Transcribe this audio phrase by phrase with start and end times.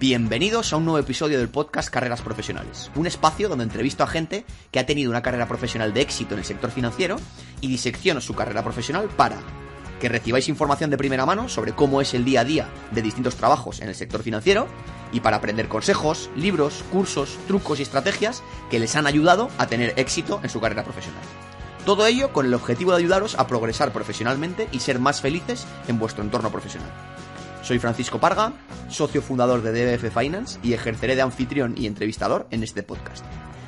[0.00, 4.46] Bienvenidos a un nuevo episodio del podcast Carreras Profesionales, un espacio donde entrevisto a gente
[4.70, 7.16] que ha tenido una carrera profesional de éxito en el sector financiero
[7.60, 9.36] y disecciono su carrera profesional para
[10.00, 13.36] que recibáis información de primera mano sobre cómo es el día a día de distintos
[13.36, 14.68] trabajos en el sector financiero
[15.12, 19.92] y para aprender consejos, libros, cursos, trucos y estrategias que les han ayudado a tener
[19.98, 21.20] éxito en su carrera profesional.
[21.84, 25.98] Todo ello con el objetivo de ayudaros a progresar profesionalmente y ser más felices en
[25.98, 26.90] vuestro entorno profesional.
[27.70, 28.52] Soy Francisco Parga,
[28.88, 33.24] socio fundador de DBF Finance y ejerceré de anfitrión y entrevistador en este podcast.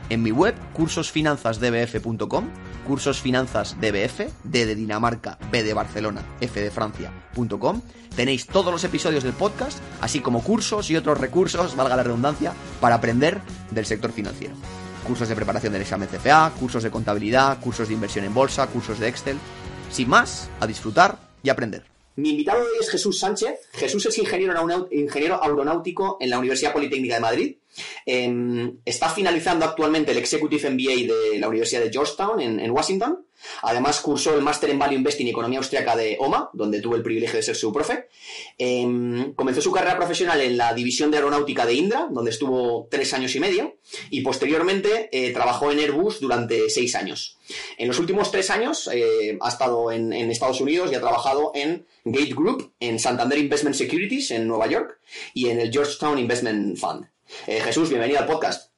[0.09, 2.49] En mi web, cursosfinanzasdbf.com,
[2.85, 7.81] cursosfinanzasdbf, D de Dinamarca, B de Barcelona, F de Francia.com,
[8.17, 12.55] tenéis todos los episodios del podcast, así como cursos y otros recursos, valga la redundancia,
[12.81, 14.57] para aprender del sector financiero.
[15.07, 18.99] Cursos de preparación del examen CFA, cursos de contabilidad, cursos de inversión en bolsa, cursos
[18.99, 19.39] de Excel.
[19.93, 21.92] Sin más, a disfrutar y aprender.
[22.15, 23.69] Mi invitado hoy es Jesús Sánchez.
[23.73, 27.57] Jesús es ingeniero, aeronáutico en la Universidad Politécnica de Madrid.
[28.05, 33.25] Em, está finalizando actualmente el Executive MBA de la Universidad de Georgetown en, Washington.
[33.63, 37.03] Además, cursó el máster en Value Investing y Economía Austriaca de OMA, donde tuve el
[37.03, 38.09] privilegio de ser su profe.
[38.59, 43.15] Em, comenzó su carrera profesional en la división de aeronáutica de Indra, donde estuvo tres
[43.15, 43.77] años y medio,
[44.11, 47.39] y posteriormente eh, trabajó en Airbus durante seis años.
[47.79, 51.53] En los últimos tres años eh, ha estado en, en Estados Unidos y ha trabajado
[51.55, 54.99] en Gate Group, en Santander Investment Securities en Nueva York
[55.35, 57.07] y en el Georgetown Investment Fund.
[57.47, 58.73] Eh, Jesús, bienvenido al podcast.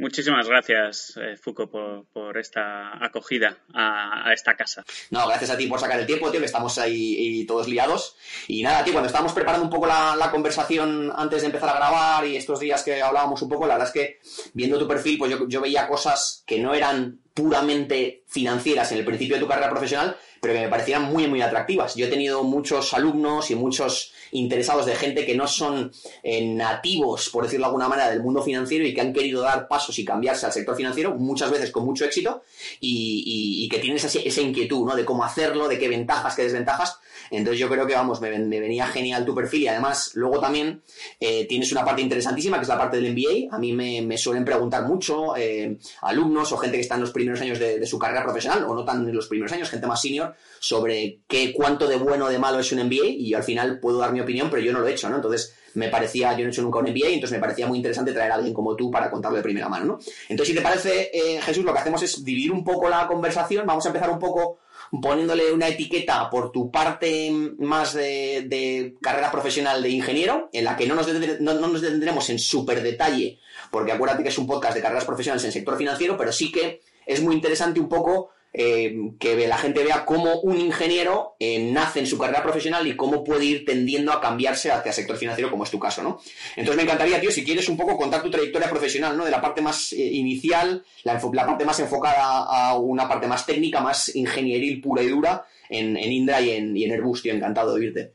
[0.00, 1.72] Muchísimas gracias, eh, Foucault,
[2.12, 4.84] por, esta acogida a, esta casa.
[5.10, 8.14] No, gracias a ti por sacar el tiempo, tío, que estamos ahí todos liados.
[8.46, 12.24] Y nada, tío, cuando estábamos preparando un poco la, conversación antes de empezar a grabar
[12.24, 14.20] y estos días que hablábamos un poco, la verdad es que
[14.52, 19.04] viendo tu perfil, pues yo, yo veía cosas que no eran puramente financieras en el
[19.04, 21.94] principio de tu carrera profesional, pero que me parecían muy, muy atractivas.
[21.94, 25.92] Yo he tenido muchos alumnos y muchos interesados de gente que no son
[26.24, 29.68] eh, nativos, por decirlo de alguna manera, del mundo financiero y que han querido dar
[29.68, 32.42] pasos y cambiarse al sector financiero, muchas veces con mucho éxito,
[32.80, 34.96] y, que tienen esa, esa, inquietud, ¿no?
[34.96, 36.98] De cómo hacerlo, de qué ventajas, qué desventajas.
[37.30, 40.82] Entonces yo creo que, vamos, me, venía genial tu perfil y además luego también
[41.20, 43.54] eh, tienes una parte interesantísima que es la parte del MBA.
[43.54, 47.40] A mí me, suelen preguntar mucho eh, alumnos o gente que está en los primeros
[47.40, 50.00] años de, de, su carrera profesional o no tan en los primeros años, gente más
[50.00, 53.44] senior, sobre qué, cuánto de bueno o de malo es un MBA y yo al
[53.44, 55.16] final puedo dar mi opinión, pero yo no lo he hecho, ¿no?
[55.16, 58.12] Entonces me parecía, yo no he hecho nunca un MBA, entonces me parecía muy interesante
[58.12, 59.98] traer a alguien como tú para contarlo de primera mano, ¿no?
[60.28, 63.66] Entonces, si te parece, eh, Jesús, lo que hacemos es dividir un poco la conversación,
[63.66, 64.58] vamos a empezar un poco
[64.90, 70.86] poniéndole una etiqueta por tu parte más de, carrera profesional de ingeniero, en la que
[70.86, 71.08] no nos,
[71.40, 73.38] no, no nos detendremos en súper detalle,
[73.70, 76.50] porque acuérdate que es un podcast de carreras profesionales en el sector financiero, pero sí
[76.50, 81.70] que es muy interesante un poco eh, que la gente vea cómo un ingeniero eh,
[81.70, 85.16] nace en su carrera profesional y cómo puede ir tendiendo a cambiarse hacia el sector
[85.16, 86.20] financiero, como es tu caso, ¿no?
[86.56, 89.24] Entonces me encantaría, tío, si quieres un poco contar tu trayectoria profesional, ¿no?
[89.24, 93.80] De la parte más eh, inicial, la, parte más enfocada a una parte más técnica,
[93.80, 97.26] más ingenieril pura y dura en, Indra y en, y Airbus.
[97.26, 98.12] Encantado de oírte.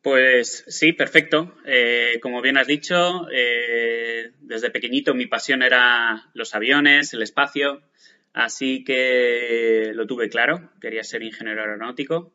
[0.00, 1.52] Pues sí, perfecto.
[2.22, 3.26] como bien has dicho,
[4.40, 7.82] desde pequeñito mi pasión era los aviones, el espacio.
[8.34, 12.34] Así que lo tuve claro, quería ser ingeniero aeronáutico.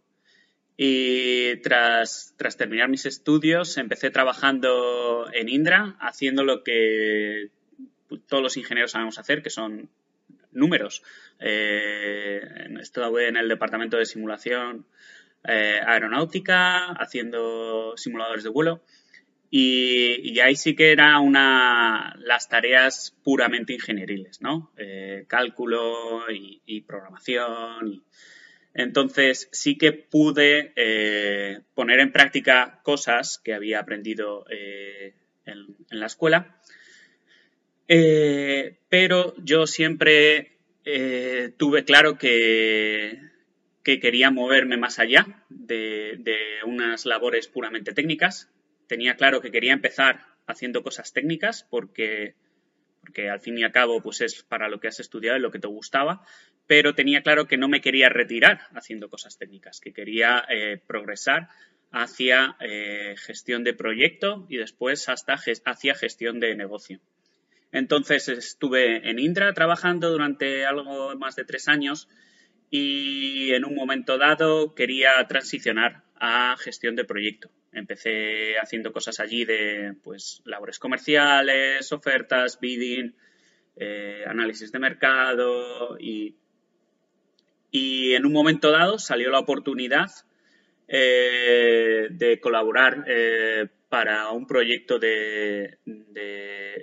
[0.78, 7.50] Y tras, tras terminar mis estudios, empecé trabajando en Indra, haciendo lo que
[8.28, 9.90] todos los ingenieros sabemos hacer, que son
[10.54, 11.04] números.
[11.38, 12.40] Eh,
[12.80, 14.86] estuve en el departamento de simulación
[15.44, 18.82] eh, aeronáutica, haciendo simuladores de vuelo.
[19.52, 24.72] Y, ahí sí que era una las tareas puramente ingenieriles, ¿no?
[24.78, 28.04] Eh, cálculo y, programación.
[28.74, 35.16] Entonces sí que pude eh, poner en práctica cosas que había aprendido eh,
[35.46, 36.62] en, la escuela.
[37.88, 40.58] pero yo siempre
[41.58, 43.28] tuve claro que,
[43.84, 48.48] quería moverme más allá de unas labores puramente técnicas
[48.90, 52.36] tenía claro que quería empezar haciendo cosas técnicas porque,
[53.00, 55.52] porque al fin y al cabo pues es para lo que has estudiado y lo
[55.52, 56.26] que te gustaba,
[56.68, 61.50] pero tenía claro que no me quería retirar haciendo cosas técnicas, que quería eh, progresar
[61.92, 67.00] hacia eh, gestión de proyecto y después hasta hacia gestión de negocio.
[67.72, 72.10] Entonces estuve en Indra trabajando durante algo más de tres años
[72.72, 77.50] y en un momento dado quería transicionar a gestión de proyecto.
[77.72, 83.16] Empecé haciendo cosas allí de pues labores comerciales, ofertas, bidding,
[83.76, 86.36] eh, análisis de mercado y,
[87.72, 90.12] y, en un momento dado salió la oportunidad
[90.88, 95.78] eh, de colaborar eh, para un proyecto de,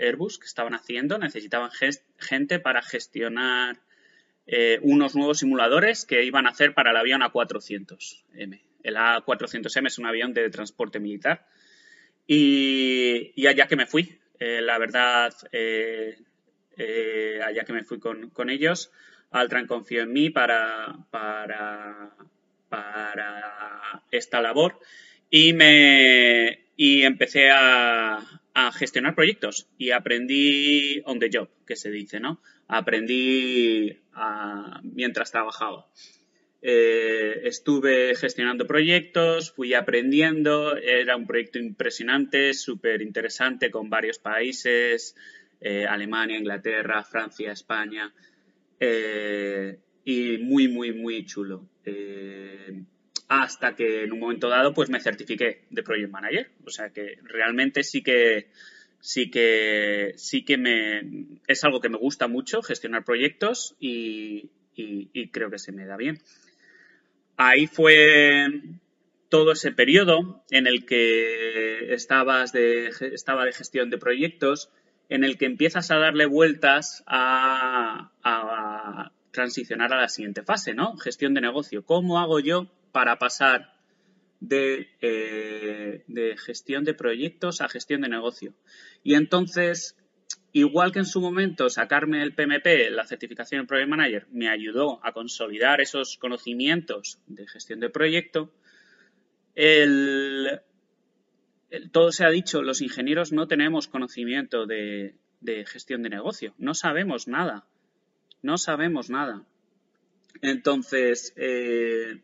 [0.01, 1.19] Airbus que estaban haciendo.
[1.19, 1.71] Necesitaban
[2.19, 3.81] gente para gestionar
[4.83, 8.61] unos nuevos simuladores que iban a hacer para el avión A400M.
[8.87, 11.47] El A400M es un avión de transporte militar.
[12.27, 16.17] Y, allá que me fui, eh, la verdad, eh,
[17.45, 18.91] allá que me fui con, con ellos,
[19.31, 22.11] Altran confió en mí para, para,
[22.69, 24.79] para esta labor
[25.31, 28.25] y me y empecé a,
[28.73, 32.41] gestionar proyectos y aprendí on the job, que se dice, ¿no?
[32.69, 33.99] Aprendí
[34.83, 35.87] mientras trabajaba.
[36.69, 45.15] Eh, estuve gestionando proyectos, fui aprendiendo, era un proyecto impresionante, súper interesante con varios países,
[45.61, 48.13] eh, Alemania, Inglaterra, Francia, España,
[48.81, 51.69] eh, y muy, muy, muy chulo
[53.29, 56.51] hasta que en un momento dado pues me certifiqué de Project Manager.
[56.65, 58.49] O sea que realmente sí que
[59.01, 61.03] sí que sí que me
[61.47, 64.51] es algo que me gusta mucho gestionar proyectos y,
[65.33, 66.21] creo que se me da bien.
[67.37, 68.47] Ahí fue
[69.29, 74.71] todo ese periodo en el que estabas de, estaba de gestión de proyectos,
[75.09, 80.97] en el que empiezas a darle vueltas a, a transicionar a la siguiente fase, ¿no?
[80.97, 81.85] Gestión de negocio.
[81.85, 83.77] ¿Cómo hago yo para pasar
[84.51, 88.55] eh, de, gestión de proyectos a gestión de negocio.
[89.03, 89.97] Y entonces,
[90.57, 95.05] igual que en su momento sacarme el PMP, la certificación de Project Manager, me ayudó
[95.05, 98.51] a consolidar esos conocimientos de gestión de proyecto,
[101.93, 105.15] todo se ha dicho, los ingenieros no tenemos conocimiento de,
[105.67, 107.67] gestión de negocio, no sabemos nada,
[108.41, 109.45] no sabemos nada.
[110.41, 112.23] Entonces, eh,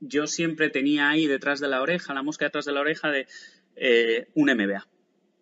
[0.00, 3.28] yo siempre tenía ahí detrás de la oreja, la mosca detrás de la oreja de
[3.76, 4.88] eh, un MBA.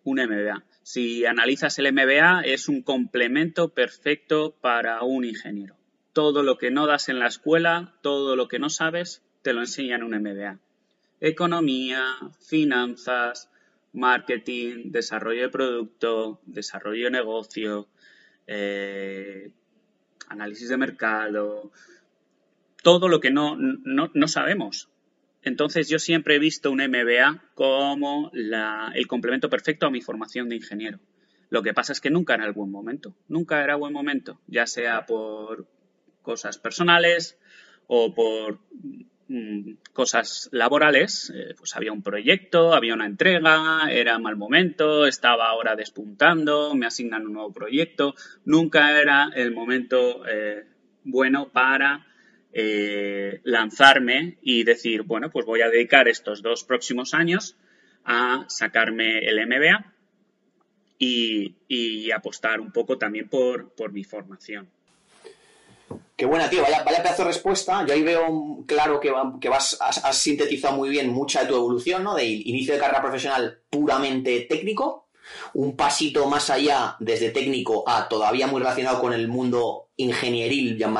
[0.03, 0.63] Un MBA.
[0.89, 5.75] Si analizas el MBA, es un complemento perfecto para un ingeniero.
[6.13, 9.59] Todo lo que no das en la escuela, todo lo que no sabes, te lo
[9.59, 10.59] enseñan en un MBA.
[11.19, 12.05] Economía,
[12.39, 13.51] finanzas,
[13.91, 17.89] marketing, desarrollo de producto, desarrollo de negocio,
[18.47, 19.51] eh,
[20.29, 21.69] análisis de mercado,
[22.81, 24.87] todo lo que no, no, sabemos.
[25.47, 30.57] Entonces yo siempre he visto un MBA como el complemento perfecto a mi formación de
[30.57, 30.99] ingeniero.
[31.49, 34.67] Lo que pasa es que nunca era el buen momento, nunca era buen momento, ya
[34.67, 35.65] sea por
[36.21, 37.39] cosas personales
[37.87, 38.59] o por
[39.29, 45.47] mm, cosas laborales, eh, pues había un proyecto, había una entrega, era mal momento, estaba
[45.47, 48.13] ahora despuntando, me asignan un nuevo proyecto,
[48.43, 50.65] nunca era el momento eh,
[51.05, 52.06] bueno para
[52.59, 57.55] eh, lanzarme y decir, bueno, pues voy a dedicar estos dos próximos años
[58.03, 59.93] a sacarme el MBA
[60.97, 64.67] y, apostar un poco también por, mi formación.
[66.15, 66.63] Qué buena, tío.
[66.63, 67.85] Vaya, pedazo de respuesta.
[67.85, 69.11] Yo ahí veo claro que,
[69.49, 72.15] vas, has, sintetizado muy bien mucha de tu evolución, ¿no?
[72.15, 75.09] De inicio de carrera profesional puramente técnico,
[75.53, 80.91] un pasito más allá desde técnico a todavía muy relacionado con el mundo ingenieril, ya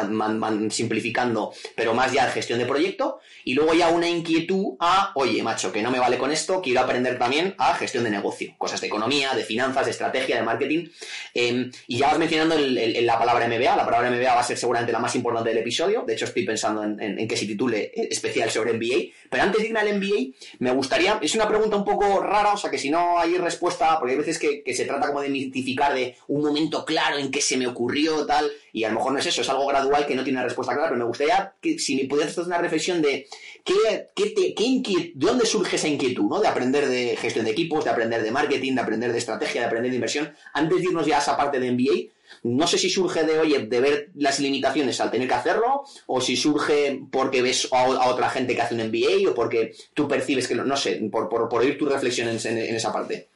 [0.70, 5.42] simplificando, pero más ya de gestión de proyecto, y luego ya una inquietud a, oye,
[5.44, 8.82] macho, que no me vale con esto, quiero aprender también a gestión de negocio, cosas
[8.82, 10.88] de economía, de finanzas, de estrategia, de marketing,
[11.34, 14.92] em, y ya vas mencionando la palabra MBA, la palabra MBA va a ser seguramente
[14.92, 18.74] la más importante del episodio, de hecho estoy pensando en, que se titule especial sobre
[18.74, 22.54] MBA, pero antes de ir al MBA, me gustaría, es una pregunta un poco rara,
[22.54, 25.22] o sea que si no hay respuesta, porque hay veces que, que se trata como
[25.22, 28.96] de mitificar de un momento claro en que se me ocurrió tal, y a lo
[28.96, 31.06] mejor no es eso, es algo gradual que no tiene una respuesta clara, pero me
[31.06, 33.28] gustaría que si me pudieras hacer una reflexión de
[33.64, 36.40] qué, qué, de dónde surge esa inquietud, ¿no?
[36.40, 39.68] De aprender de gestión de equipos, de aprender de marketing, de aprender de estrategia, de
[39.68, 40.34] aprender de inversión.
[40.54, 42.14] Antes de irnos ya a esa parte de MBA,
[42.44, 46.22] no sé si surge de, oye, de ver las limitaciones al tener que hacerlo, o
[46.22, 50.48] si surge porque ves a, otra gente que hace un MBA, o porque tú percibes
[50.48, 53.28] que, no sé, por, por, oír tus reflexiones en esa parte.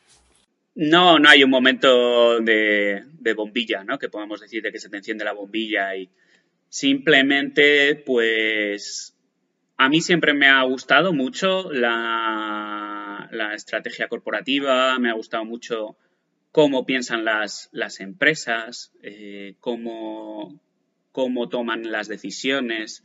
[0.84, 3.04] No, no hay un momento de,
[3.36, 4.00] bombilla, ¿no?
[4.00, 6.10] Que podamos decir de que se te enciende la bombilla y
[6.70, 9.16] simplemente, pues,
[9.78, 15.98] a mí siempre me ha gustado mucho la, estrategia corporativa, me ha gustado mucho
[16.52, 17.70] cómo piensan las,
[18.00, 20.60] empresas, eh, cómo,
[21.12, 23.04] cómo, toman las decisiones.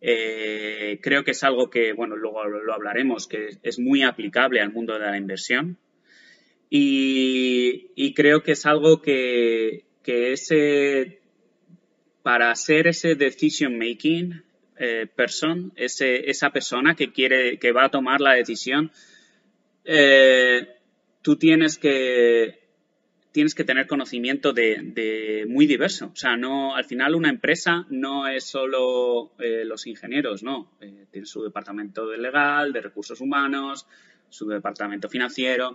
[0.00, 4.72] Eh, creo que es algo que, bueno, luego lo hablaremos, que es muy aplicable al
[4.72, 5.76] mundo de la inversión.
[6.74, 11.20] Y, creo que es algo que, ese,
[12.22, 14.42] para ser ese decision making
[14.78, 18.90] eh, person, ese, esa persona que quiere, que va a tomar la decisión,
[19.84, 20.66] eh,
[21.20, 22.62] tú tienes que
[23.32, 26.10] tienes que tener conocimiento de, muy diverso.
[26.12, 30.72] O sea, no, al final una empresa no es solo eh, los ingenieros, no.
[30.80, 33.86] Eh, tiene su departamento de legal, de recursos humanos,
[34.30, 35.74] su departamento financiero.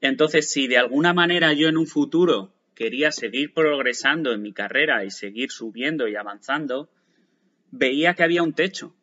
[0.00, 5.04] Entonces, si de alguna manera yo en un futuro quería seguir progresando en mi carrera
[5.04, 6.88] y seguir subiendo y avanzando,
[7.70, 8.94] veía que había un techo.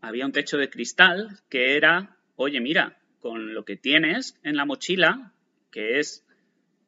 [0.00, 4.64] Había un techo de cristal que era, oye, mira, con lo que tienes en la
[4.64, 5.32] mochila,
[5.70, 6.24] que es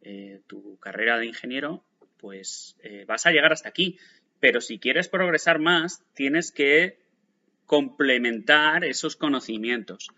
[0.03, 1.85] eh, tu carrera de ingeniero,
[2.17, 3.99] pues eh, vas a llegar hasta aquí.
[4.41, 6.99] Pero si quieres progresar más, tienes que
[7.67, 10.09] complementar esos conocimientos.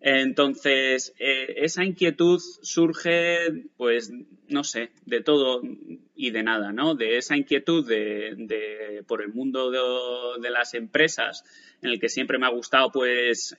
[0.00, 4.12] Entonces, eh, esa inquietud surge, pues,
[4.48, 5.60] no sé, de todo
[6.14, 6.94] y de nada, ¿no?
[6.94, 11.44] De esa inquietud de, por el mundo de, las empresas,
[11.82, 13.54] en el que siempre me ha gustado, pues,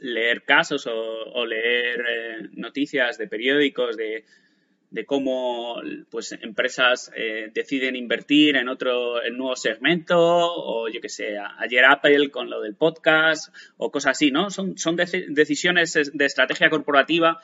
[0.00, 4.24] leer casos o, leer eh, noticias de periódicos de,
[5.06, 11.36] cómo pues empresas eh, deciden invertir en otro en nuevo segmento o yo que sé
[11.58, 16.70] ayer Apple con lo del podcast o cosas así no son son decisiones de estrategia
[16.70, 17.40] corporativa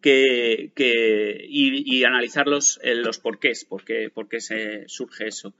[0.00, 5.54] que, y, analizar los, eh, los porqués por qué, por qué se surge eso.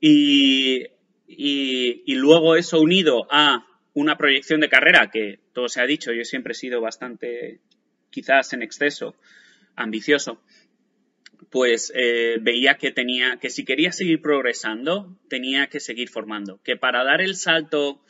[0.00, 0.86] Y,
[1.26, 6.24] y luego eso unido a una proyección de carrera que, todo se ha dicho, yo
[6.24, 7.60] siempre he sido bastante,
[8.10, 9.14] quizás en exceso,
[9.76, 10.42] ambicioso,
[11.54, 16.76] pues eh, veía que tenía, que si quería seguir progresando, tenía que seguir formando, que
[16.76, 18.02] para dar el salto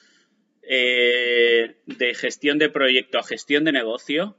[0.63, 4.35] eh, de gestión de proyecto a gestión de negocio,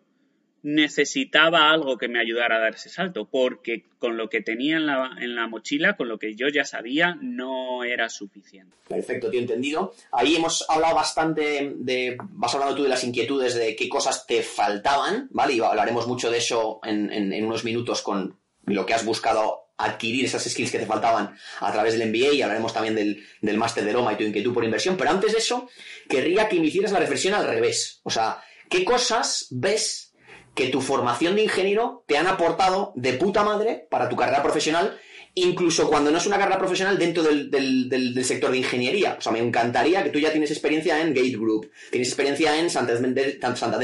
[0.64, 4.88] necesitaba algo que me ayudara a dar ese salto, porque con lo que tenía en
[4.88, 8.76] la, en la mochila, con lo que yo ya sabía, no era suficiente.
[8.88, 9.94] Perfecto, tío, entendido.
[10.12, 14.42] Ahí hemos hablado bastante de, vas hablando tú de las inquietudes, de qué cosas te
[14.42, 15.54] faltaban, ¿vale?
[15.54, 20.26] Y hablaremos mucho de eso en, en, unos minutos con lo que has buscado adquirir
[20.26, 23.84] esas skills que te faltaban a través del MBA y hablaremos también del, del máster
[23.84, 24.96] de Roma y tu inquietud por inversión.
[24.98, 25.70] Pero antes de eso,
[26.08, 28.00] querría que me hicieras la reflexión al revés.
[28.04, 30.14] O sea, ¿qué cosas ves
[30.54, 34.98] que tu formación de ingeniero te han aportado de puta madre para tu carrera profesional
[35.36, 39.15] incluso cuando no es una carrera profesional dentro del, del, sector de ingeniería.
[39.20, 42.70] O sea, me encantaría que tú ya tienes experiencia en Gate Group, tienes experiencia en
[42.70, 43.38] Santander,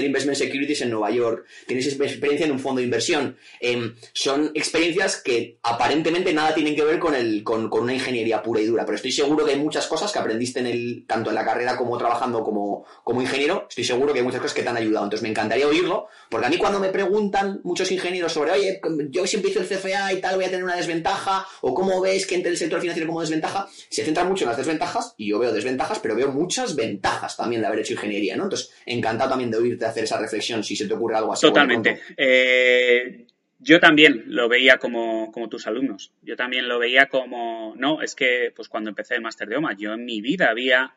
[0.03, 3.35] Investment Securities en Nueva York, tienes experiencia en un fondo de inversión.
[3.59, 8.41] Em, son experiencias que aparentemente nada tienen que ver con, el, con, con, una ingeniería
[8.41, 11.31] pura y dura, pero estoy seguro que hay muchas cosas que aprendiste en el, tanto
[11.31, 14.63] en la carrera como trabajando como, como ingeniero, estoy seguro que hay muchas cosas que
[14.63, 15.05] te han ayudado.
[15.05, 19.27] Entonces me encantaría oírlo, porque a mí cuando me preguntan muchos ingenieros sobre, oye, yo
[19.27, 22.35] si empiezo el CFA y tal voy a tener una desventaja, o cómo ves que
[22.35, 25.51] entre el sector financiero como desventaja, se centra mucho en las desventajas, y yo veo
[25.51, 28.43] desventajas, pero veo muchas ventajas también de haber hecho ingeniería, ¿no?
[28.43, 31.47] Entonces, encantado también de oírte hacer esa reflexión, si se te ocurre algo así.
[31.47, 32.01] Totalmente.
[32.17, 33.25] Eh,
[33.59, 36.13] yo también lo veía como, como, tus alumnos.
[36.23, 39.75] Yo también lo veía como, no, es que pues cuando empecé el máster de OMA,
[39.77, 40.95] yo en mi vida había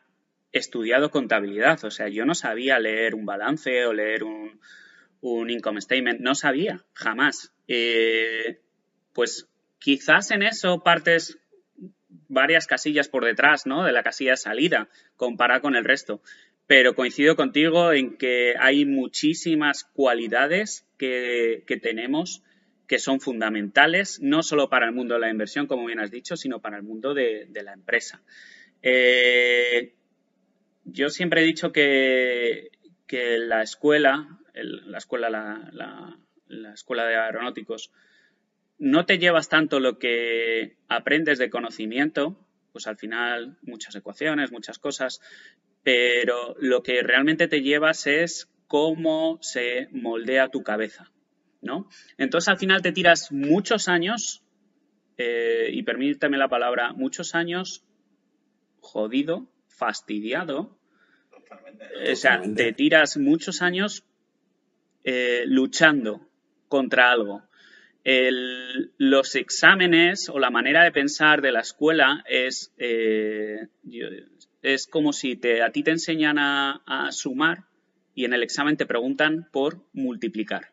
[0.51, 4.59] estudiado contabilidad, o sea, yo no sabía leer un balance o leer un,
[5.21, 7.53] un income statement, no sabía, jamás.
[7.67, 8.61] Eh,
[9.13, 9.47] pues
[9.85, 11.37] Quizás en eso partes
[12.27, 13.83] varias casillas por detrás, ¿no?
[13.83, 16.23] De la casilla de salida, comparada con el resto.
[16.65, 22.41] Pero coincido contigo en que hay muchísimas cualidades que, tenemos
[22.87, 26.35] que son fundamentales, no solo para el mundo de la inversión, como bien has dicho,
[26.35, 28.23] sino para el mundo de, la empresa.
[28.81, 29.93] Eh,
[30.83, 32.71] yo siempre he dicho que,
[33.07, 37.91] la escuela, la escuela, la escuela de aeronáuticos,
[38.77, 42.37] no te llevas tanto lo que aprendes de conocimiento,
[42.71, 45.21] pues al final muchas ecuaciones, muchas cosas,
[45.83, 51.11] pero lo que realmente te llevas es cómo se moldea tu cabeza,
[51.61, 51.87] ¿no?
[52.17, 54.43] Entonces al final te tiras muchos años,
[55.17, 57.85] eh, y permíteme la palabra, muchos años
[58.81, 60.77] jodido, fastidiado,
[62.11, 64.03] o sea, te tiras muchos años
[65.03, 66.27] eh, luchando
[66.67, 67.43] contra algo
[68.05, 73.67] los exámenes o la manera de pensar de la escuela es, eh,
[74.61, 77.63] es como si te, a ti te enseñan a, sumar
[78.13, 80.71] y en el examen te preguntan por multiplicar.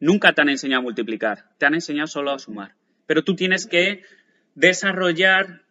[0.00, 2.74] Nunca te han enseñado a multiplicar, te han enseñado solo a sumar.
[3.06, 4.02] Pero tú tienes que
[4.56, 5.62] desarrollar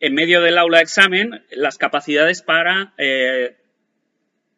[0.00, 3.56] en medio del aula de examen las capacidades para eh,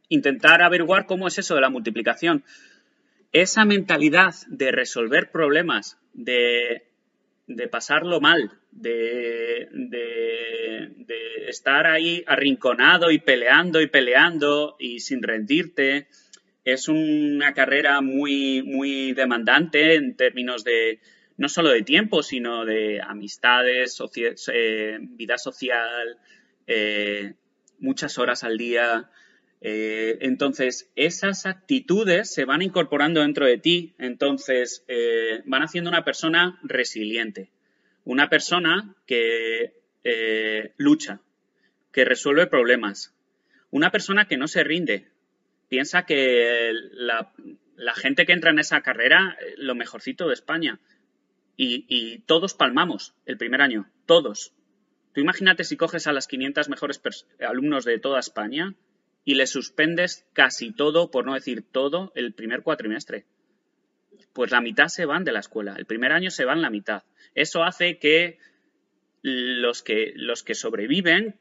[0.08, 2.44] intentar averiguar cómo es eso de la multiplicación
[3.32, 6.82] esa mentalidad de resolver problemas, de,
[7.70, 9.68] pasarlo mal, de,
[11.48, 16.08] estar ahí arrinconado y peleando y peleando y sin rendirte,
[16.64, 21.00] es una carrera muy, muy demandante en términos de
[21.36, 24.00] no solo de tiempo, sino de amistades,
[24.52, 26.18] eh, vida social,
[26.66, 27.34] eh,
[27.78, 29.10] muchas horas al día.
[29.64, 34.84] Eh, entonces, esas actitudes se van incorporando dentro de ti, entonces
[35.46, 37.50] van haciendo una persona resiliente,
[38.04, 39.72] una persona que
[40.76, 41.20] lucha,
[41.92, 43.14] que resuelve problemas,
[43.70, 45.12] una persona que no se rinde,
[45.72, 47.32] piensa que la,
[47.94, 50.78] gente que entra en esa carrera, eh, lo mejorcito de España.
[51.56, 54.52] Y, todos palmamos el primer año, todos.
[55.14, 57.00] Tú imagínate si coges a las 500 mejores
[57.40, 58.74] alumnos de toda España
[59.24, 63.24] y les suspendes casi todo, por no decir todo, el primer cuatrimestre.
[64.32, 67.04] Pues la mitad se van de la escuela, el primer año se van la mitad.
[67.34, 68.38] Eso hace que
[69.22, 71.36] los que, los que sobreviven,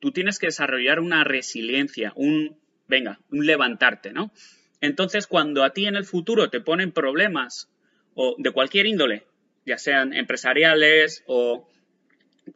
[0.00, 4.32] tú tienes que desarrollar una resiliencia, un venga, un levantarte, ¿no?
[4.80, 7.70] Entonces, cuando a ti en el futuro te ponen problemas
[8.14, 9.26] o de cualquier índole,
[9.64, 11.68] ya sean empresariales o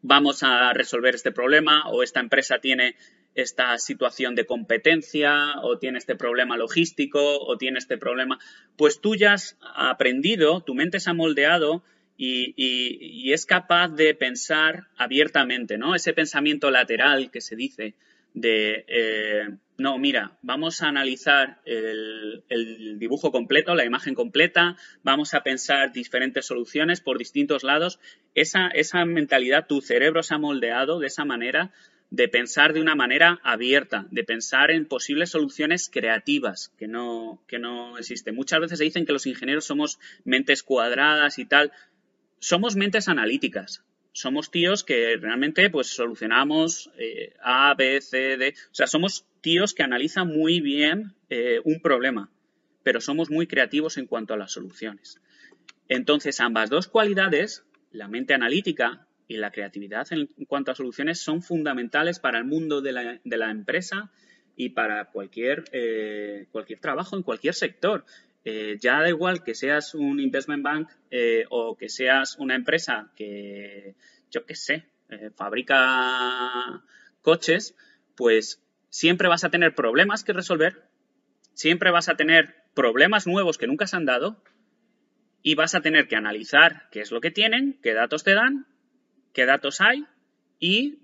[0.03, 2.97] vamos a resolver este problema o esta empresa tiene
[3.37, 8.39] esta situación de competencia o tiene este problema logístico o tiene este problema,
[8.77, 11.85] pues tú ya has aprendido, tu mente se ha moldeado
[12.17, 15.95] y, es capaz de pensar abiertamente, ¿no?
[15.95, 17.95] Ese pensamiento lateral que se dice,
[18.33, 25.43] de, eh, no, mira, vamos a analizar el, dibujo completo, la imagen completa, vamos a
[25.43, 27.99] pensar diferentes soluciones por distintos lados.
[28.35, 31.73] Esa, esa mentalidad, tu cerebro se ha moldeado de esa manera
[32.11, 37.59] de pensar de una manera abierta, de pensar en posibles soluciones creativas que no, que
[37.59, 38.35] no existen.
[38.35, 41.73] Muchas veces se dicen que los ingenieros somos mentes cuadradas y tal.
[42.39, 43.83] Somos mentes analíticas
[44.17, 48.55] somos tíos que realmente pues solucionamos eh, A, B, C, D.
[48.73, 52.31] O sea, somos tíos que analizan muy bien eh, un problema,
[52.83, 55.21] pero somos muy creativos en cuanto a las soluciones.
[55.89, 61.43] Entonces, ambas dos cualidades, la mente analítica y la creatividad en, cuanto a soluciones, son
[61.43, 64.11] fundamentales para el mundo de la, empresa
[64.57, 68.05] y para cualquier, eh, cualquier trabajo en cualquier sector.
[68.49, 73.11] Eh, ya da igual que seas un investment bank eh, o que seas una empresa
[73.17, 73.97] que,
[74.31, 76.85] yo qué sé, eh, fabrica
[77.23, 77.75] coches,
[78.15, 80.89] pues siempre vas a tener problemas que resolver,
[81.55, 84.41] siempre vas a tener problemas nuevos que nunca se han dado
[85.43, 88.67] y vas a tener que analizar qué es lo que tienen, qué datos te dan,
[89.37, 90.07] qué datos hay
[90.59, 90.99] y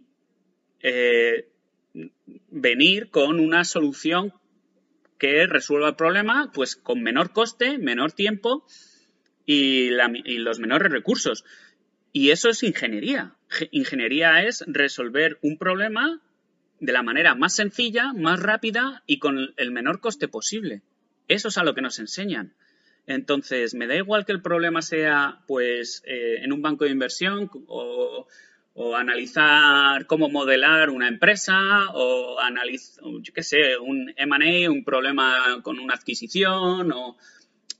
[2.48, 4.32] venir con una solución
[5.18, 8.66] que resuelva el problema pues con menor coste, menor tiempo
[9.44, 11.44] y, los menores recursos.
[12.10, 13.36] Y eso es ingeniería.
[13.70, 16.22] Ingeniería es resolver un problema
[16.80, 20.80] de la manera más sencilla, más rápida y con el menor coste posible.
[21.28, 22.54] Eso es a lo que nos enseñan.
[23.06, 27.50] Entonces, me da igual que el problema sea, pues, eh, en un banco de inversión
[27.66, 28.26] o
[28.96, 35.78] analizar cómo modelar una empresa o analizar, yo qué sé, un M&A, un problema con
[35.78, 37.16] una adquisición o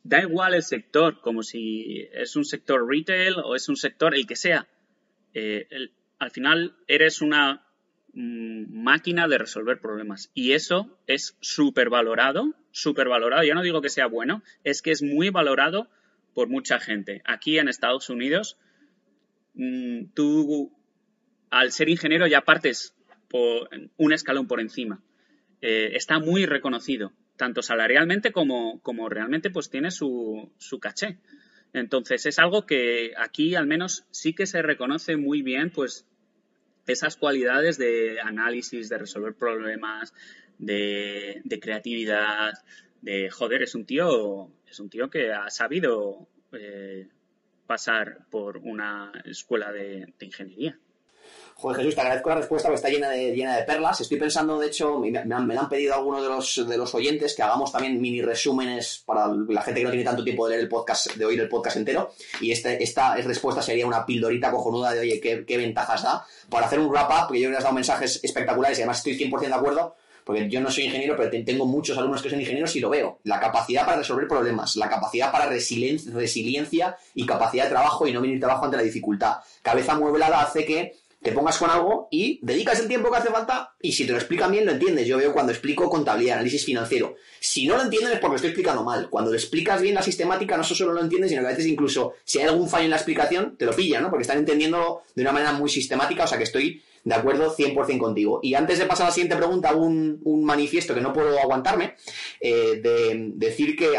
[0.05, 4.27] da igual el sector, como si es un sector retail o es un sector el
[4.27, 4.67] que sea.
[5.35, 5.67] Eh,
[6.19, 7.67] al final eres una
[8.15, 13.45] máquina de resolver problemas y eso es súper valorado, súper valorado.
[13.45, 15.89] Yo no digo que sea bueno, es que es muy valorado
[16.35, 17.23] por mucha gente.
[17.25, 18.59] Aquí en Estados Unidos,
[19.55, 20.73] mm, tú
[21.51, 22.95] al ser ingeniero ya partes
[23.29, 25.03] por un escalón por encima.
[25.61, 31.19] Eh, está muy reconocido, tanto salarialmente como, como realmente pues tiene su, su, caché.
[31.73, 36.07] Entonces es algo que aquí al menos sí que se reconoce muy bien pues
[36.87, 40.13] esas cualidades de análisis, de resolver problemas,
[40.59, 42.53] de, creatividad,
[43.01, 47.09] de joder, es un tío, es un tío que ha sabido eh,
[47.67, 50.79] pasar por una escuela de ingeniería.
[51.63, 54.01] Joder, Jesús, te agradezco la respuesta porque está llena de, llena de perlas.
[54.01, 57.71] Estoy pensando, de hecho, me, han, pedido algunos de los, de los oyentes que hagamos
[57.71, 61.15] también mini resúmenes para la gente que no tiene tanto tiempo de leer el podcast,
[61.15, 62.15] de oír el podcast entero.
[62.41, 66.27] Y este, esta respuesta sería una pildorita cojonuda de, oye, qué, qué ventajas da.
[66.51, 69.47] Para hacer un wrap-up, porque yo que has dado mensajes espectaculares y además estoy 100%
[69.47, 69.95] de acuerdo
[70.25, 73.19] porque yo no soy ingeniero, pero tengo muchos alumnos que son ingenieros y lo veo.
[73.25, 78.21] La capacidad para resolver problemas, la capacidad para resiliencia y capacidad de trabajo y no
[78.21, 79.39] venir trabajo ante la dificultad.
[79.63, 83.75] Cabeza mueblada hace que te pongas con algo y dedicas el tiempo que hace falta
[83.81, 85.07] y si te lo explican bien lo entiendes.
[85.07, 87.15] Yo veo cuando explico contabilidad, análisis financiero.
[87.39, 89.09] Si no lo entienden es porque lo estoy explicando mal.
[89.09, 92.15] Cuando le explicas bien la sistemática no solo lo entiendes, sino que a veces incluso
[92.25, 94.11] si hay algún fallo en la explicación te lo pilla, ¿no?
[94.11, 97.99] Porque están entendiéndolo de una manera muy sistemática, o sea que estoy de acuerdo 100%
[97.99, 98.41] contigo.
[98.43, 101.95] Y antes de pasar a la siguiente pregunta, un, un manifiesto que no puedo aguantarme,
[102.41, 103.91] eh, de decir que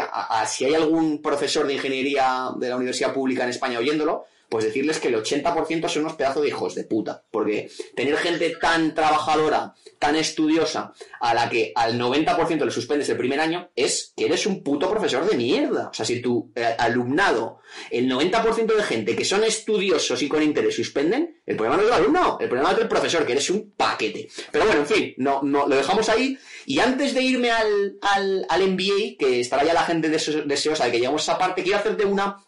[0.46, 4.98] si hay algún profesor de ingeniería de la universidad pública en España oyéndolo, pues decirles
[4.98, 7.24] que el 80% son unos pedazos de hijos de puta.
[7.30, 13.16] Porque tener gente tan trabajadora, tan estudiosa, a la que al 90% le suspendes el
[13.16, 15.88] primer año, es que eres un puto profesor de mierda.
[15.88, 17.58] O sea, si tu eh, alumnado,
[17.90, 21.88] el 90% de gente que son estudiosos y con interés suspenden, el problema no es
[21.88, 24.28] el alumno, el problema es el profesor, que eres un paquete.
[24.50, 26.38] Pero bueno, en fin, no, no, lo dejamos ahí.
[26.66, 30.90] Y antes de irme al, al, al MBA, que estará ya la gente deseosa de
[30.90, 32.43] que lleguemos a esa parte, quiero hacerte una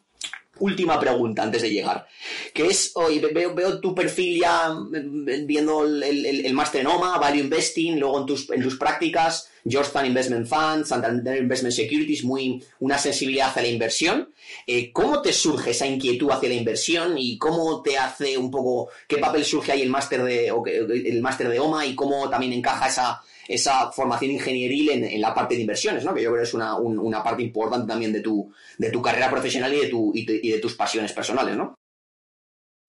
[0.58, 2.06] última pregunta antes de llegar,
[2.52, 7.18] que es, hoy veo, tu perfil ya mm, viendo el, el, el máster en OMA,
[7.18, 12.62] Value Investing, luego en tus, en tus prácticas, Georgetown Investment Fund, Santander Investment Securities, muy
[12.80, 14.32] una sensibilidad hacia la inversión.
[14.66, 18.90] Eh, ¿Cómo te surge esa inquietud hacia la inversión y cómo te hace un poco,
[19.08, 22.88] qué papel surge ahí el máster de, el máster de OMA y cómo también encaja
[22.88, 26.14] esa, esa formación ingenieril en, la parte de inversiones, ¿no?
[26.14, 29.30] Que yo creo que es una, una parte importante también de tu, de tu carrera
[29.30, 31.74] profesional y de, tu, y de, tus pasiones personales, ¿no?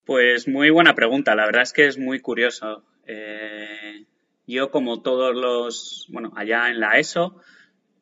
[0.04, 1.34] Pues muy buena pregunta.
[1.34, 2.84] La verdad es que es muy curioso.
[3.06, 4.06] Eh,
[4.46, 7.40] yo, como todos los, bueno, allá en la ESO,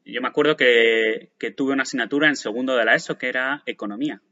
[0.04, 3.62] yo me acuerdo que, que, tuve una asignatura en segundo de la ESO que era
[3.66, 4.22] economía.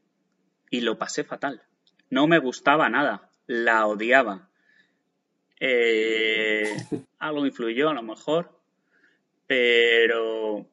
[0.70, 1.62] Y lo pasé fatal.
[2.10, 3.30] No me gustaba nada.
[3.46, 4.48] La odiaba.
[5.60, 6.64] Eh,
[7.26, 8.58] algo influyó a lo mejor,
[9.46, 10.68] pero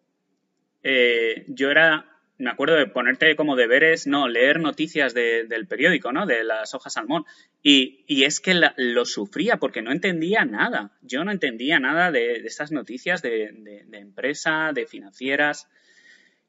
[0.84, 6.26] eh, yo era, me acuerdo de ponerte como deberes, no, leer noticias del periódico, ¿no?
[6.26, 7.26] De las hojas salmón.
[7.64, 10.92] Y, es que lo sufría porque no entendía nada.
[11.02, 15.68] Yo no entendía nada de, estas noticias de, empresa, de financieras.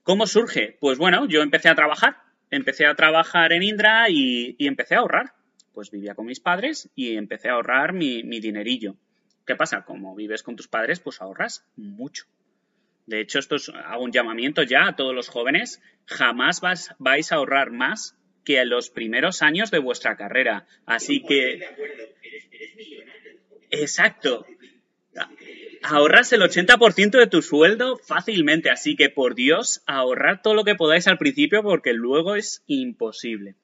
[0.02, 0.76] ¿Cómo surge?
[0.80, 2.16] Pues bueno, yo empecé a trabajar.
[2.50, 5.34] Empecé a trabajar en Indra y empecé a ahorrar
[5.72, 8.96] pues vivía con mis padres y empecé a ahorrar mi, dinerillo.
[9.46, 9.84] ¿Qué pasa?
[9.84, 12.24] Como vives con tus padres, pues ahorras mucho.
[13.06, 15.82] De hecho, esto es, hago un llamamiento ya a todos los jóvenes.
[16.06, 16.60] Jamás
[16.98, 20.66] vais a ahorrar más que en los primeros años de vuestra carrera.
[20.86, 21.60] Así que...
[23.70, 24.46] Exacto.
[25.82, 28.70] Ahorras el 80% de tu sueldo fácilmente.
[28.70, 33.56] Así que, por Dios, ahorrar todo lo que podáis al principio porque luego es imposible.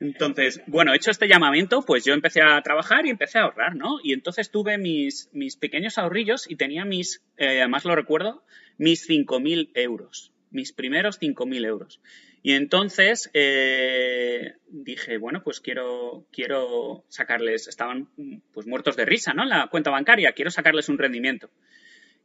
[0.00, 3.98] Entonces, bueno, hecho este llamamiento, pues yo empecé a trabajar y empecé a ahorrar, ¿no?
[4.02, 8.44] Y entonces tuve mis, mis pequeños ahorrillos y tenía mis, eh, además lo recuerdo,
[8.76, 12.00] mis 5.000 euros, mis primeros 5.000 euros.
[12.42, 18.08] Y entonces eh, dije, bueno, pues quiero, quiero sacarles, estaban
[18.52, 19.44] pues muertos de risa, ¿no?
[19.44, 21.48] La cuenta bancaria, quiero sacarles un rendimiento.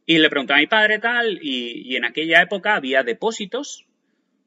[0.04, 3.86] Y le pregunté a mi padre tal, y, y en aquella época había depósitos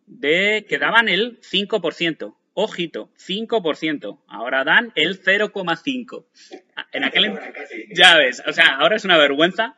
[0.06, 2.36] de que daban el 5%.
[2.54, 4.20] Ojito, 5%.
[4.28, 6.26] Ahora dan el 0,5.
[6.92, 7.34] En aquel
[7.94, 9.76] ya ves, o sea, ahora es una vergüenza,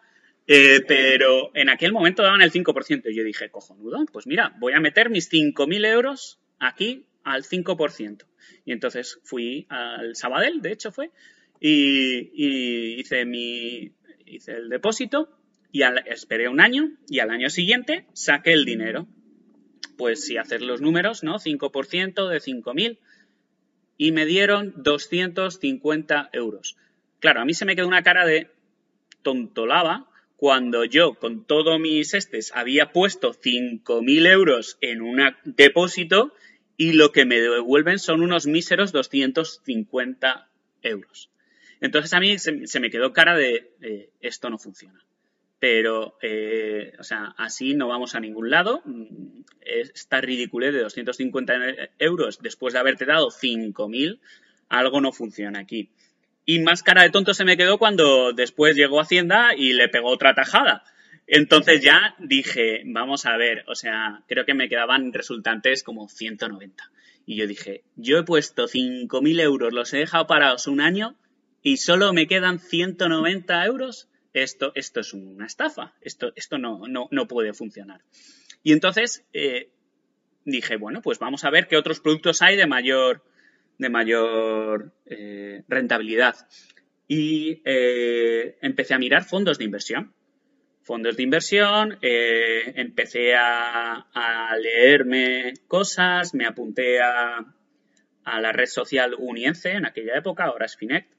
[0.47, 3.09] eh, pero en aquel momento daban el 5%.
[3.09, 8.25] Y yo dije, cojonudo, pues mira, voy a meter mis 5.000 euros aquí al 5%.
[8.65, 11.11] Y entonces fui al Sabadell, de hecho fue,
[11.59, 13.91] y, hice mi
[14.25, 15.29] hice el depósito
[15.71, 19.07] y esperé un año y al año siguiente saqué el dinero
[19.97, 21.39] pues si haces los números, ¿no?
[21.39, 22.97] 5% de 5.000
[23.97, 26.77] y me dieron 250 euros.
[27.19, 28.51] Claro, a mí se me quedó una cara de
[29.21, 36.33] tontolaba cuando yo con todos mis estes había puesto 5.000 euros en un depósito
[36.77, 40.49] y lo que me devuelven son unos míseros 250
[40.81, 41.29] euros.
[41.79, 45.05] Entonces a mí se, me quedó cara de esto no funciona
[45.59, 48.81] pero, eh, o sea, así no vamos a ningún lado.
[48.85, 51.53] Mm, esta ridiculez de 250
[51.99, 54.19] euros después de haberte dado 5.000,
[54.69, 55.89] algo no funciona aquí.
[56.45, 60.09] Y más cara de tonto se me quedó cuando después llegó Hacienda y le pegó
[60.09, 60.83] otra tajada.
[61.27, 66.91] Entonces ya dije, vamos a ver, o sea, creo que me quedaban resultantes como 190.
[67.25, 71.15] Y yo dije, yo he puesto 5.000 euros, los he dejado parados un año
[71.63, 74.07] y solo me quedan 190 euros
[74.43, 78.01] esto, esto es una estafa, esto, esto no, no, puede funcionar.
[78.63, 79.69] Y entonces eh,
[80.43, 83.23] dije, bueno, pues vamos a ver qué otros productos hay de mayor,
[83.77, 86.35] de mayor eh, rentabilidad.
[87.07, 90.13] Y eh, empecé a mirar fondos de inversión.
[90.83, 97.43] Fondos de inversión, empecé a, a, leerme cosas, me apunté a,
[98.23, 101.14] a la red social Unience en aquella época, ahora es Finect,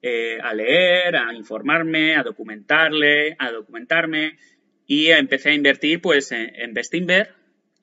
[0.00, 4.38] eh, a leer, a informarme, a documentarle, a documentarme
[4.86, 7.34] y empecé a invertir pues en, en Bestinver,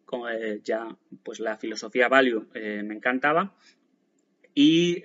[0.06, 0.88] como eh, ya
[1.24, 3.54] pues la filosofía value eh, me encantaba
[4.54, 5.04] y,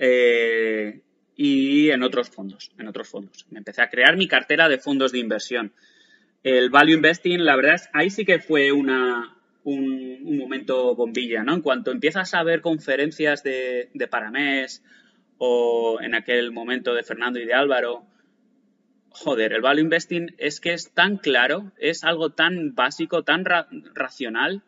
[1.34, 3.46] y en otros fondos, en otros fondos.
[3.50, 5.72] Me empecé a crear mi cartera de fondos de inversión.
[6.44, 11.54] El value investing, la verdad es, ahí sí que fue una, un, momento bombilla, ¿no?
[11.54, 14.82] En cuanto empiezas a ver conferencias de, de Paramés
[15.42, 18.04] o en aquel momento de Fernando y de Álvaro,
[19.08, 24.62] joder, el value investing es que es tan claro, es algo tan básico, tan racional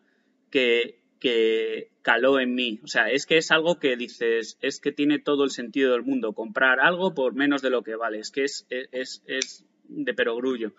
[0.51, 2.81] que, que caló en mí.
[2.83, 6.05] O sea, es que es algo que dices, es que tiene todo el sentido del
[6.05, 10.15] mundo, comprar algo por menos de lo que vale, es que es, es, es de
[10.15, 10.73] perogrullo.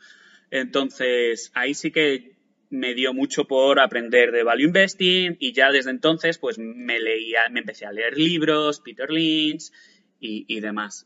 [0.50, 2.33] Entonces, ahí sí que
[2.74, 7.42] me dio mucho por aprender de value investing y ya desde entonces pues me leía,
[7.52, 9.72] me empecé a leer libros, Peter Lynch
[10.20, 11.06] y, demás.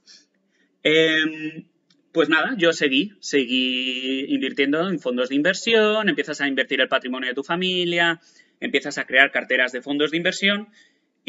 [0.81, 1.65] Em,
[2.13, 7.27] pues nada, yo seguí, seguí invirtiendo en fondos de inversión, empiezas a invertir el patrimonio
[7.27, 8.21] de tu familia,
[8.61, 10.69] empiezas a crear carteras de fondos de inversión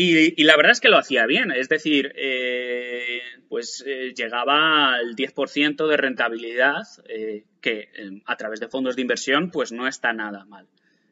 [0.01, 5.17] y, la verdad es que lo hacía bien, es decir, eh, pues eh, llegaba al
[5.17, 7.89] 10% de rentabilidad, eh, que
[8.25, 10.69] a través de fondos de inversión pues no está nada mal.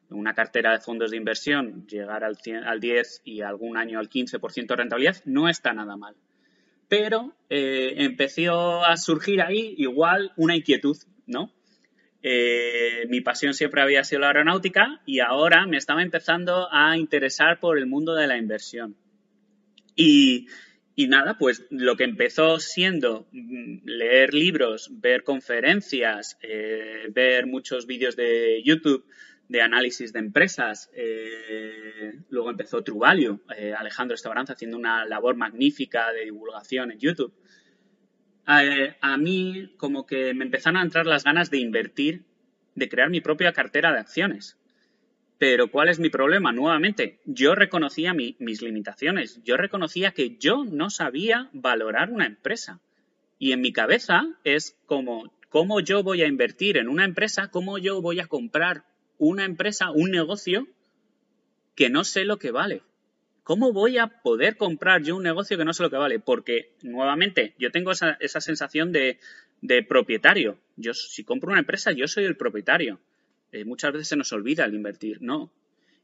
[0.08, 4.68] Una cartera de fondos de inversión llegar al, al 10 y algún año al 15%
[4.68, 6.14] de rentabilidad no está nada mal.
[6.86, 10.96] Pero empezó a surgir ahí igual una inquietud,
[11.26, 11.50] ¿no?
[12.28, 17.60] Eh, mi pasión siempre había sido la aeronáutica y ahora me estaba empezando a interesar
[17.60, 18.96] por el mundo de la inversión.
[19.94, 20.48] Y,
[20.96, 28.16] nada, pues lo que empezó siendo mm, leer libros, ver conferencias, eh, ver muchos vídeos
[28.16, 29.06] de YouTube
[29.48, 30.90] de análisis de empresas.
[30.96, 33.40] Eh, luego empezó Truvalio,
[33.78, 37.32] Alejandro Estabaranza haciendo una labor magnífica de divulgación en YouTube
[38.46, 42.24] a, mí como que me empezaron a entrar las ganas de invertir,
[42.74, 44.56] de crear mi propia cartera de acciones.
[45.38, 46.52] Pero ¿cuál es mi problema?
[46.52, 52.80] Nuevamente, yo reconocía mis limitaciones, yo reconocía que yo no sabía valorar una empresa.
[53.38, 57.50] Y en mi cabeza es como, ¿cómo yo voy a invertir en una empresa?
[57.50, 58.84] ¿Cómo yo voy a comprar
[59.18, 60.66] una empresa, un negocio
[61.74, 62.82] que no sé lo que vale?
[63.46, 66.18] ¿Cómo voy a poder comprar yo un negocio que no sé lo que vale?
[66.18, 69.20] Porque, nuevamente, yo tengo esa, sensación de,
[69.88, 70.58] propietario.
[70.74, 72.98] Yo, si compro una empresa, yo soy el propietario.
[73.52, 75.52] Eh, muchas veces se nos olvida el invertir, no.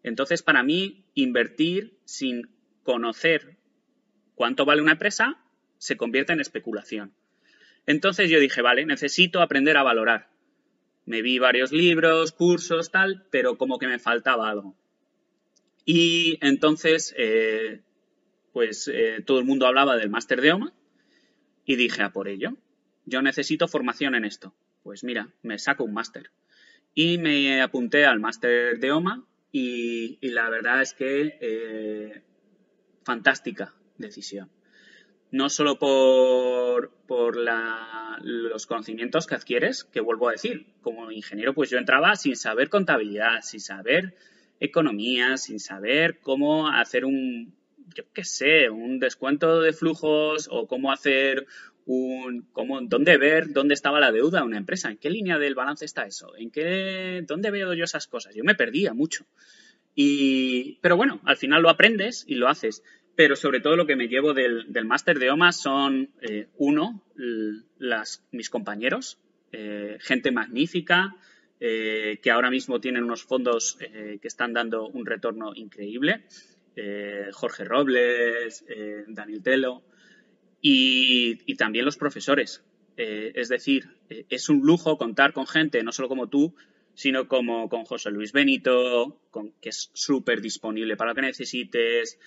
[0.04, 2.48] Entonces, para mí, invertir sin
[2.84, 3.56] conocer
[4.36, 5.36] cuánto vale una empresa
[5.78, 7.12] se convierte en especulación.
[7.86, 10.28] Entonces yo dije, vale, necesito aprender a valorar.
[11.06, 14.76] Me vi varios libros, cursos, tal, pero como que me faltaba algo.
[15.84, 17.80] Y entonces, eh,
[18.52, 20.72] pues eh, todo el mundo hablaba del máster de OMA
[21.64, 22.56] y dije, a por ello,
[23.04, 24.54] yo necesito formación en esto.
[24.82, 26.30] Pues mira, me saco un máster.
[26.94, 32.22] Y me apunté al máster de OMA y, la verdad es que eh,
[33.04, 34.50] fantástica decisión.
[35.30, 37.36] No solo por, por
[38.20, 42.68] los conocimientos que adquieres, que vuelvo a decir, como ingeniero pues yo entraba sin saber
[42.68, 44.14] contabilidad, sin saber
[44.64, 47.52] economía, sin saber cómo hacer un,
[47.94, 51.46] yo qué sé, un descuento de flujos o cómo hacer
[51.84, 55.56] un, cómo, dónde ver dónde estaba la deuda de una empresa, en qué línea del
[55.56, 58.34] balance está eso, en qué, dónde veo yo esas cosas.
[58.36, 59.26] Yo me perdía mucho.
[59.96, 62.82] Y, pero bueno, al final lo aprendes y lo haces.
[63.14, 67.02] Pero sobre todo lo que me llevo del, del máster de OMA son, eh, uno,
[67.78, 69.18] las, mis compañeros,
[69.50, 71.14] eh, gente magnífica,
[71.64, 76.24] eh, que ahora mismo tienen unos fondos eh, que están dando un retorno increíble.
[76.74, 78.64] Eh, Jorge Robles,
[79.06, 79.84] Daniel Telo
[80.60, 82.64] y, también los profesores.
[82.96, 86.52] es decir, es un lujo contar con gente, no solo como tú,
[86.94, 89.20] sino como con José Luis Benito,
[89.60, 92.18] que es súper disponible para lo que necesites,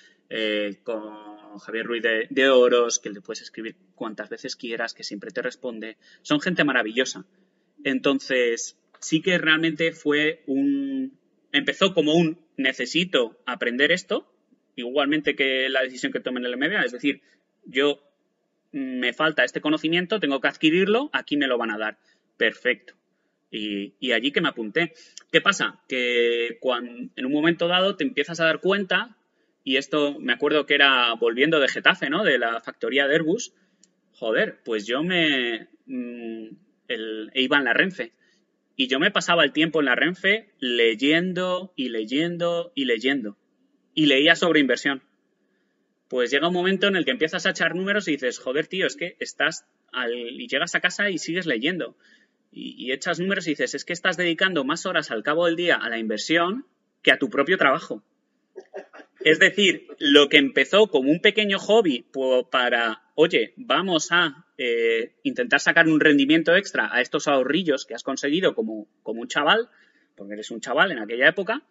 [0.83, 5.41] con Javier Ruiz de, Oros, que le puedes escribir cuantas veces quieras, que siempre te
[5.41, 5.97] responde.
[6.21, 7.25] Son gente maravillosa.
[7.83, 11.17] Entonces, sí que realmente fue un...
[11.51, 14.31] Empezó como un necesito aprender esto,
[14.75, 17.21] igualmente que la decisión que tomé en el MBA, es decir,
[17.65, 18.01] yo
[18.71, 21.97] me falta este conocimiento, tengo que adquirirlo, aquí me lo van a dar.
[22.37, 22.93] Perfecto.
[23.49, 24.91] Y, allí que me apunté.
[25.31, 25.81] ¿Qué pasa?
[25.87, 29.15] Que cuando, en un momento dado te empiezas a dar cuenta,
[29.63, 32.23] y esto me acuerdo que era volviendo de Getafe, ¿no?
[32.23, 33.53] De la factoría de Airbus.
[34.11, 36.47] Joder, pues yo me mm,
[37.33, 38.11] iba en la Renfe.
[38.75, 43.37] Y yo me pasaba el tiempo en la Renfe leyendo y leyendo y leyendo.
[43.93, 45.01] Y leía sobre inversión.
[46.09, 48.85] Pues llega un momento en el que empiezas a echar números y dices, joder, tío,
[48.85, 49.65] es que estás
[50.13, 51.95] y llegas a casa y sigues leyendo.
[52.51, 55.75] Y, echas números y dices, es que estás dedicando más horas al cabo del día
[55.75, 56.65] a la inversión
[57.01, 58.03] que a tu propio trabajo.
[59.21, 62.05] Es decir, lo que empezó como un pequeño hobby
[62.51, 68.03] para, oye, vamos a eh, intentar sacar un rendimiento extra a estos ahorrillos que has
[68.03, 69.69] conseguido como, como un chaval,
[70.15, 71.63] porque eres un chaval en aquella época,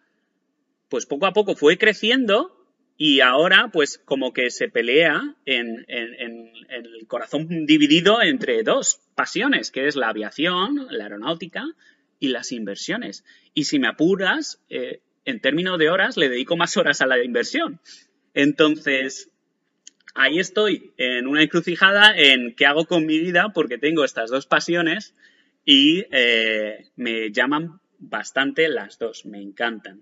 [0.89, 2.55] pues poco a poco fue creciendo
[2.97, 9.87] y ahora pues como que se pelea en, el corazón dividido entre dos pasiones, que
[9.87, 11.65] es la aviación, la aeronáutica
[12.19, 13.25] y las inversiones.
[13.53, 17.21] Y si me apuras, eh, en términos de horas, le dedico más horas a la
[17.23, 17.79] inversión.
[18.33, 19.29] Entonces,
[20.15, 24.47] ahí estoy, en una encrucijada en qué hago con mi vida, porque tengo estas dos
[24.47, 25.13] pasiones
[25.65, 30.01] y eh, me llaman bastante las dos, me encantan.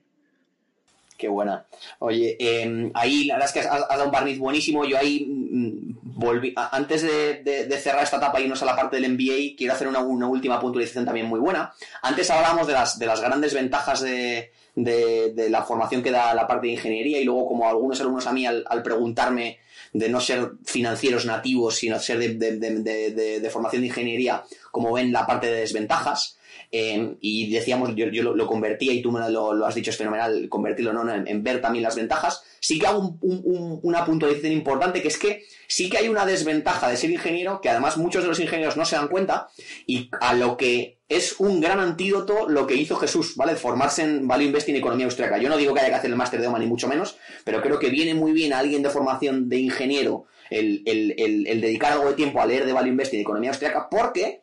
[1.18, 1.66] Qué buena.
[2.00, 4.84] Oye, em, ahí la verdad es que has, dado un barniz buenísimo.
[4.84, 6.54] Yo ahí mm, volví.
[6.56, 10.00] antes de, cerrar esta etapa y irnos a la parte del MBA, quiero hacer una,
[10.00, 11.74] última puntualización también muy buena.
[12.02, 16.68] Antes hablábamos de las, de las grandes ventajas de, la formación que da la parte
[16.68, 19.60] de ingeniería y luego, como algunos alumnos a mí, al, preguntarme
[19.94, 25.48] de no ser financieros nativos, sino ser de, formación de ingeniería, como ven la parte
[25.48, 26.38] de desventajas.
[26.76, 30.92] Em, y decíamos, yo, lo, convertía y tú me lo, has dicho, es fenomenal convertirlo
[30.92, 31.08] ¿no?
[31.14, 32.42] en, ver también las ventajas.
[32.60, 36.90] Sí que hago un, una puntualización importante, que es que sí que hay una desventaja
[36.90, 39.50] de ser ingeniero, que además muchos de los ingenieros no se dan cuenta,
[39.86, 43.56] y a lo que es un gran antídoto lo que hizo Jesús, ¿vale?
[43.56, 45.38] Formarse en Value Investing y Economía Austriaca.
[45.38, 47.62] Yo no digo que haya que hacer el máster de OMA, ni mucho menos, pero
[47.62, 52.10] creo que viene muy bien a alguien de formación de ingeniero el, el dedicar algo
[52.10, 54.43] de tiempo a leer de Value Investing y Economía Austriaca, porque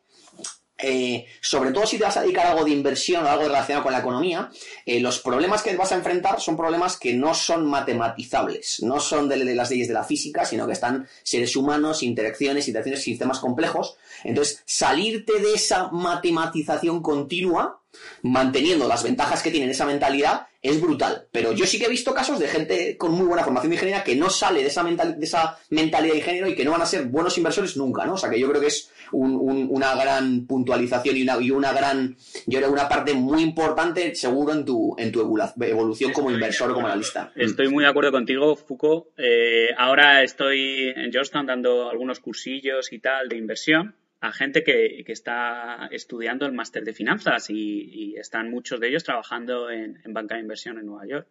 [0.83, 3.85] eh, sobre todo si te vas a dedicar a algo de inversión o algo relacionado
[3.85, 4.51] con la economía,
[4.85, 9.29] eh, los problemas que vas a enfrentar son problemas que no son matematizables, no son
[9.29, 13.97] de, las leyes de la física, sino que están seres humanos, interacciones, interacciones, sistemas complejos.
[14.25, 17.81] Entonces, salirte de esa matematización continua,
[18.23, 21.27] manteniendo las ventajas que tiene esa mentalidad, es brutal.
[21.33, 24.05] Pero yo sí que he visto casos de gente con muy buena formación de ingeniería
[24.05, 26.87] que no sale de esa, de esa mentalidad de género y que no van a
[26.87, 28.15] ser buenos inversores nunca, ¿no?
[28.15, 32.17] O sea que yo creo que es una gran puntualización y una, y una gran,
[32.47, 36.75] yo creo una parte muy importante seguro en tu, en tu evolución como inversor o
[36.75, 37.33] como analista.
[37.35, 39.09] Estoy muy de acuerdo contigo, Foucault.
[39.17, 45.03] Eh, ahora estoy en Georgetown dando algunos cursillos y tal de inversión a gente que,
[45.07, 50.43] está estudiando el máster de finanzas y, están muchos de ellos trabajando en, banca de
[50.43, 51.27] inversión en Nueva York.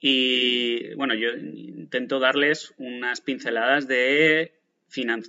[0.00, 4.52] Y bueno, yo intento darles unas pinceladas de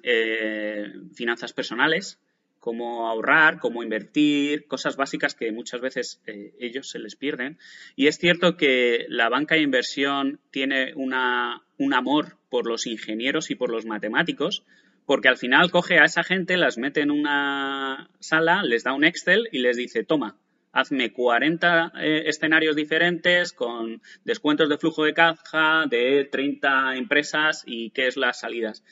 [0.03, 2.19] eh, finanzas personales,
[2.59, 7.59] cómo ahorrar, cómo invertir, cosas básicas que muchas veces eh, ellos se les pierden.
[7.95, 13.51] Y es cierto que la banca de inversión tiene una, un amor por los ingenieros
[13.51, 14.63] y por los matemáticos,
[15.05, 19.03] porque al final coge a esa gente, las mete en una sala, les da un
[19.03, 20.37] Excel y les dice, toma,
[20.71, 27.91] hazme 40 eh, escenarios diferentes con descuentos de flujo de caja de 30 empresas y
[27.91, 28.83] qué es las salidas.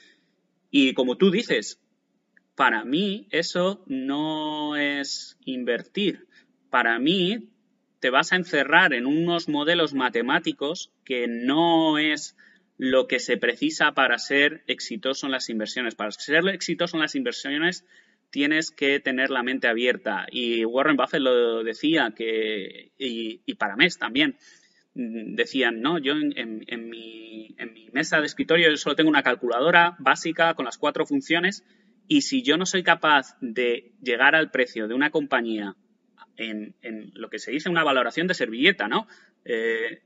[0.69, 1.81] Y como tú dices,
[2.55, 6.27] para mí eso no es invertir.
[6.69, 7.49] Para mí
[7.99, 12.35] te vas a encerrar en unos modelos matemáticos que no es
[12.81, 15.93] lo que se precisa para ser exitoso en las inversiones.
[15.93, 17.85] Para ser exitoso en las inversiones
[18.31, 20.25] tienes que tener la mente abierta.
[20.31, 24.37] Y Warren Buffett lo decía, que, y, y para mes también,
[24.93, 27.55] Mm, decían, no, yo en, mi,
[27.93, 31.63] mesa de escritorio yo solo tengo una calculadora básica con las cuatro funciones
[32.07, 35.75] y si yo no soy capaz de llegar al precio de una compañía
[36.37, 36.75] en,
[37.13, 39.07] lo que se dice una valoración de servilleta, ¿no?
[39.45, 40.01] Eh,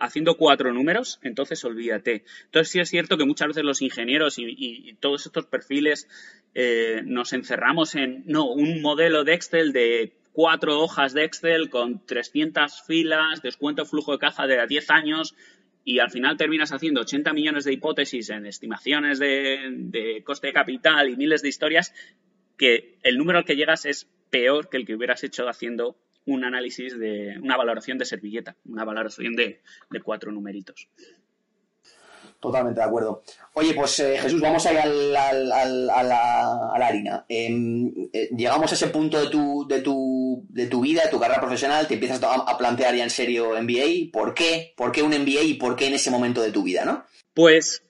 [0.00, 2.24] haciendo cuatro números, entonces olvídate.
[2.46, 6.08] Entonces sí es cierto que muchas veces los ingenieros y, todos estos perfiles
[6.54, 12.04] eh, nos encerramos en, no, un modelo de Excel de cuatro hojas de Excel con
[12.04, 15.34] 300 filas, descuento flujo de caja de 10 años
[15.84, 21.08] y al final terminas haciendo 80 millones de hipótesis en estimaciones de, coste de capital
[21.08, 21.94] y miles de historias
[22.56, 25.96] que el número al que llegas es peor que el que hubieras hecho haciendo
[26.28, 29.60] un análisis de una valoración de servilleta, una valoración de
[30.02, 30.88] cuatro numeritos.
[32.40, 33.22] Totalmente de acuerdo.
[33.54, 37.24] Oye, pues eh, Jesús, vamos a ir al, al, a, la, harina.
[37.28, 41.18] Em, eh, llegamos a ese punto de tu, de, tu, de tu vida, de tu
[41.18, 44.12] carrera profesional, te empiezas a, plantear ya en serio MBA.
[44.12, 44.72] ¿Por qué?
[44.76, 47.04] ¿Por qué un MBA y por qué en ese momento de tu vida, no?
[47.34, 47.82] Pues,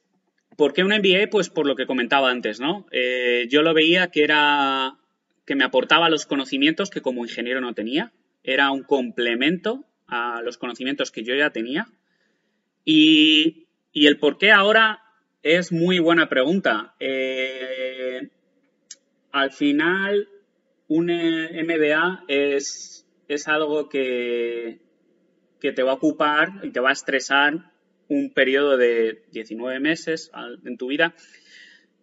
[0.56, 1.28] ¿por qué un MBA?
[1.30, 2.86] Pues por lo que comentaba antes, ¿no?
[2.90, 4.96] Eh, yo lo veía que era
[5.44, 8.12] que me aportaba los conocimientos que como ingeniero no tenía.
[8.48, 11.86] Era un complemento a los conocimientos que yo ya tenía.
[12.84, 15.02] Y y el por qué ahora
[15.42, 16.94] es muy buena pregunta.
[17.00, 18.28] Eh,
[19.32, 20.28] al final,
[20.86, 24.78] un MBA es, es algo que,
[25.60, 27.72] que te va a ocupar y te va a estresar
[28.08, 30.30] un periodo de 19 meses
[30.64, 31.14] en tu vida.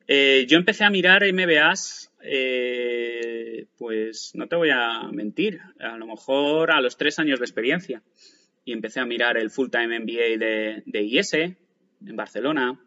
[0.08, 6.08] Eh, yo empecé a mirar MBAs, eh, pues no te voy a mentir, a lo
[6.08, 8.04] mejor a los tres años de experiencia.
[8.64, 12.80] Y empecé a mirar el full-time MBA de, de IS en Barcelona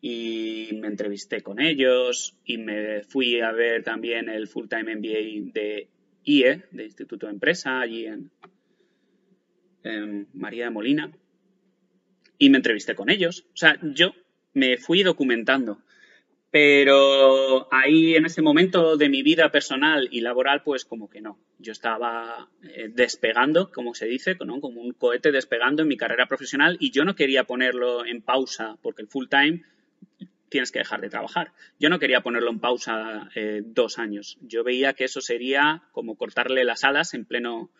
[0.00, 5.88] y me entrevisté con ellos y me fui a ver también el full-time MBA de
[6.24, 8.30] IE, de Instituto de Empresa, allí en,
[10.34, 11.10] María de Molina
[12.36, 13.46] y me entrevisté con ellos.
[13.54, 14.14] O sea, yo
[14.52, 15.82] me fui documentando.
[16.54, 21.36] Pero ahí en ese momento de mi vida personal y laboral, pues como que no.
[21.58, 26.76] Yo estaba eh, despegando, como se dice, como un cohete despegando en mi carrera profesional
[26.78, 29.64] y yo no quería ponerlo en pausa porque el full time
[30.48, 31.50] tienes que dejar de trabajar.
[31.80, 34.38] Yo no quería ponerlo en pausa eh, dos años.
[34.40, 37.72] Yo veía que eso sería como cortarle las alas en pleno,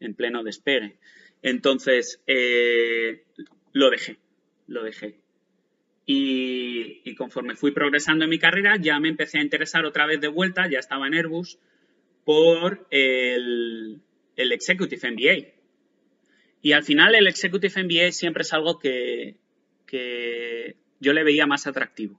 [0.00, 0.98] en pleno despegue.
[1.40, 3.24] Entonces, eh,
[3.72, 4.18] lo dejé,
[4.66, 5.18] lo dejé.
[6.10, 10.28] Y, conforme fui progresando en mi carrera, ya me empecé a interesar otra vez de
[10.28, 11.58] vuelta, ya estaba en Airbus,
[12.24, 14.00] por el,
[14.34, 15.48] Executive MBA.
[16.62, 19.36] Y al final el Executive MBA siempre es algo que,
[20.98, 22.18] yo le veía más atractivo.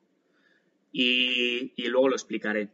[0.91, 2.69] Y, y, luego lo explicaré.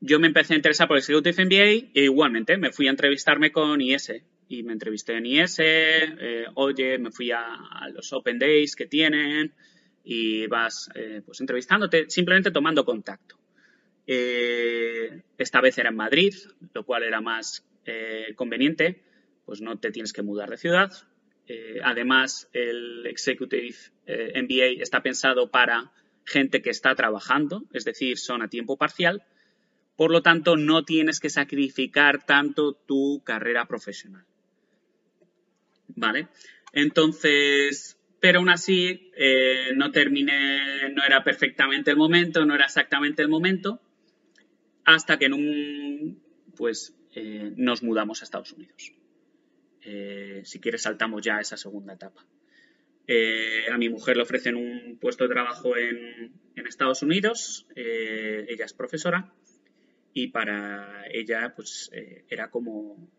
[0.00, 3.52] Yo me empecé a interesar por el Executive MBA e igualmente me fui a entrevistarme
[3.52, 4.12] con IS,
[4.50, 7.56] y me entrevisté en IS, eh, oye, me fui a,
[7.92, 9.52] los Open Days que tienen
[10.12, 13.38] y vas eh, pues entrevistándote, simplemente tomando contacto.
[14.08, 16.34] Eh, esta vez era en Madrid,
[16.74, 17.64] lo cual era más
[18.36, 19.02] conveniente,
[19.44, 20.92] pues no te tienes que mudar de ciudad.
[21.82, 25.90] además, el Executive MBA está pensado para
[26.24, 29.24] gente que está trabajando, es decir, son a tiempo parcial.
[29.96, 34.24] Por lo tanto, no tienes que sacrificar tanto tu carrera profesional.
[35.96, 36.28] ¿vale?
[36.72, 43.22] Entonces, pero aún así eh, no terminé, no era perfectamente el momento, no era exactamente
[43.22, 43.80] el momento,
[44.84, 46.22] hasta que en un,
[46.56, 48.92] pues, eh, nos mudamos a Estados Unidos.
[49.82, 52.26] Eh, si quieres saltamos ya a esa segunda etapa.
[53.72, 58.74] a mi mujer le ofrecen un puesto de trabajo en, en Estados Unidos, ella es
[58.74, 59.32] profesora
[60.12, 61.90] y para ella pues
[62.28, 63.10] era como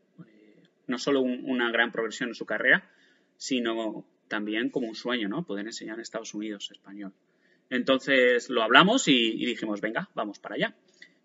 [0.88, 2.90] no solo una gran progresión en su carrera,
[3.36, 5.46] sino también como un sueño, ¿no?
[5.46, 7.12] Poder enseñar en Estados Unidos español.
[7.70, 10.76] Entonces lo hablamos y, dijimos, venga, vamos para allá.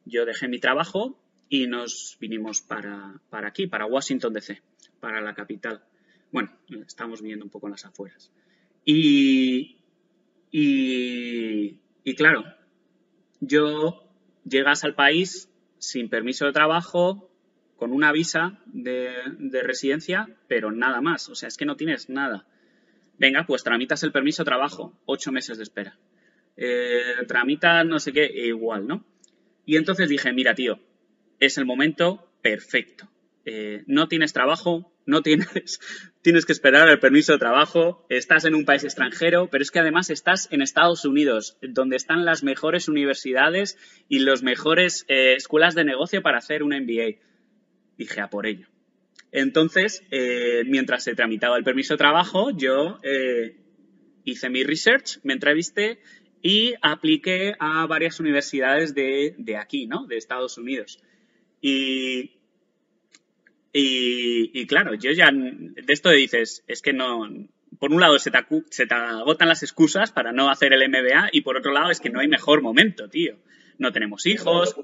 [0.05, 1.17] Yo dejé mi trabajo
[1.49, 4.61] y nos vinimos para, aquí, para Washington DC,
[4.99, 5.85] para la capital.
[6.33, 6.51] Bueno,
[6.85, 8.33] estamos viviendo un poco en las afueras.
[8.85, 9.79] Y,
[10.51, 12.45] y, y claro,
[13.41, 14.03] yo
[14.45, 15.49] llegas al país
[15.79, 17.31] sin permiso de trabajo,
[17.77, 19.15] con una visa de,
[19.63, 21.29] residencia, pero nada más.
[21.29, 22.47] O sea, es que no tienes nada.
[23.19, 25.99] Venga, pues tramitas el permiso de trabajo, ocho meses de espera.
[26.57, 29.05] Eh, tramitas no sé qué, e igual, ¿no?
[29.65, 30.81] Y entonces dije, mira, tío,
[31.41, 33.09] es el momento perfecto.
[33.45, 35.81] Eh, no tienes trabajo, no tienes,
[36.23, 39.79] tienes que esperar el permiso de trabajo, estás en un país extranjero, pero es que
[39.79, 45.75] además estás en Estados Unidos, donde están las mejores universidades y las mejores eh, escuelas
[45.75, 47.21] de negocio para hacer un MBA
[47.97, 48.69] dije a por ello.
[49.33, 53.57] Entonces, eh, mientras se tramitaba el permiso de trabajo, yo eh,
[54.25, 55.99] hice mi research, me entrevisté
[56.43, 60.07] y apliqué a varias universidades de, aquí, ¿no?
[60.07, 61.03] De Estados Unidos.
[61.61, 62.33] Y,
[63.73, 67.29] y, claro, yo ya de esto dices, es que no,
[67.79, 68.39] por un lado se te,
[68.71, 72.01] se te agotan las excusas para no hacer el MBA y por otro lado es
[72.01, 73.37] que no hay mejor momento, tío
[73.79, 74.75] no tenemos hijos.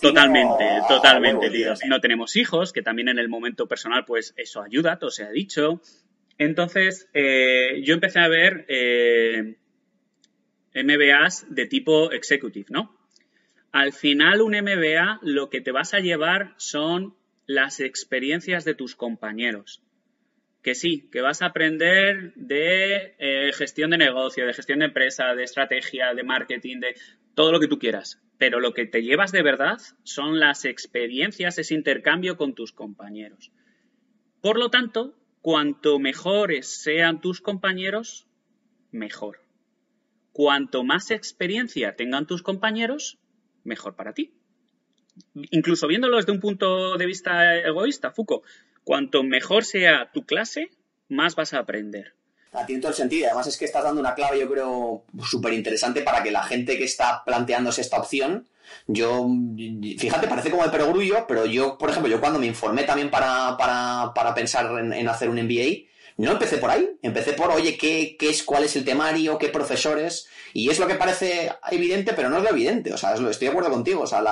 [0.00, 1.74] Totalmente, totalmente, tío.
[1.86, 5.30] No tenemos hijos, que también en el momento personal, pues eso ayuda, todo se ha
[5.30, 5.80] dicho.
[6.38, 9.56] Entonces, eh, yo empecé a ver eh,
[10.74, 12.96] MBAs de tipo executive, ¿no?
[13.72, 17.14] Al final, un MBA lo que te vas a llevar son
[17.46, 19.82] las experiencias de tus compañeros
[20.62, 25.34] que sí, que vas a aprender de eh, gestión de negocio, de gestión de empresa,
[25.34, 26.94] de estrategia, de marketing, de
[27.38, 28.20] todo lo que tú quieras.
[28.36, 33.52] Pero lo que te llevas de verdad son las experiencias, ese intercambio con tus compañeros.
[34.40, 38.26] Por lo tanto, cuanto mejores sean tus compañeros,
[38.90, 39.38] mejor.
[40.32, 43.18] Cuanto más experiencia tengan tus compañeros,
[43.62, 44.32] mejor para ti.
[45.52, 48.44] Incluso viéndolo desde un punto de vista egoísta, Foucault,
[48.82, 50.70] Cuanto mejor sea tu clase,
[51.08, 52.14] más vas a aprender.
[52.52, 53.26] Ah, tiene todo el sentido.
[53.26, 56.78] Además es que estás dando una clave, yo creo, súper interesante para que la gente
[56.78, 58.46] que está planteándose esta opción,
[58.86, 59.26] yo,
[59.98, 63.56] fíjate, parece como de perogrullo, pero yo, por ejemplo, yo cuando me informé también para,
[63.56, 65.88] para, para pensar en, hacer un MBA,
[66.18, 69.48] no empecé por ahí, empecé por, oye, ¿qué, ¿qué, es, cuál es el temario, qué
[69.48, 73.46] profesores, y es lo que parece evidente, pero no es lo evidente, o sea, estoy
[73.46, 74.22] de acuerdo contigo, o sea,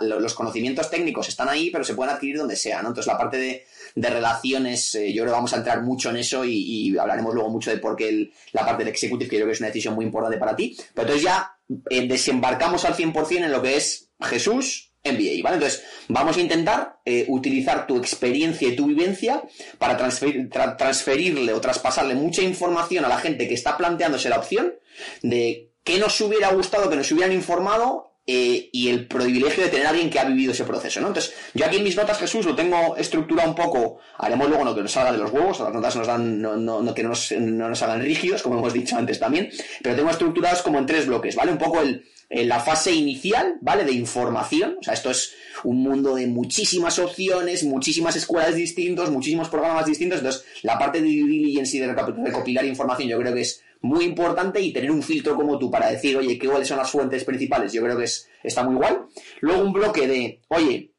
[0.00, 2.88] los conocimientos técnicos están ahí, pero se pueden adquirir donde sea, ¿no?
[2.88, 3.64] Entonces la parte de,
[3.94, 7.48] de relaciones, eh, yo creo que vamos a entrar mucho en eso y, hablaremos luego
[7.48, 9.94] mucho de por qué la parte del executive, que yo creo que es una decisión
[9.94, 10.76] muy importante para ti.
[10.94, 11.56] Pero entonces ya
[11.88, 15.56] eh, desembarcamos al 100% en lo que es Jesús MBA, ¿vale?
[15.56, 19.42] Entonces, vamos a intentar eh, utilizar tu experiencia y tu vivencia
[19.78, 24.74] para transferirle o traspasarle mucha información a la gente que está planteándose la opción
[25.22, 29.86] de qué nos hubiera gustado que nos hubieran informado eh, y el privilegio de tener
[29.86, 31.08] a alguien que ha vivido ese proceso, ¿no?
[31.08, 34.74] Entonces, yo aquí en mis notas, Jesús, lo tengo estructurado un poco, haremos luego lo
[34.74, 37.32] que nos salga de los huevos, las notas nos dan, no, no, que no nos,
[37.32, 39.50] no nos hagan rígidos, como hemos dicho antes también,
[39.82, 41.50] pero tengo estructurados como en tres bloques, ¿vale?
[41.50, 43.84] Un poco el, la fase inicial, ¿vale?
[43.84, 49.48] De información, o sea, esto es un mundo de muchísimas opciones, muchísimas escuelas distintas, muchísimos
[49.48, 53.62] programas distintos, entonces la parte de due y de recopilar información yo creo que es
[53.82, 56.90] muy importante y tener un filtro como tú para decir, oye, ¿qué cuáles son las
[56.90, 57.72] fuentes principales?
[57.72, 59.06] Yo creo que es, está muy igual.
[59.40, 60.92] Luego un bloque de, oye,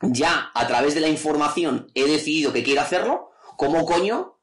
[0.00, 4.33] ya a través de la información he decidido que quiero hacerlo, ¿cómo coño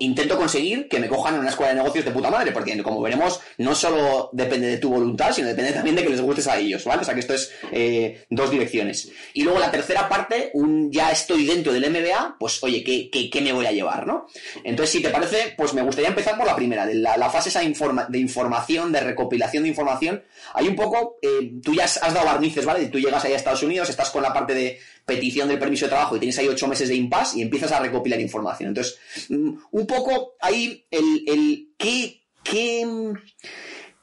[0.00, 3.00] intento conseguir que me cojan en una escuela de negocios de puta madre, porque como
[3.02, 6.58] veremos, no solo depende de tu voluntad, sino depende también de que les gustes a
[6.58, 7.02] ellos, ¿vale?
[7.02, 9.10] O sea que esto es eh, dos direcciones.
[9.34, 13.40] Y luego la tercera parte, un ya estoy dentro del MBA, pues oye, ¿qué, qué,
[13.40, 14.26] me voy a llevar, no?
[14.64, 17.60] Entonces, si te parece, pues me gustaría empezar por la primera, de la, fase esa
[17.60, 20.22] de información, de recopilación de información.
[20.54, 22.86] Hay un poco, eh, tú ya has, dado barnices, ¿vale?
[22.86, 25.90] Tú llegas ahí a Estados Unidos, estás con la parte de petición del permiso de
[25.90, 28.68] trabajo y tienes ahí ocho meses de impasse y empiezas a recopilar información.
[28.68, 28.98] Entonces,
[29.28, 32.84] mm, un poco ahí el, el ¿qué, qué,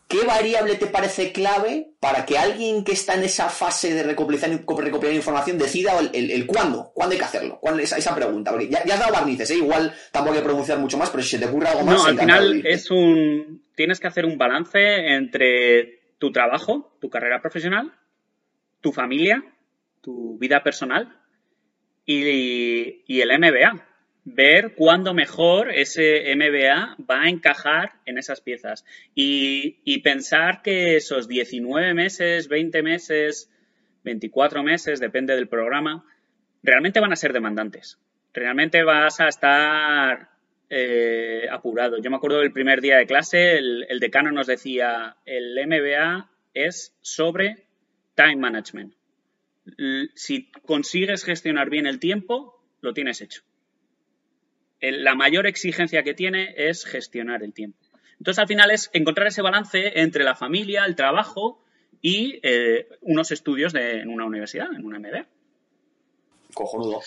[0.08, 4.66] qué variable te parece clave para que alguien que está en esa fase de recopilación,
[4.66, 7.60] recopilar información decida el, el, cuándo, cuándo hay que hacerlo?
[7.60, 8.52] ¿Cuál es esa pregunta?
[8.52, 9.56] Porque ya, has dado barnices, ¿eh?
[9.56, 11.96] igual tampoco hay que pronunciar mucho más, pero si se te ocurre algo más...
[11.96, 13.62] No, al final es un...
[13.76, 14.80] Tienes que hacer un balance
[15.16, 17.92] entre tu trabajo, tu carrera profesional,
[18.80, 19.44] tu familia
[20.04, 21.18] tu vida personal
[22.06, 23.88] y, el MBA.
[24.26, 28.86] Ver cuándo mejor ese MBA va a encajar en esas piezas.
[29.16, 33.50] Y, pensar que esos 19 meses, 20 meses,
[34.04, 36.06] 24 meses, depende del programa,
[36.62, 38.00] realmente van a ser demandantes.
[38.34, 40.30] Realmente vas a estar
[40.70, 41.98] eh, apurado.
[42.02, 46.30] Yo me acuerdo del primer día de clase, el, el decano nos decía, el MBA
[46.54, 47.68] es sobre
[48.16, 48.94] time management
[50.16, 53.42] si consigues gestionar bien el tiempo, lo tienes hecho.
[54.82, 57.80] La mayor exigencia que tiene es gestionar el tiempo.
[58.20, 61.62] Entonces, al final es encontrar ese balance entre la familia, el trabajo
[62.02, 65.26] y eh, unos estudios en una universidad, en una MD.
[66.54, 67.02] Cojonudo.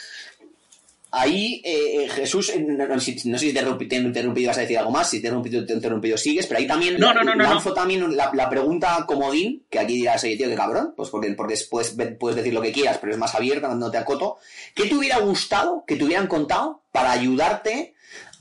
[1.13, 5.09] Ahí, eh, eh, Jesús, no, sé si te he interrumpido, vas a decir algo más,
[5.09, 7.73] si te he interrumpido, te he interrumpido sigues, pero ahí también no, no, no, lanzo
[7.73, 11.97] también la, pregunta comodín, que aquí dirás, oye, tío, qué cabrón, pues porque, porque puedes,
[12.19, 14.39] puedes decir lo que quieras, pero es más abierta, no te acoto.
[14.75, 17.95] ¿Qué te hubiera gustado que te hubieran contado para ayudarte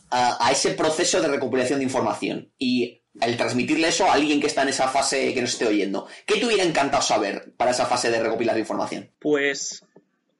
[0.09, 2.51] a, a ese proceso de recopilación de información?
[2.57, 6.07] Y el transmitirle eso a alguien que está en esa fase que nos esté oyendo.
[6.25, 9.09] ¿Qué te hubiera encantado saber para esa fase de recopilar información?
[9.19, 9.83] Pues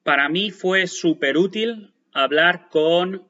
[0.04, 3.28] para mí fue súper útil hablar con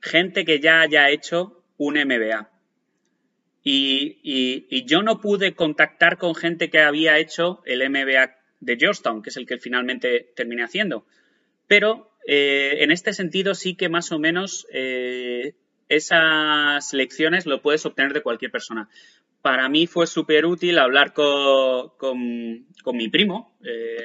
[0.00, 2.50] gente que ya haya hecho un MBA.
[3.64, 9.30] Y, yo no pude contactar con gente que había hecho el MBA de Georgetown, que
[9.30, 11.06] es el que finalmente terminé haciendo.
[11.66, 15.54] Pero eh, en este sentido sí que más o menos eh,
[15.88, 18.90] esas lecciones lo puedes obtener de cualquier persona.
[19.40, 21.92] Para mí fue súper útil hablar con,
[22.92, 23.96] mi primo, eh,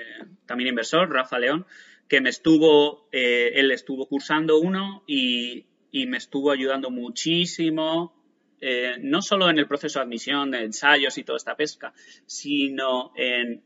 [0.46, 1.66] también inversor, Rafa León,
[2.08, 8.14] que me estuvo, eh, él estuvo cursando uno y, me estuvo ayudando muchísimo,
[8.62, 11.92] eh, no solo en el proceso de admisión, de ensayos y toda esta pesca,
[12.28, 13.64] sino en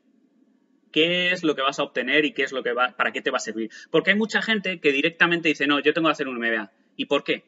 [0.94, 3.22] qué es lo que vas a obtener y qué es lo que va, para qué
[3.22, 3.70] te va a servir.
[3.90, 6.72] Porque hay mucha gente que directamente dice, no, yo tengo que hacer un MBA.
[6.96, 7.44] ¿Y por qué?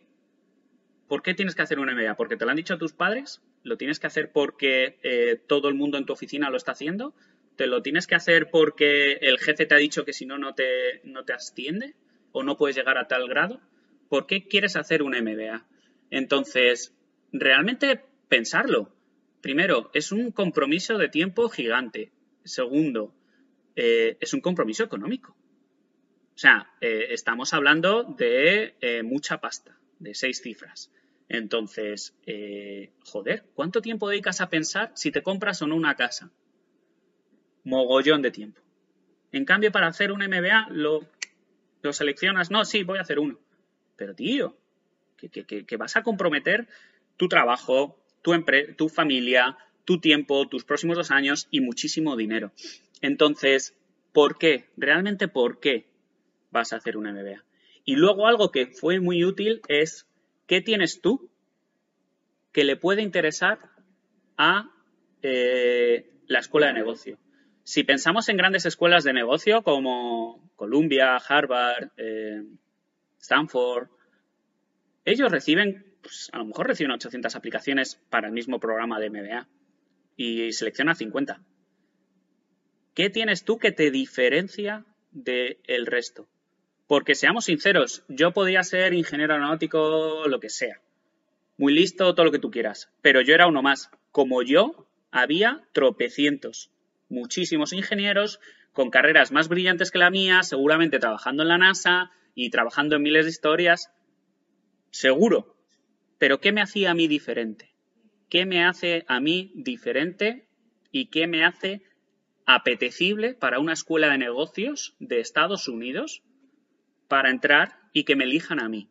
[1.08, 2.16] ¿Por qué tienes que hacer un MBA?
[2.16, 3.42] ¿Porque te lo han dicho tus padres?
[3.64, 7.14] ¿Lo tienes que hacer porque eh, todo el mundo en tu oficina lo está haciendo?
[7.56, 10.56] ¿Te lo tienes que hacer porque el jefe te ha dicho que si no, no
[10.56, 11.96] te, no te asciende
[12.32, 13.62] o no puedes llegar a tal grado?
[14.10, 15.66] ¿Por qué quieres hacer un MBA?
[16.10, 16.94] Entonces,
[17.32, 18.94] realmente pensarlo.
[19.42, 22.12] Primero, es un compromiso de tiempo gigante.
[22.44, 23.14] Segundo,
[23.76, 25.36] eh, es un compromiso económico.
[26.36, 30.92] O sea, eh, estamos hablando de eh, mucha pasta, de seis cifras.
[31.30, 32.16] Entonces,
[33.06, 36.32] joder, ¿cuánto tiempo dedicas a pensar si te compras o no una casa?
[37.64, 38.62] Mogollón de tiempo.
[39.32, 41.02] En cambio, para hacer un MBA, lo,
[41.82, 42.52] lo seleccionas.
[42.52, 43.40] No, sí, voy a hacer uno.
[43.96, 44.56] Pero, tío,
[45.18, 46.68] que, que, vas a comprometer
[47.18, 48.34] tu trabajo, tu,
[48.78, 52.52] tu familia, tu tiempo, tus próximos dos años y muchísimo dinero.
[53.02, 53.76] Entonces,
[54.12, 54.70] ¿por qué?
[54.78, 55.88] ¿Realmente por qué
[56.52, 57.44] vas a hacer un MBA?
[57.86, 60.08] Y luego algo que fue muy útil es,
[60.48, 61.30] ¿qué tienes tú
[62.52, 63.60] que le puede interesar
[64.38, 64.72] a
[65.22, 67.18] eh, la escuela de negocio?
[67.64, 72.44] Si pensamos en grandes escuelas de negocio como Columbia, Harvard, eh,
[73.20, 73.88] Stanford,
[75.06, 79.48] ellos reciben, pues, a lo mejor reciben 800 aplicaciones para el mismo programa de MBA
[80.18, 81.42] y selecciona 50.
[82.94, 86.28] ¿Qué tienes tú que te diferencia del resto?
[86.86, 90.82] Porque seamos sinceros, yo podía ser ingeniero aeronáutico, lo que sea.
[91.58, 92.92] Muy listo, todo lo que tú quieras.
[93.02, 93.90] Pero yo era uno más.
[94.12, 96.73] Como yo, había tropecientos.
[97.14, 98.40] Muchísimos ingenieros
[98.72, 103.04] con carreras más brillantes que la mía, seguramente trabajando en la NASA y trabajando en
[103.04, 103.92] miles de historias.
[104.90, 105.56] Seguro.
[106.18, 107.76] Pero ¿qué me hacía a mí diferente?
[108.30, 110.48] ¿Qué me hace a mí diferente
[110.92, 111.84] y qué me hace
[112.48, 116.24] apetecible para una escuela de negocios de Estados Unidos
[117.08, 118.90] para entrar y que me elijan a mí?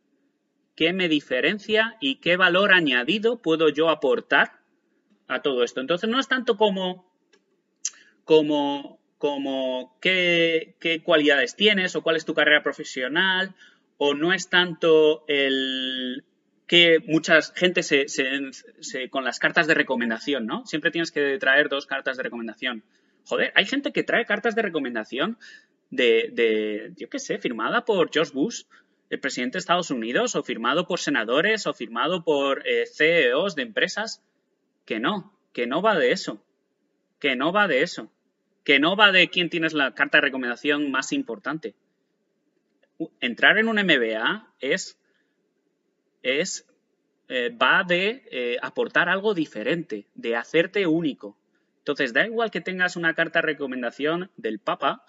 [0.77, 4.61] ¿Qué me diferencia y qué valor añadido puedo yo aportar
[5.27, 5.81] a todo esto?
[5.81, 7.12] Entonces no es tanto como,
[8.25, 13.55] como, como qué, qué cualidades tienes o cuál es tu carrera profesional
[13.99, 16.25] o no es tanto el,
[16.73, 18.07] que mucha gente se,
[19.11, 20.64] con las cartas de recomendación, ¿no?
[20.64, 22.83] Siempre tienes que traer dos cartas de recomendación.
[23.27, 25.37] Joder, hay gente que trae cartas de recomendación
[25.91, 28.62] de, de yo qué sé, firmada por George Bush,
[29.11, 33.62] el presidente de Estados Unidos, o firmado por senadores, o firmado por eh, CEOs de
[33.62, 34.23] empresas.
[34.87, 36.43] Que no, que no va de eso.
[37.23, 38.11] Que no va de eso.
[38.64, 41.77] Que no va de quién tienes la carta de recomendación más importante.
[43.20, 44.99] Entrar en un MBA es
[46.25, 46.66] es,
[47.29, 51.39] eh, va de eh, aportar algo diferente, de hacerte único.
[51.79, 55.05] Entonces, da igual que tengas una carta de recomendación del Papa,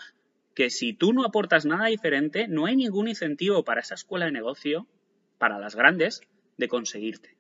[0.54, 4.34] que si tú no aportas nada diferente, no hay ningún incentivo para esa escuela de
[4.34, 4.86] negocio,
[5.40, 6.22] para las grandes,
[6.58, 7.33] de conseguirte.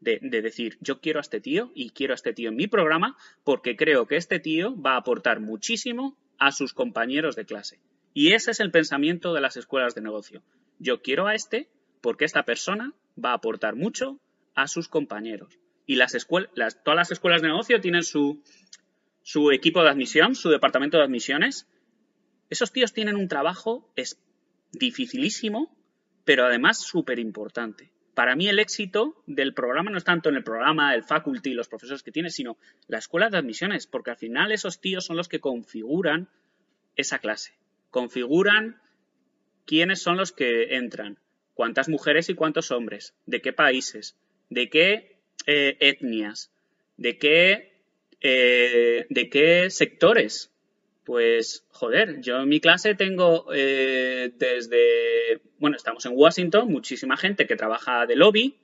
[0.00, 2.68] De, de, decir, yo quiero a este tío y quiero a este tío en mi
[2.68, 7.80] programa porque creo que este tío va a aportar muchísimo a sus compañeros de clase.
[8.14, 10.42] Y ese es el pensamiento de las escuelas de negocio.
[10.78, 11.68] Yo quiero a este
[12.00, 14.20] porque esta persona va a aportar mucho
[14.54, 15.58] a sus compañeros.
[15.86, 18.42] Y las escuelas, todas las escuelas de negocio tienen su,
[19.22, 21.66] su equipo de admisión, su departamento de admisiones.
[22.50, 24.18] Esos tíos tienen un trabajo es
[24.72, 25.74] dificilísimo,
[26.24, 27.90] pero además súper importante.
[28.18, 31.68] Para mí el éxito del programa no es tanto en el programa, el faculty, los
[31.68, 32.58] profesores que tiene, sino
[32.88, 36.28] la escuela de admisiones, porque al final esos tíos son los que configuran
[36.96, 37.52] esa clase,
[37.90, 38.82] configuran
[39.66, 41.20] quiénes son los que entran,
[41.54, 44.16] cuántas mujeres y cuántos hombres, de qué países,
[44.50, 46.50] de qué eh, etnias,
[46.96, 47.84] de qué,
[48.20, 50.50] eh, de qué sectores.
[51.08, 57.46] Pues, joder, yo en mi clase tengo eh, desde, bueno, estamos en Washington, muchísima gente
[57.46, 58.56] que trabaja de lobby,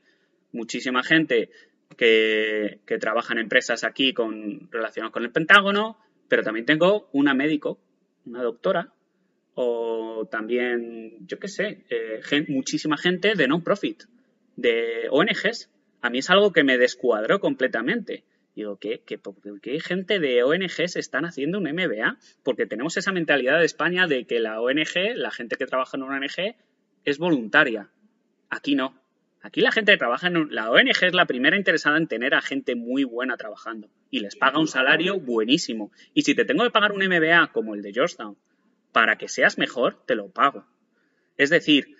[0.53, 1.49] muchísima gente
[1.97, 7.32] que, que trabaja en empresas aquí con, relacionadas con el Pentágono, pero también tengo una
[7.32, 7.78] médico,
[8.26, 8.92] una doctora,
[9.55, 14.03] o también, yo qué sé, eh, muchísima gente de non-profit,
[14.57, 15.70] de ONGs.
[16.03, 18.22] A mí es algo que me descuadró completamente.
[18.55, 19.20] Digo, ¿qué, qué,
[19.61, 22.18] qué gente de ONGs están haciendo un MBA?
[22.42, 26.05] Porque tenemos esa mentalidad de España de que la ONG, la gente que trabaja en
[26.05, 26.55] una ONG,
[27.05, 27.90] es voluntaria.
[28.50, 29.00] Aquí no.
[29.42, 32.40] Aquí la gente que trabaja en la ONG es la primera interesada en tener a
[32.40, 35.90] gente muy buena trabajando y les paga un salario buenísimo.
[36.14, 38.38] Y si te tengo que pagar un MBA como el de Georgetown
[38.92, 40.64] para que seas mejor, te lo pago.
[41.36, 41.96] Es decir,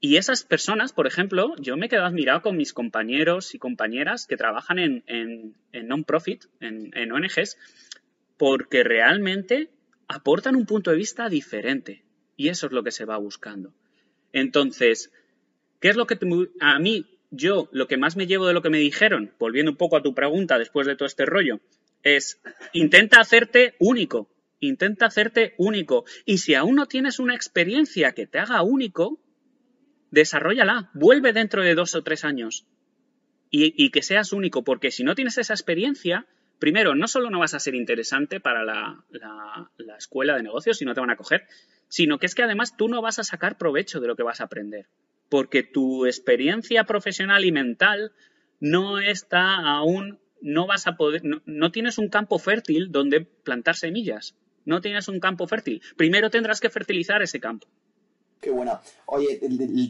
[0.00, 4.36] y esas personas, por ejemplo, yo me quedo admirado con mis compañeros y compañeras que
[4.36, 7.56] trabajan en, en, non-profit, en, en ONGs,
[8.36, 9.70] porque realmente
[10.06, 12.04] aportan un punto de vista diferente.
[12.36, 13.72] Y eso es lo que se va buscando.
[14.32, 15.12] Entonces,
[15.80, 16.18] ¿qué es lo que
[16.60, 19.78] a mí, yo, lo que más me llevo de lo que me dijeron, volviendo un
[19.78, 21.60] poco a tu pregunta después de todo este rollo,
[22.02, 22.40] es
[22.72, 24.28] intenta hacerte único
[24.58, 26.04] intenta hacerte único.
[26.24, 29.20] Y si aún no tienes una experiencia que te haga único,
[30.10, 32.66] desarrollala, vuelve dentro de dos o tres años
[33.50, 36.26] y, que seas único, porque si no tienes esa experiencia,
[36.58, 40.84] primero, no solo no vas a ser interesante para la, la, escuela de negocios, si
[40.84, 41.46] no te van a coger,
[41.88, 44.40] sino que es que además tú no vas a sacar provecho de lo que vas
[44.40, 44.86] a aprender.
[45.28, 48.12] porque tu experiencia profesional y mental
[48.60, 54.36] no está aún, no vas a poder, no, tienes un campo fértil donde plantar semillas.
[54.64, 55.80] No tienes un campo fértil.
[55.96, 57.68] Primero tendrás que fertilizar ese campo.
[58.40, 58.80] Qué buena.
[59.06, 59.40] Oye,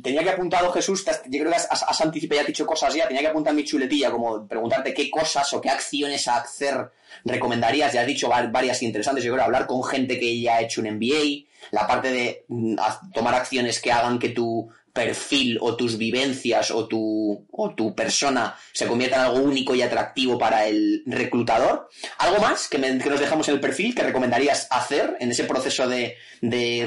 [0.02, 3.22] tenía que apuntado Jesús, yo creo que has, anticipado y has dicho cosas ya, tenía
[3.22, 6.90] que apuntar mi chuletilla, como preguntarte qué cosas o qué acciones a hacer
[7.24, 7.92] recomendarías.
[7.92, 10.88] Ya has dicho varias interesantes, yo creo, hablar con gente que ya ha hecho un
[10.88, 12.76] MBA, la parte de mm,
[13.12, 18.56] tomar acciones que hagan que tu perfil o tus vivencias o tu, o tu persona
[18.72, 21.88] se convierta en algo único y atractivo para el reclutador.
[22.18, 26.16] ¿Algo más que, nos dejamos en el perfil que recomendarías hacer en ese proceso de,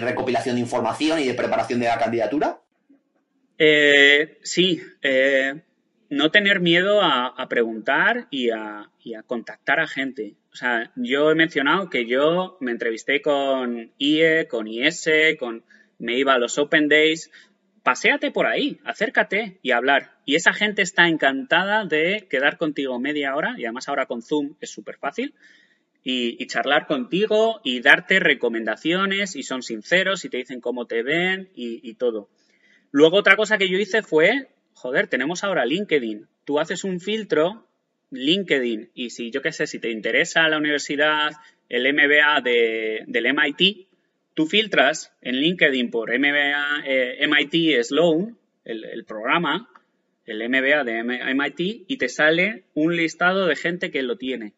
[0.01, 2.59] recopilación de información y de preparación de la candidatura?
[3.57, 5.61] Eh, sí, eh,
[6.09, 10.35] no tener miedo a, preguntar y a, y a, contactar a gente.
[10.51, 15.63] O sea, yo he mencionado que yo me entrevisté con IE, con IS, con,
[15.99, 17.29] me iba a los Open Days,
[17.83, 20.17] paséate por ahí, acércate y hablar.
[20.25, 24.55] Y esa gente está encantada de quedar contigo media hora, y además ahora con Zoom
[24.61, 25.33] es súper fácil,
[26.03, 31.49] y, charlar contigo y darte recomendaciones y son sinceros y te dicen cómo te ven
[31.53, 32.29] y, y todo.
[32.91, 36.27] Luego otra cosa que yo hice fue, joder, tenemos ahora LinkedIn.
[36.45, 37.67] Tú haces un filtro
[38.11, 41.33] LinkedIn y si yo qué sé, si te interesa la universidad,
[41.67, 43.88] el MBA de, del MIT,
[44.39, 49.69] Tú filtras en LinkedIn por MBA, eh, MIT Sloan, el, programa,
[50.25, 54.53] el MBA de MIT, y te sale un listado de gente que lo tiene.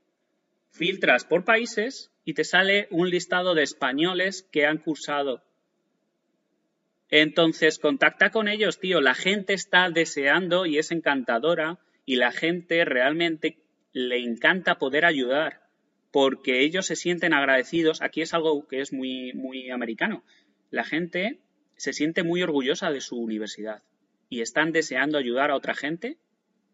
[0.69, 5.41] Filtras por países y te sale un listado de españoles que han cursado.
[7.09, 9.01] Entonces, contacta con ellos, tío.
[9.01, 13.57] La gente está deseando y es encantadora y la gente realmente
[13.93, 15.60] le encanta poder ayudar
[16.11, 18.01] porque ellos se sienten agradecidos.
[18.01, 20.23] Aquí es algo que es muy, muy americano.
[20.69, 21.39] La gente
[21.77, 23.81] se siente muy orgullosa de su universidad
[24.29, 26.17] y están deseando ayudar a otra gente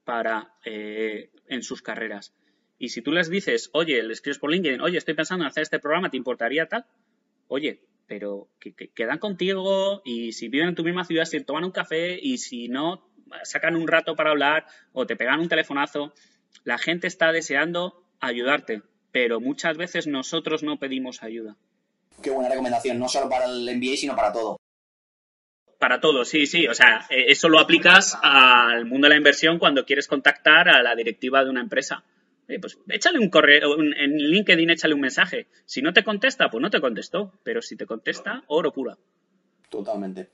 [0.03, 2.33] para eh, en sus carreras.
[2.79, 5.63] Y si tú les dices, oye, les escribes por LinkedIn, oye, estoy pensando en hacer
[5.63, 6.85] este programa, ¿te importaría tal?
[7.47, 11.71] Oye, pero que, quedan contigo y si viven en tu misma ciudad, si toman un
[11.71, 13.09] café y si no,
[13.43, 16.13] sacan un rato para hablar o te pegan un telefonazo,
[16.63, 18.83] la gente está deseando ayudarte
[19.19, 21.55] pero muchas veces nosotros no pedimos ayuda.
[22.21, 24.57] Qué buena recomendación, no solo para el MBA, sino para todo.
[25.79, 26.67] Para todo, sí, sí.
[26.67, 30.83] O sea, eh, eso lo aplicas al mundo de la inversión cuando quieres contactar a
[30.83, 32.03] la directiva de una empresa.
[32.61, 35.47] pues échale un correo, en LinkedIn échale un mensaje.
[35.65, 37.33] Si no te contesta, pues no te contestó.
[37.41, 38.99] Pero si te contesta, oro pura.
[39.67, 40.29] Totalmente.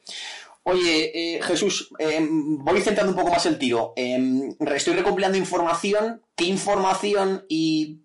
[0.65, 3.91] Oye, eh, Jesús, eh, voy centrando un poco más el tiro.
[3.97, 6.21] Eh, estoy recopilando información.
[6.37, 7.99] ¿Qué información y,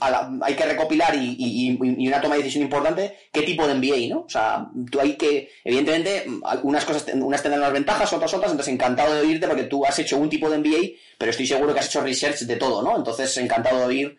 [0.00, 1.78] hay que recopilar y,
[2.08, 3.14] una toma de decisión importante?
[3.30, 4.20] ¿Qué tipo de MBA, no?
[4.20, 6.24] O sea, tú hay que, evidentemente,
[6.62, 8.50] unas cosas, unas tendrán las ventajas, otras otras.
[8.50, 11.74] Entonces, encantado de oírte porque tú has hecho un tipo de MBA, pero estoy seguro
[11.74, 12.96] que has hecho research de todo, ¿no?
[12.96, 14.18] Entonces, encantado de oír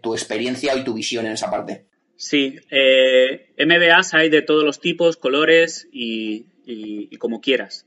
[0.00, 1.86] tu experiencia y tu visión en esa parte.
[2.16, 2.56] Sí,
[3.58, 7.86] MBAs hay de todos los tipos, colores y y, como quieras.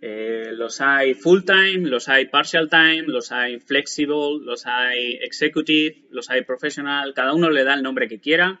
[0.00, 6.02] Eh, los hay full time, los hay partial time, los hay flexible, los hay executive,
[6.10, 8.60] los hay professional, cada uno le da el nombre que quiera.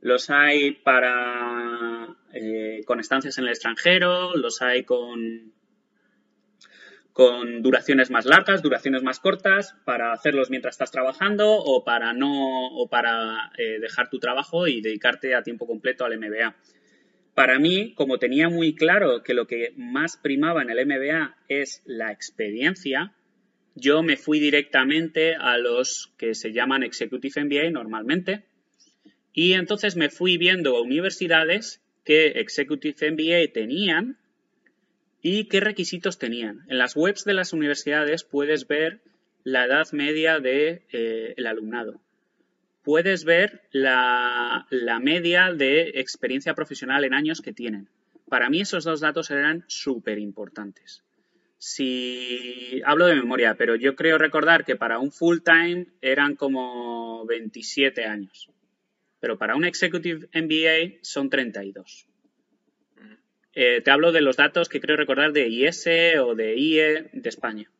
[0.00, 5.52] Los hay para eh, con estancias en el extranjero, los hay con,
[7.14, 12.66] con duraciones más largas, duraciones más cortas, para hacerlos mientras estás trabajando o para no
[12.68, 16.56] o para eh, dejar tu trabajo y dedicarte a tiempo completo al MBA.
[17.34, 21.82] Para mí, como tenía muy claro que lo que más primaba en el MBA es
[21.84, 23.12] la experiencia,
[23.74, 28.44] yo me fui directamente a los que se llaman Executive MBA normalmente.
[29.32, 34.16] Y entonces me fui viendo a universidades que Executive MBA tenían
[35.20, 36.60] y qué requisitos tenían.
[36.68, 39.00] En las webs de las universidades puedes ver
[39.42, 42.03] la edad media del de, eh, alumnado
[42.84, 44.66] puedes ver la,
[45.00, 47.88] media de experiencia profesional en años que tienen.
[48.28, 51.02] Para mí esos dos datos eran súper importantes.
[51.58, 57.24] Si hablo de memoria, pero yo creo recordar que para un full time eran como
[57.26, 58.50] 27 años,
[59.18, 62.06] pero para un executive MBA son 32.
[63.54, 65.86] Eh, te hablo de los datos que creo recordar de IS
[66.20, 67.70] o de IE de España.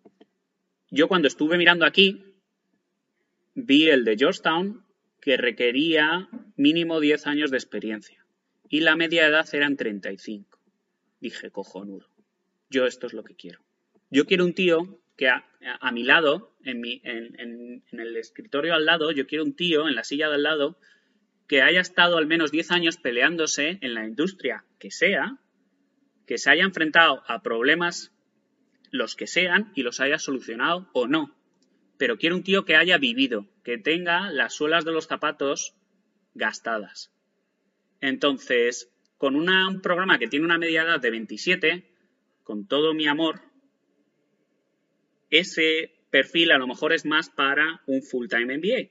[0.88, 2.24] Yo cuando estuve mirando aquí,
[3.54, 4.84] vi el de Georgetown
[5.24, 8.26] que requería mínimo 10 años de experiencia
[8.68, 10.60] y la media edad eran 35.
[11.18, 12.06] Dije, cojonudo,
[12.68, 13.60] yo esto es lo que quiero.
[14.10, 15.42] Yo quiero un tío que a,
[15.92, 20.04] mi lado, en, mi, en, el escritorio al lado, yo quiero un tío en la
[20.04, 20.78] silla de al lado
[21.48, 25.38] que haya estado al menos 10 años peleándose en la industria que sea
[26.26, 28.12] que se haya enfrentado a problemas
[28.90, 31.34] los que sean y los haya solucionado o no.
[31.96, 35.74] Pero quiero un tío que haya vivido, que tenga las suelas de los zapatos
[36.34, 37.12] gastadas.
[38.00, 41.90] Entonces, con un programa que tiene una media edad de 27,
[42.42, 43.40] con todo mi amor,
[45.30, 48.90] ese perfil a lo mejor es más para un full-time MBA.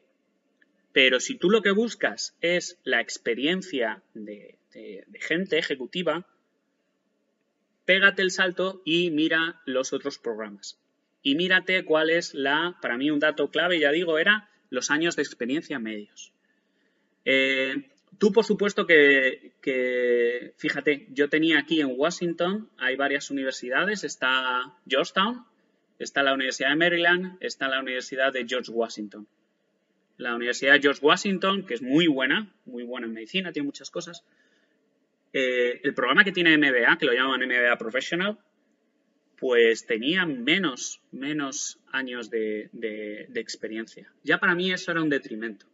[0.91, 4.57] Pero si tú lo que buscas es la experiencia de,
[5.19, 6.27] gente ejecutiva,
[7.85, 10.82] pégate el salto y mira los otros programas.
[11.23, 15.15] Y mírate cuál es la, para mí un dato clave, ya digo, era los años
[15.15, 16.33] de experiencia medios.
[17.23, 19.53] Eh, tú, por supuesto, que,
[20.57, 25.45] fíjate, yo tenía aquí en Washington, hay varias universidades, está Georgetown,
[25.97, 29.27] está la Universidad de Maryland, está la Universidad de George Washington.
[30.17, 33.89] La Universidad de George Washington, que es muy buena, muy buena en medicina, tiene muchas
[33.89, 34.23] cosas.
[35.31, 38.37] Eh, el programa que tiene MBA, que lo llaman MBA Professional,
[39.39, 42.69] pues tenía menos, menos años de,
[43.35, 44.11] experiencia.
[44.23, 45.65] Ya para mí eso era un detrimento.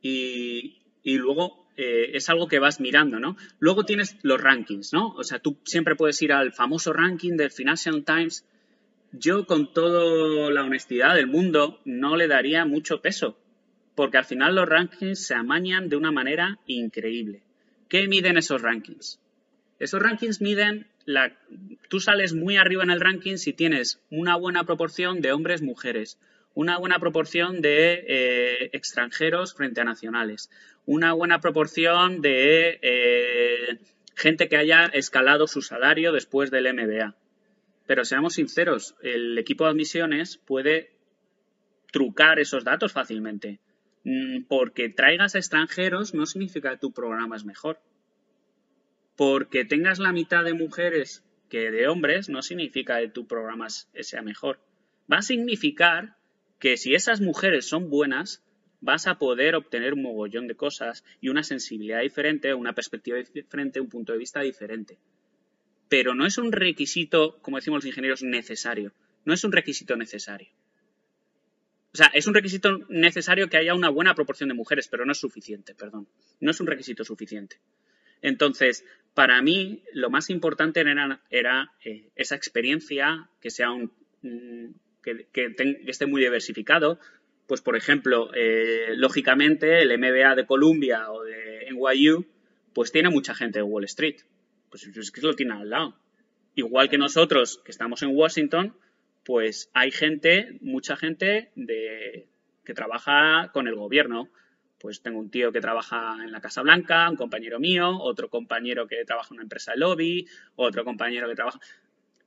[0.00, 3.36] Y, luego eh, es algo que vas mirando, ¿no?
[3.60, 5.14] Luego tienes los rankings, ¿no?
[5.14, 8.44] O sea, tú siempre puedes ir al famoso ranking del Financial Times
[9.12, 13.38] yo con toda la honestidad del mundo no le daría mucho peso,
[13.94, 17.42] porque al final los rankings se amañan de una manera increíble.
[17.88, 19.20] ¿Qué miden esos rankings?
[19.78, 21.36] Esos rankings miden la...
[21.88, 26.18] Tú sales muy arriba en el ranking si tienes una buena proporción de hombres-mujeres,
[26.54, 30.50] una buena proporción de eh, extranjeros frente a nacionales,
[30.86, 33.78] una buena proporción de eh,
[34.14, 37.14] gente que haya escalado su salario después del MBA.
[37.86, 40.92] Pero seamos sinceros, el equipo de admisiones puede
[41.90, 43.60] trucar esos datos fácilmente.
[44.04, 47.78] Mm, porque traigas a extranjeros no significa que tu programa es mejor.
[49.16, 54.22] Porque tengas la mitad de mujeres que de hombres no significa que tu programa sea
[54.22, 54.60] mejor.
[55.10, 56.16] Va a significar
[56.58, 58.42] que si esas mujeres son buenas,
[58.80, 63.80] vas a poder obtener un mogollón de cosas y una sensibilidad diferente, una perspectiva diferente,
[63.80, 64.98] un punto de vista diferente
[65.92, 68.94] pero no es un requisito, como decimos los ingenieros, necesario.
[69.26, 70.48] No es un requisito necesario.
[71.92, 75.12] O sea, es un requisito necesario que haya una buena proporción de mujeres, pero no
[75.12, 76.08] es suficiente, perdón.
[76.40, 77.60] No es un requisito suficiente.
[78.22, 83.92] Entonces, para mí, lo más importante era, eh, esa experiencia, que sea un.
[84.22, 85.26] Mm, que,
[85.86, 86.98] esté muy diversificado.
[87.46, 92.24] Pues, por ejemplo, eh, lógicamente, el MBA de Columbia o de NYU,
[92.72, 94.22] pues tiene mucha gente de Wall Street
[94.72, 95.94] pues es que lo tiene al lado.
[96.54, 98.74] Igual que nosotros que estamos en Washington,
[99.22, 104.30] pues hay gente, mucha gente que trabaja con el gobierno.
[104.82, 108.88] Pues tengo un tío que trabaja en la Casa Blanca, un compañero mío, otro compañero
[108.88, 110.26] que trabaja en una empresa de lobby,
[110.56, 111.60] otro compañero que trabaja.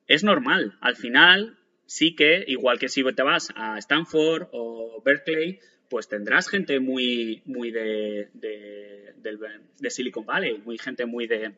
[0.08, 0.78] Es normal.
[0.80, 6.48] Al final, sí que, igual que si te vas a Stanford o Berkeley, pues tendrás
[6.48, 11.54] gente muy, muy de, de Silicon Valley, muy gente muy de,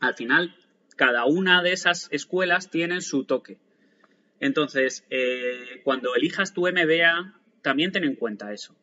[0.00, 0.54] al final,
[0.96, 3.58] cada una de esas escuelas tiene su toque.
[4.38, 8.74] Entonces, eh, cuando elijas tu MBA, también ten en cuenta eso.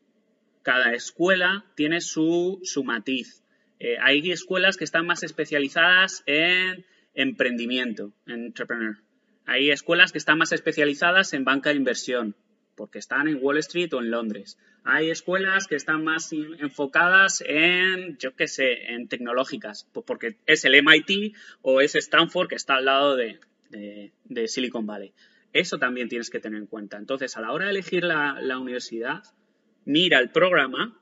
[0.67, 3.41] Cada escuela tiene su, matiz.
[3.79, 8.97] Eh, hay escuelas que están más especializadas en emprendimiento, en entrepreneur.
[9.45, 12.35] Hay escuelas que están más especializadas en banca de inversión
[12.75, 14.57] porque están en Wall Street o en Londres.
[14.83, 20.83] Hay escuelas que están más enfocadas en, yo qué sé, en tecnológicas, porque es el
[20.83, 23.39] MIT o es Stanford que está al lado de,
[24.47, 25.13] Silicon Valley.
[25.53, 26.97] Eso también tienes que tener en cuenta.
[26.97, 29.23] Entonces, a la hora de elegir la, universidad,
[29.87, 30.99] mira el programa,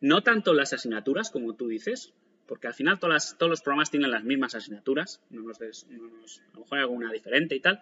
[0.00, 2.12] no tanto las asignaturas, como tú dices,
[2.46, 6.78] porque al final todos los programas tienen las mismas asignaturas, no nos, a lo mejor
[6.78, 7.80] hay alguna diferente y tal,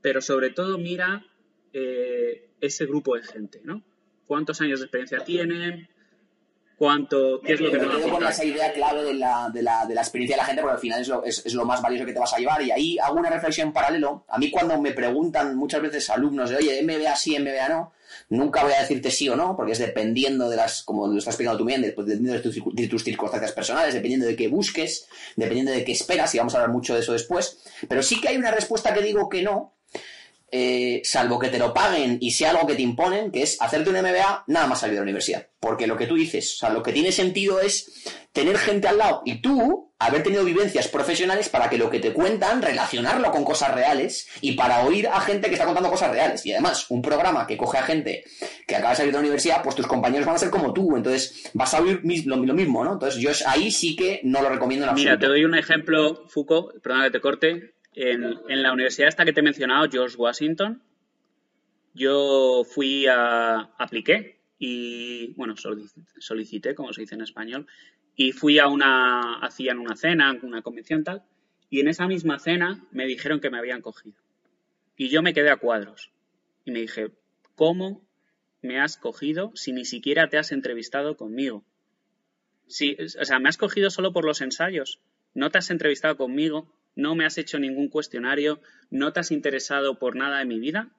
[0.00, 1.26] pero sobre todo mira
[1.72, 3.82] eh, ese grupo de gente, ¿no?
[4.26, 5.88] ¿Cuántos años de experiencia tienen?
[6.82, 9.62] ¿Cuánto, ¿Qué es lo que te va a con esa idea clave de la, de,
[9.62, 11.80] la, de la, experiencia de la gente, porque al final es lo, es, lo, más
[11.80, 12.60] valioso que te vas a llevar.
[12.60, 14.24] Y ahí hago una reflexión en paralelo.
[14.26, 17.92] A mí cuando me preguntan muchas veces alumnos de, oye, MBA sí, MBA no,
[18.30, 21.34] nunca voy a decirte sí o no, porque es dependiendo de las, como lo estás
[21.34, 25.06] explicando tú bien, dependiendo de tus, de tus, circunstancias personales, dependiendo de qué busques,
[25.36, 27.60] dependiendo de qué esperas, y vamos a hablar mucho de eso después.
[27.88, 29.72] Pero sí que hay una respuesta que digo que no,
[30.54, 33.88] eh, salvo que te lo paguen y sea algo que te imponen, que es hacerte
[33.88, 35.46] un MBA nada más salir de la universidad.
[35.58, 38.98] Porque lo que tú dices, o sea, lo que tiene sentido es tener gente al
[38.98, 43.44] lado y tú haber tenido vivencias profesionales para que lo que te cuentan, relacionarlo con
[43.44, 46.44] cosas reales y para oír a gente que está contando cosas reales.
[46.44, 48.24] Y además, un programa que coge a gente
[48.66, 50.96] que acaba de salir de la universidad, pues tus compañeros van a ser como tú,
[50.96, 52.94] entonces vas a oír lo, mismo, ¿no?
[52.94, 55.10] Entonces yo ahí sí que no lo recomiendo en absoluto.
[55.10, 57.74] Mira, te doy un ejemplo, Foucault, perdona que te corte.
[57.94, 60.82] En, la universidad esta que te he mencionado, George Washington,
[61.94, 67.66] yo fui a, apliqué y, bueno, solicité, como se dice en español,
[68.16, 71.22] y fui a una, hacían una cena, una convención tal,
[71.68, 74.16] y en esa misma cena me dijeron que me habían cogido.
[74.96, 76.12] Y yo me quedé a cuadros.
[76.64, 77.10] Y me dije,
[77.54, 78.06] ¿cómo
[78.60, 81.64] me has cogido si ni siquiera te has entrevistado conmigo?
[82.66, 85.00] Si, o sea, me has cogido solo por los ensayos.
[85.34, 89.98] No te has entrevistado conmigo, no me has hecho ningún cuestionario, no te has interesado
[89.98, 90.90] por nada de mi vida.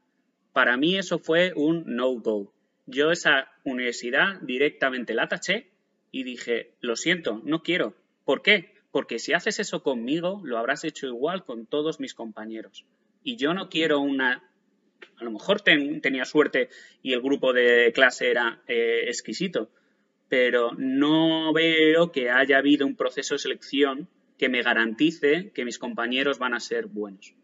[0.51, 2.53] Para mí eso fue un no-go.
[2.85, 5.71] Yo esa universidad directamente la taché
[6.11, 7.95] y dije, lo siento, no quiero.
[8.25, 8.73] ¿Por qué?
[8.91, 12.85] Porque si haces eso conmigo, lo habrás hecho igual con todos mis compañeros.
[13.23, 14.43] Y yo no quiero una...
[15.17, 16.69] A lo mejor tenía suerte
[17.01, 19.69] y el grupo de clase era eh, exquisito,
[20.29, 24.07] pero no veo que haya habido un proceso de selección
[24.37, 27.35] que me garantice que mis compañeros van a ser buenos.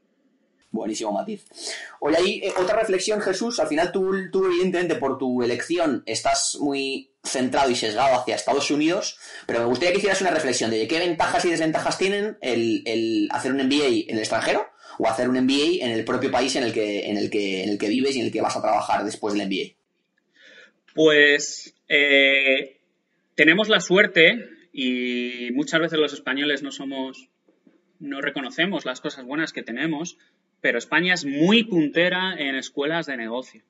[0.71, 1.45] Buenísimo matiz.
[1.99, 3.59] Oye, ahí eh, otra reflexión, Jesús.
[3.59, 8.69] Al final tú, tú, evidentemente, por tu elección estás muy centrado y sesgado hacia Estados
[8.69, 9.17] Unidos,
[9.47, 13.51] pero me gustaría que hicieras una reflexión de qué ventajas y desventajas tienen el, hacer
[13.51, 14.67] un MBA en el extranjero
[14.99, 17.69] o hacer un MBA en el propio país en el que, en el que, en
[17.69, 19.75] el que vives y en el que vas a trabajar después del MBA.
[20.93, 22.77] Pues eh,
[23.35, 24.49] tenemos la suerte
[24.81, 27.29] y muchas veces los españoles no somos
[27.99, 30.17] no reconocemos las cosas buenas que tenemos
[30.61, 33.63] pero España es muy puntera en escuelas de negocio.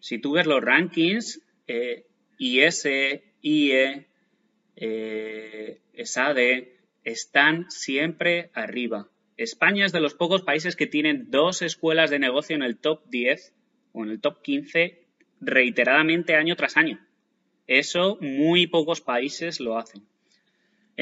[0.00, 2.06] Si tú ves los rankings, eh,
[2.38, 2.86] IS,
[3.42, 4.06] IE,
[4.76, 9.08] eh, ESADE, están siempre arriba.
[9.36, 13.02] España es de los pocos países que tienen dos escuelas de negocio en el top
[13.08, 13.54] 10
[13.92, 15.06] o en el top 15
[15.40, 17.00] reiteradamente año tras año.
[17.66, 20.09] Eso muy pocos países lo hacen.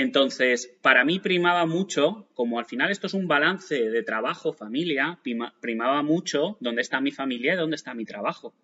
[0.00, 5.18] Entonces, para mí primaba mucho, como al final esto es un balance de trabajo, familia,
[5.60, 8.54] primaba mucho dónde está mi familia y dónde está mi trabajo.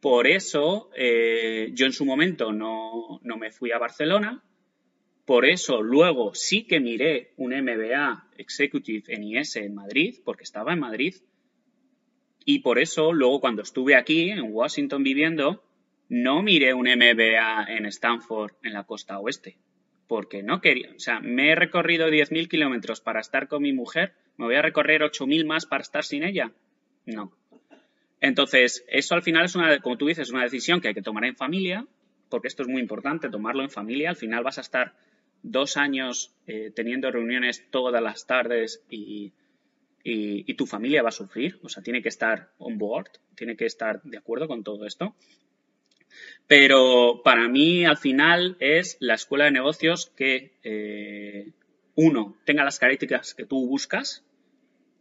[0.00, 4.42] Por eso eh, yo en su momento no, no, me fui a Barcelona,
[5.26, 10.72] por eso luego sí que miré un MBA Executive en IS en Madrid, porque estaba
[10.72, 11.14] en Madrid,
[12.44, 15.62] y por eso luego cuando estuve aquí en Washington viviendo,
[16.08, 19.56] no miré un MBA en Stanford en la costa oeste,
[20.06, 20.92] porque no quería.
[20.94, 24.62] O sea, me he recorrido 10.000 kilómetros para estar con mi mujer, ¿me voy a
[24.62, 26.52] recorrer 8.000 más para estar sin ella?
[27.06, 27.32] No.
[28.20, 31.24] Entonces, eso al final es una, como tú dices, una decisión que hay que tomar
[31.24, 31.86] en familia,
[32.28, 34.10] porque esto es muy importante, tomarlo en familia.
[34.10, 34.94] Al final vas a estar
[35.42, 39.32] dos años eh, teniendo reuniones todas las tardes y,
[40.04, 43.66] y, tu familia va a sufrir, o sea, tiene que estar on board, tiene que
[43.66, 45.14] estar de acuerdo con todo esto.
[46.46, 51.52] Pero para mí, al final, es la escuela de negocios que, eh,
[51.94, 54.24] uno, tenga las características que tú buscas.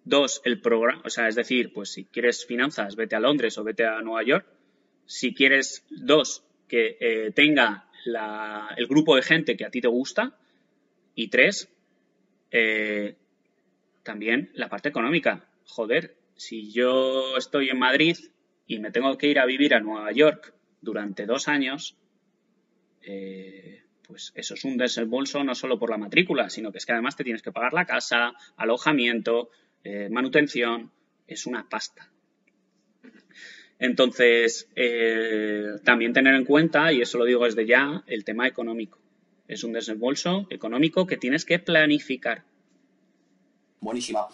[0.04, 3.64] Dos, el programa, o sea, es decir, pues si quieres finanzas, vete a Londres o
[3.64, 4.46] vete a Nueva York.
[5.06, 7.88] Si quieres, dos, que eh, tenga
[8.78, 10.38] el grupo de gente que a ti te gusta.
[11.14, 11.70] Y tres,
[12.52, 13.16] eh,
[14.04, 15.50] también la parte económica.
[15.66, 18.18] Joder, si yo estoy en Madrid
[18.66, 21.96] y me tengo que ir a vivir a Nueva York durante dos años,
[23.04, 26.92] eh, pues eso es un desembolso no solo por la matrícula, sino que es que
[26.92, 29.50] además te tienes que pagar la casa, alojamiento,
[29.84, 30.92] eh, manutención,
[31.28, 32.12] es una pasta.
[33.80, 39.00] Entonces, eh, también tener en cuenta, y eso lo digo desde ya, el tema económico.
[39.48, 42.44] Es un desembolso económico que tienes que planificar.
[43.80, 44.28] Buenísima.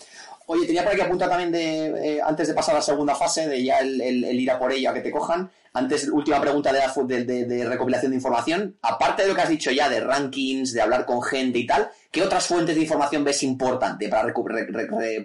[0.49, 3.49] Oye, tenía por aquí apuntar también de, eh, antes de pasar a la segunda fase,
[3.49, 5.51] de ya el, ir a por ella, que te cojan.
[5.73, 8.77] Antes, última pregunta de, de, recopilación de información.
[8.81, 11.89] Aparte de lo que has dicho ya de rankings, de hablar con gente y tal,
[12.09, 14.33] ¿qué otras fuentes de información ves importante para,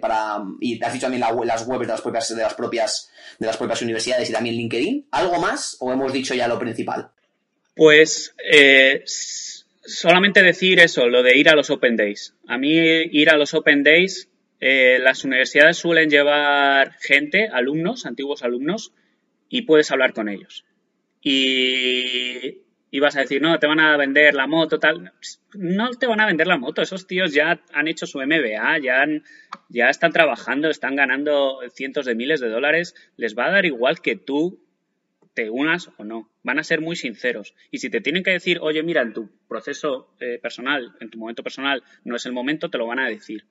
[0.01, 3.09] para y te has dicho también las webs de las propias de las propias
[3.39, 5.07] de las propias universidades y también LinkedIn?
[5.11, 7.11] ¿Algo más o hemos dicho ya lo principal?
[7.75, 12.35] Pues eh, solamente decir eso, lo de ir a los Open Days.
[12.45, 14.27] A mí ir a los Open Days
[14.65, 18.93] eh, las universidades suelen llevar gente, alumnos, antiguos alumnos,
[19.49, 20.63] y puedes hablar con ellos.
[21.21, 22.61] Y,
[23.01, 25.11] vas a decir, no, te van a vender la moto, tal.
[25.53, 29.05] No te van a vender la moto, esos tíos ya han hecho su MBA, ya,
[29.67, 33.99] ya están trabajando, están ganando cientos de miles de dólares, les va a dar igual
[33.99, 34.63] que tú
[35.33, 36.31] te unas o no.
[36.41, 37.53] Van a ser muy sinceros.
[37.69, 41.17] Y si te tienen que decir, oye, mira, en tu proceso eh, personal, en tu
[41.17, 43.43] momento personal, no es el momento, te lo van a decir.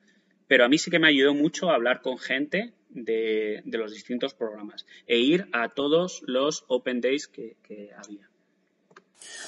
[0.52, 4.34] Pero a mí sí que me ayudó mucho a hablar con gente de, los distintos
[4.34, 7.56] programas e ir a todos los Open Days que
[7.96, 8.28] había.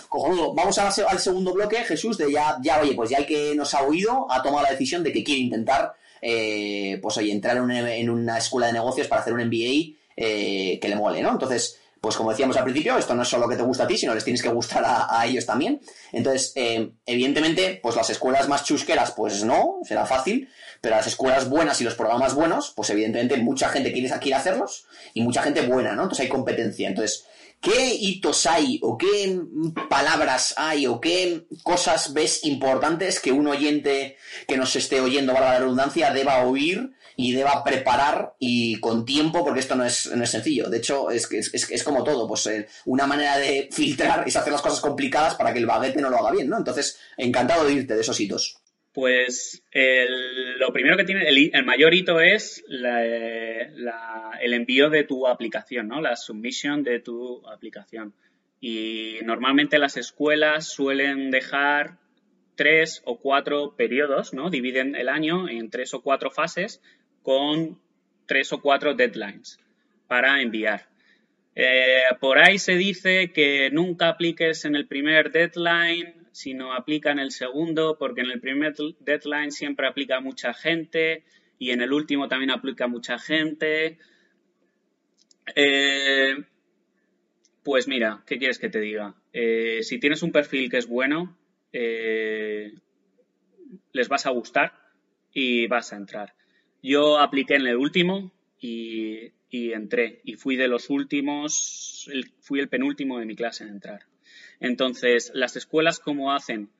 [0.09, 0.55] Cojonudo.
[0.55, 3.83] Vamos al segundo bloque, Jesús, de ya, ya, oye, pues ya el que nos ha
[3.83, 5.93] oído ha tomado la decisión de que quiere intentar,
[6.23, 10.89] eh, pues oye, entrar en una, escuela de negocios para hacer un MBA eh, que
[10.89, 11.33] le mole, ¿no?
[11.33, 13.97] Entonces, pues como decíamos al principio, esto no es solo que te gusta a ti,
[13.97, 15.81] sino les tienes que gustar a, ellos también.
[16.13, 20.49] Entonces, eh, evidentemente, pues las escuelas más chusqueras, pues no, será fácil,
[20.85, 24.87] pero las escuelas buenas y los programas buenos, pues evidentemente mucha gente quiere, quiere hacerlos
[25.15, 26.03] y mucha gente buena, ¿no?
[26.03, 26.89] Entonces hay competencia.
[26.89, 27.25] Entonces,
[27.65, 29.41] ¿Qué hitos hay o qué
[29.89, 35.55] palabras hay o qué cosas ves importantes que un oyente que nos esté oyendo, valga
[35.55, 40.23] la redundancia, deba oír y deba preparar y con tiempo, porque esto no es, no
[40.23, 40.69] es sencillo.
[40.69, 44.53] De hecho, es, es, es como todo, pues eh, una manera de filtrar es hacer
[44.53, 46.59] las cosas complicadas para que el baguete no lo haga bien, ¿no?
[46.59, 48.59] Entonces, encantado de irte de esos hitos.
[48.95, 49.65] Pues
[50.59, 56.01] lo primero que tiene, el, mayor hito es el envío de tu aplicación, ¿no?
[56.01, 58.15] La submission de tu aplicación.
[58.61, 61.99] Y normalmente las escuelas suelen dejar
[62.55, 64.49] tres o cuatro periodos, ¿no?
[64.49, 66.81] Dividen el año en tres o cuatro fases
[67.23, 67.81] con
[68.27, 69.59] tres o cuatro deadlines
[70.07, 70.87] para enviar.
[71.57, 77.21] Eh, por ahí se dice que nunca apliques en el primer deadline sino aplica en
[77.21, 81.23] el segundo, porque en el primer deadline siempre aplica mucha gente
[81.61, 83.99] y en el último también aplica mucha gente.
[85.55, 86.35] Eh,
[87.63, 89.15] pues mira, ¿qué quieres que te diga?
[89.33, 91.39] Eh, si tienes un perfil que es bueno,
[91.73, 92.73] eh,
[93.93, 94.73] les vas a gustar
[95.33, 96.35] y vas a entrar.
[96.83, 102.11] Yo apliqué en el último y, y entré y fui de los últimos,
[102.41, 104.01] fui el penúltimo de mi clase en entrar.
[104.61, 106.71] Entonces, las escuelas, ¿cómo hacen?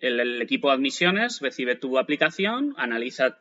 [0.00, 3.38] El, equipo de admisiones recibe tu aplicación, analiza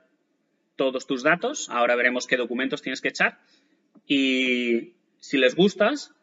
[0.75, 3.39] todos tus datos, ahora veremos qué documentos tienes que echar,
[4.07, 6.13] y si les gustas,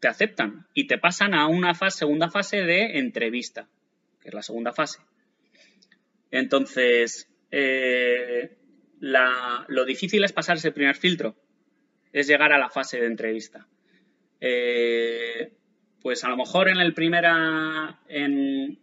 [0.00, 3.68] te aceptan y te pasan a una fase, segunda fase de entrevista,
[4.20, 5.00] que es la segunda fase.
[6.30, 8.56] Entonces, eh,
[9.00, 11.36] lo difícil es pasar ese primer filtro,
[12.12, 13.66] es llegar a la fase de entrevista.
[14.40, 15.52] Eh,
[16.02, 18.78] pues a lo mejor en el primera, en,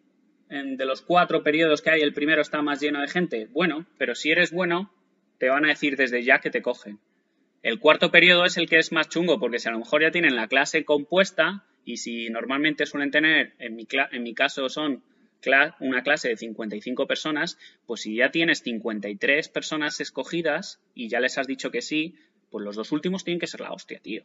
[0.50, 3.48] de los cuatro periodos que hay, el primero está más lleno de gente.
[3.52, 4.92] Bueno, pero si eres bueno,
[5.38, 7.00] te van a decir desde ya que te cogen.
[7.64, 10.12] El cuarto periodo es el que es más chungo, porque si a lo mejor ya
[10.12, 15.04] tienen la clase compuesta y si normalmente suelen tener, en mi, en mi caso son
[15.80, 21.38] una clase de 55 personas, pues si ya tienes 53 personas escogidas y ya les
[21.38, 22.16] has dicho que sí,
[22.50, 24.24] pues los dos últimos tienen que ser la hostia, tío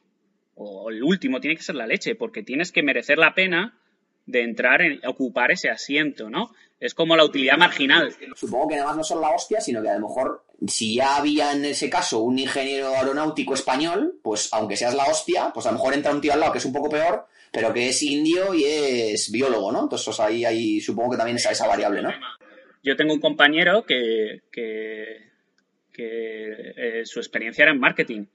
[0.63, 3.79] o el último tiene que ser la leche, porque tienes que merecer la pena
[4.27, 6.55] de entrar en ocupar ese asiento, ¿no?
[6.79, 8.15] Es como la utilidad marginal.
[8.37, 11.53] Supongo que además no son la hostia, sino que a lo mejor si ya había
[11.53, 15.79] en ese caso un ingeniero aeronáutico español, pues aunque seas la hostia, pues a lo
[15.79, 18.53] mejor entra un tío al lado que es un poco peor, pero que es indio
[18.53, 19.85] y es biólogo, ¿no?
[19.85, 22.11] Entonces ahí, ahí supongo que también está esa variable, ¿no?
[22.83, 25.31] Yo tengo un compañero que, que,
[25.97, 28.27] eh, su experiencia era en marketing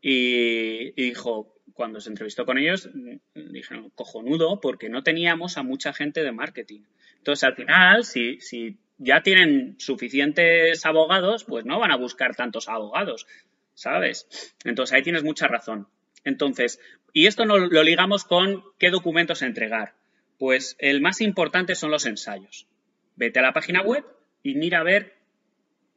[0.00, 2.90] y, dijo, cuando se entrevistó con ellos,
[3.34, 6.82] dijeron, cojonudo, porque no teníamos a mucha gente de marketing.
[7.18, 12.68] Entonces, al final, si, si ya tienen suficientes abogados, pues no van a buscar tantos
[12.68, 13.26] abogados,
[13.74, 14.54] ¿sabes?
[14.64, 15.88] Entonces, ahí tienes mucha razón.
[16.24, 16.80] Entonces,
[17.12, 19.94] y esto no, lo ligamos con qué documentos entregar.
[20.38, 22.66] Pues el más importante son los ensayos.
[23.14, 24.04] Vete a la página web
[24.42, 25.15] y mira a ver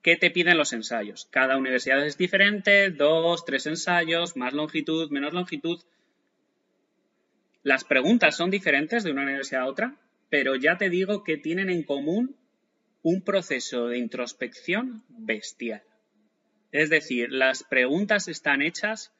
[0.02, 1.28] ¿Qué te piden los ensayos?
[1.30, 5.82] Cada universidad es diferente, dos, tres ensayos, más longitud, menos longitud.
[7.64, 9.98] Las preguntas son diferentes de una universidad a otra,
[10.30, 12.38] pero ya te digo que tienen en común
[13.02, 15.84] un proceso de introspección bestial.
[16.72, 19.12] Es decir, las preguntas están hechas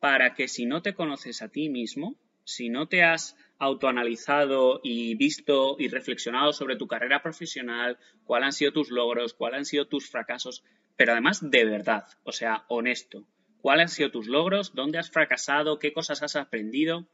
[0.00, 5.14] para que si no te conoces a ti mismo, si no te has autoanalizado y
[5.14, 9.86] visto y reflexionado sobre tu carrera profesional, cuáles han sido tus logros, cuáles han sido
[9.86, 10.64] tus fracasos,
[10.96, 13.26] pero además de verdad, o sea, honesto.
[13.60, 14.74] ¿Cuáles han sido tus logros?
[14.74, 15.78] ¿Dónde has fracasado?
[15.78, 17.06] ¿Qué cosas has aprendido?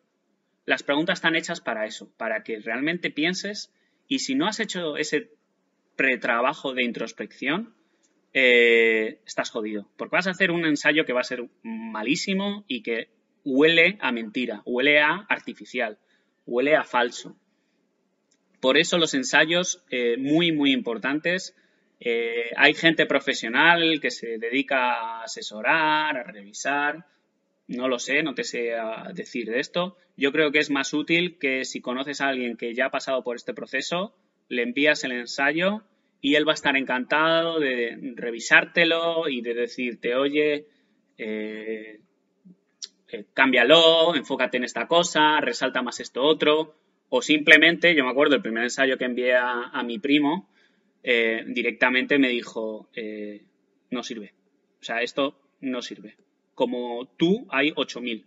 [0.66, 3.72] Las preguntas están hechas para eso, para que realmente pienses
[4.08, 5.30] y si no has hecho ese
[5.96, 7.74] pretrabajo de introspección,
[8.34, 12.82] eh, estás jodido, porque vas a hacer un ensayo que va a ser malísimo y
[12.82, 13.08] que
[13.44, 15.98] huele a mentira, huele a artificial
[16.46, 17.36] huele a falso.
[18.60, 21.56] Por eso los ensayos, eh, muy, muy importantes.
[21.98, 27.06] Eh, hay gente profesional que se dedica a asesorar, a revisar.
[27.68, 28.72] No lo sé, no te sé
[29.14, 29.96] decir de esto.
[30.16, 33.22] Yo creo que es más útil que si conoces a alguien que ya ha pasado
[33.24, 34.14] por este proceso,
[34.48, 35.82] le envías el ensayo
[36.20, 40.66] y él va a estar encantado de revisártelo y de decirte, oye,
[41.18, 42.00] eh,
[43.12, 46.74] eh, cámbialo, enfócate en esta cosa, resalta más esto otro,
[47.08, 50.48] o simplemente, yo me acuerdo, el primer ensayo que envié a, mi primo,
[51.02, 52.88] eh, directamente me dijo,
[53.90, 54.32] no sirve.
[54.80, 56.16] O sea, esto no sirve.
[56.54, 58.24] Como tú, hay 8.000.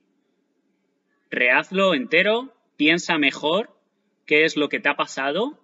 [1.30, 3.76] Rehazlo entero, piensa mejor
[4.26, 5.60] qué es lo que te ha pasado,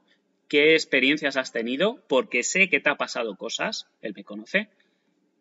[0.48, 4.70] qué experiencias has tenido, porque sé que te ha pasado cosas, él me conoce,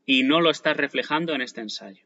[0.06, 2.04] y no lo estás reflejando en este ensayo.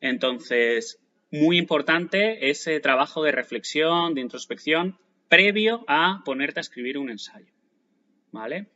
[0.00, 0.98] Entonces,
[1.30, 4.98] muy importante ese trabajo de reflexión, de introspección,
[5.28, 7.52] previo a ponerte a escribir un ensayo.
[8.32, 8.66] ¿Vale?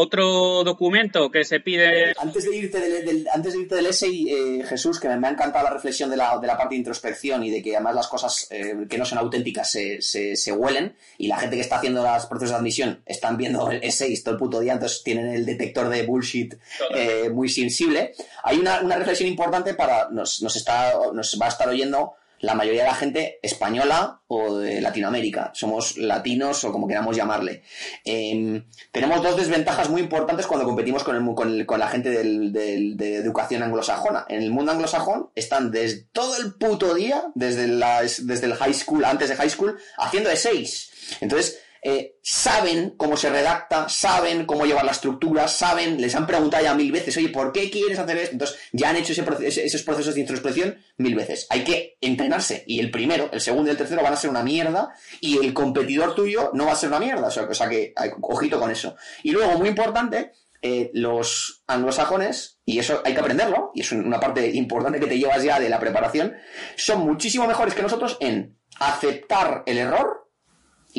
[0.00, 2.14] Otro documento que se pide.
[2.18, 5.64] Antes de irte del, antes de irte del essay, eh, Jesús, que me ha encantado
[5.64, 8.46] la reflexión de la, de la parte de introspección y de que además las cosas
[8.50, 12.26] eh, que no son auténticas se, se, huelen y la gente que está haciendo los
[12.26, 15.88] procesos de admisión están viendo el essays todo el puto día, entonces tienen el detector
[15.88, 16.54] de bullshit
[16.94, 18.12] eh, muy sensible.
[18.44, 20.10] Hay una, una, reflexión importante para.
[20.10, 24.58] Nos, nos, está, nos va a estar oyendo la mayoría de la gente española o
[24.58, 25.50] de Latinoamérica.
[25.54, 27.62] Somos latinos o como queramos llamarle.
[28.04, 33.62] Em, tenemos dos desventajas muy importantes cuando competimos con, el, con, la gente de educación
[33.62, 34.26] anglosajona.
[34.28, 39.04] En el mundo anglosajón están desde todo el puto día, desde, desde el high school,
[39.04, 40.90] antes de high school, haciendo essays.
[41.20, 46.62] Entonces, eh, saben cómo se redacta, saben cómo llevar la estructura, saben, les han preguntado
[46.62, 48.32] ya mil veces, oye, ¿por qué quieres hacer esto?
[48.32, 51.46] Entonces, ya han hecho esos procesos de introspección mil veces.
[51.50, 52.64] Hay que entrenarse.
[52.66, 55.54] Y el primero, el segundo y el tercero van a ser una mierda y el
[55.54, 57.28] competidor tuyo no va a ser una mierda.
[57.28, 58.96] O sea, que, ojito con eso.
[59.22, 64.18] Y luego, muy importante, eh, los anglosajones, y eso hay que aprenderlo, y es una
[64.18, 66.34] parte importante que te llevas ya de la preparación,
[66.76, 70.27] son muchísimo mejores que nosotros en aceptar el error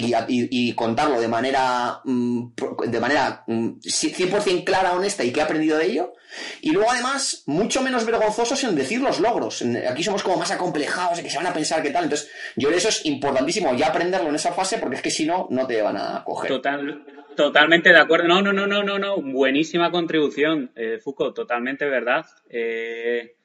[0.02, 2.48] y, contarlo de manera, mm,
[2.88, 6.14] de manera 100% mm, clara, honesta y que he aprendido de ello.
[6.62, 9.64] Y luego además, mucho menos vergonzosos en decir los logros.
[9.90, 12.06] Aquí somos como más acomplejados, y que se van a pensar qué tal.
[12.06, 15.48] Entonces, yo eso es importantísimo ya aprenderlo en esa fase porque es que si no,
[15.50, 16.50] no te van a coger.
[16.50, 17.04] Total,
[17.36, 18.28] totalmente de acuerdo.
[18.28, 19.22] No, no, no, no, no, no.
[19.22, 22.26] Buenísima contribución, eh, Foucault, totalmente verdad.
[22.50, 23.36] Eh,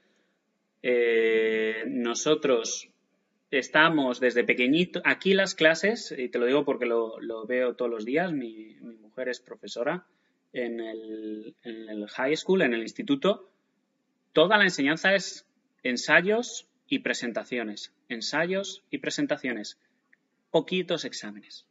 [0.82, 2.88] eh, nosotros
[3.58, 8.04] estamos desde pequeñito, aquí las clases, y te lo digo porque lo, veo todos los
[8.04, 10.06] días, mi, mujer es profesora
[10.52, 11.54] en el,
[12.10, 13.50] high school, en el instituto,
[14.32, 15.46] toda la enseñanza es
[15.82, 19.78] ensayos y presentaciones, ensayos y presentaciones,
[20.50, 21.66] poquitos exámenes.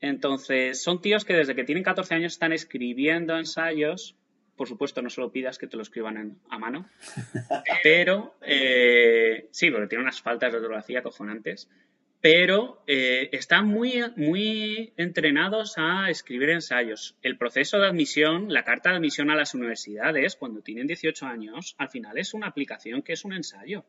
[0.00, 4.16] Entonces, son tíos que desde que tienen 14 años están escribiendo ensayos
[4.62, 6.88] por supuesto, no se lo pidas que te lo escriban a mano.
[7.82, 11.68] Pero, eh, sí, porque tiene unas faltas de ortografía cojonantes.
[12.20, 17.16] Pero eh, están muy, muy entrenados a escribir ensayos.
[17.22, 21.74] El proceso de admisión, la carta de admisión a las universidades, cuando tienen 18 años,
[21.78, 23.84] al final es una aplicación que es un ensayo.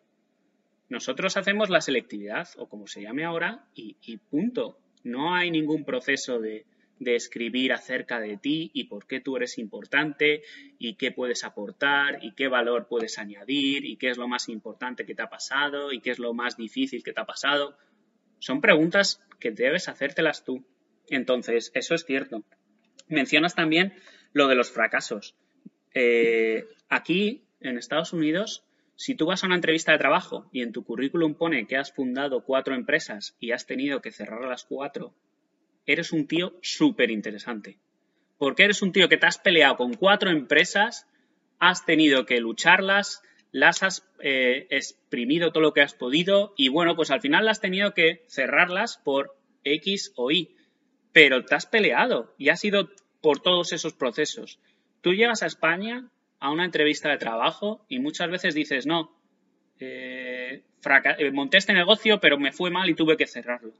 [0.89, 4.79] Nosotros hacemos la selectividad, o como se llame ahora, y punto.
[5.03, 6.65] No hay ningún proceso de,
[7.03, 10.43] de escribir acerca de ti y por qué tú eres importante
[10.79, 15.05] y qué puedes aportar y qué valor puedes añadir y qué es lo más importante
[15.05, 17.77] que te ha pasado y qué es lo más difícil que te ha pasado.
[18.39, 20.65] Son preguntas que debes hacértelas tú.
[21.09, 22.43] Entonces, eso es cierto.
[23.07, 23.93] Mencionas también
[24.33, 25.35] lo de los fracasos.
[25.93, 28.65] Eh, aquí, en Estados Unidos,
[28.95, 31.91] si tú vas a una entrevista de trabajo y en tu currículum pone que has
[31.91, 35.13] fundado cuatro empresas y has tenido que cerrar las cuatro
[35.85, 37.77] eres un tío súper interesante.
[38.37, 41.07] Porque eres un tío que te has peleado con cuatro empresas,
[41.59, 46.95] has tenido que lucharlas, las has eh, exprimido todo lo que has podido y bueno,
[46.95, 50.55] pues al final has tenido que cerrarlas por X o Y.
[51.11, 52.89] Pero te has peleado y has ido
[53.21, 54.59] por todos esos procesos.
[55.01, 59.15] Tú llegas a España a una entrevista de trabajo y muchas veces dices, no,
[59.79, 63.73] eh, eh monté este negocio pero me fue mal y tuve que cerrarlo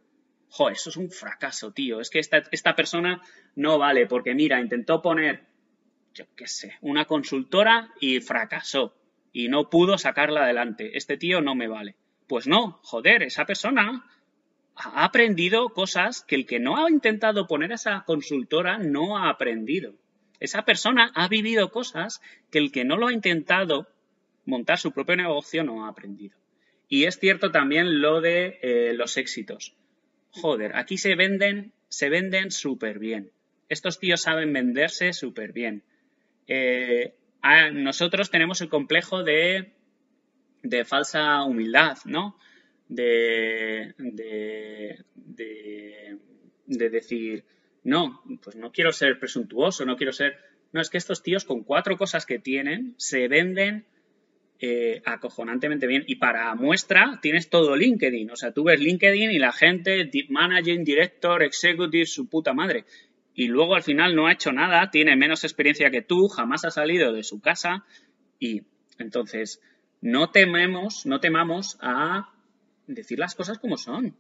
[0.56, 2.00] jo, eso es un fracaso, tío.
[2.00, 3.24] Es que esta, esta persona
[3.56, 5.46] no vale, porque mira, intentó poner,
[6.14, 8.96] yo qué sé, una consultora y fracasó.
[9.32, 10.96] Y no pudo sacarla adelante.
[10.96, 11.96] Este tío no me vale.
[12.28, 14.06] Pues no, joder, esa persona
[14.76, 19.96] ha aprendido cosas que el que no ha intentado poner esa consultora no ha aprendido.
[20.40, 22.22] Esa persona ha vivido cosas
[22.52, 23.88] que el que no lo ha intentado
[24.46, 26.38] montar su propio negocio no ha aprendido.
[26.88, 29.74] Y es cierto también lo de eh, los éxitos.
[30.34, 33.32] Joder, aquí se venden, se venden súper bien.
[33.70, 35.84] Estos tíos saben venderse súper bien.
[36.48, 37.14] Eh,
[37.74, 39.74] nosotros tenemos el complejo de,
[40.64, 42.38] de falsa humildad, ¿no?
[42.88, 45.04] De, de,
[46.66, 47.44] de, decir,
[47.84, 50.38] no, pues no quiero ser presuntuoso, no quiero ser...
[50.72, 53.86] No, es que estos tíos con cuatro cosas que tienen se venden
[54.66, 56.06] eh, acojonantemente bien.
[56.08, 58.32] Y para muestra tienes todo LinkedIn.
[58.32, 62.86] O sea, tú ves LinkedIn y la gente, managing, director, executive, su puta madre
[63.36, 66.72] y luego al final no ha hecho nada, tiene menos experiencia que tú, jamás ha
[66.72, 67.84] salido de su casa
[68.40, 68.62] y
[69.00, 69.60] entonces
[70.02, 72.30] no tememos, no temamos a
[72.88, 74.16] decir las cosas como son.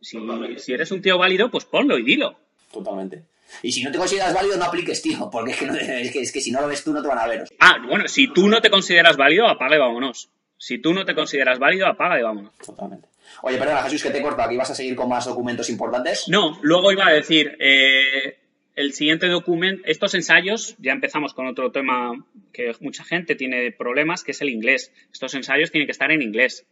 [0.00, 0.18] Si,
[0.58, 2.38] si, eres un tío válido, pues ponlo y dilo.
[2.72, 3.24] Totalmente.
[3.62, 6.50] Y si no te consideras válido, no apliques, tío, porque es que, es que, si
[6.50, 7.44] no lo ves tú, no te van a ver.
[7.58, 10.30] Ah, bueno, si tú no te consideras válido, apaga y vámonos.
[10.56, 12.52] Si tú no te consideras válido, apaga y vámonos.
[12.64, 13.08] Totalmente.
[13.42, 14.42] Oye, perdona, Jesús, que te corto.
[14.42, 16.28] ¿Aquí vas a seguir con más documentos importantes?
[16.28, 18.38] No, luego iba a decir, eh,
[18.74, 24.22] el siguiente documento, estos ensayos, ya empezamos con otro tema que mucha gente tiene problemas,
[24.22, 24.92] que es el inglés.
[25.12, 26.66] Estos ensayos tienen que estar en inglés.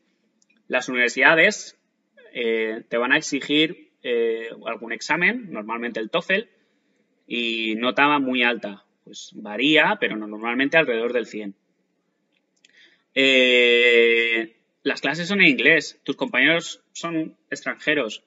[0.69, 1.77] Las universidades
[2.33, 6.49] eh, te van a exigir eh, algún examen, normalmente el TOEFL,
[7.31, 8.85] y nota muy alta.
[9.05, 11.55] Pues varía, pero normalmente alrededor del 100.
[13.15, 18.25] Eh, las clases son en inglés, tus compañeros son extranjeros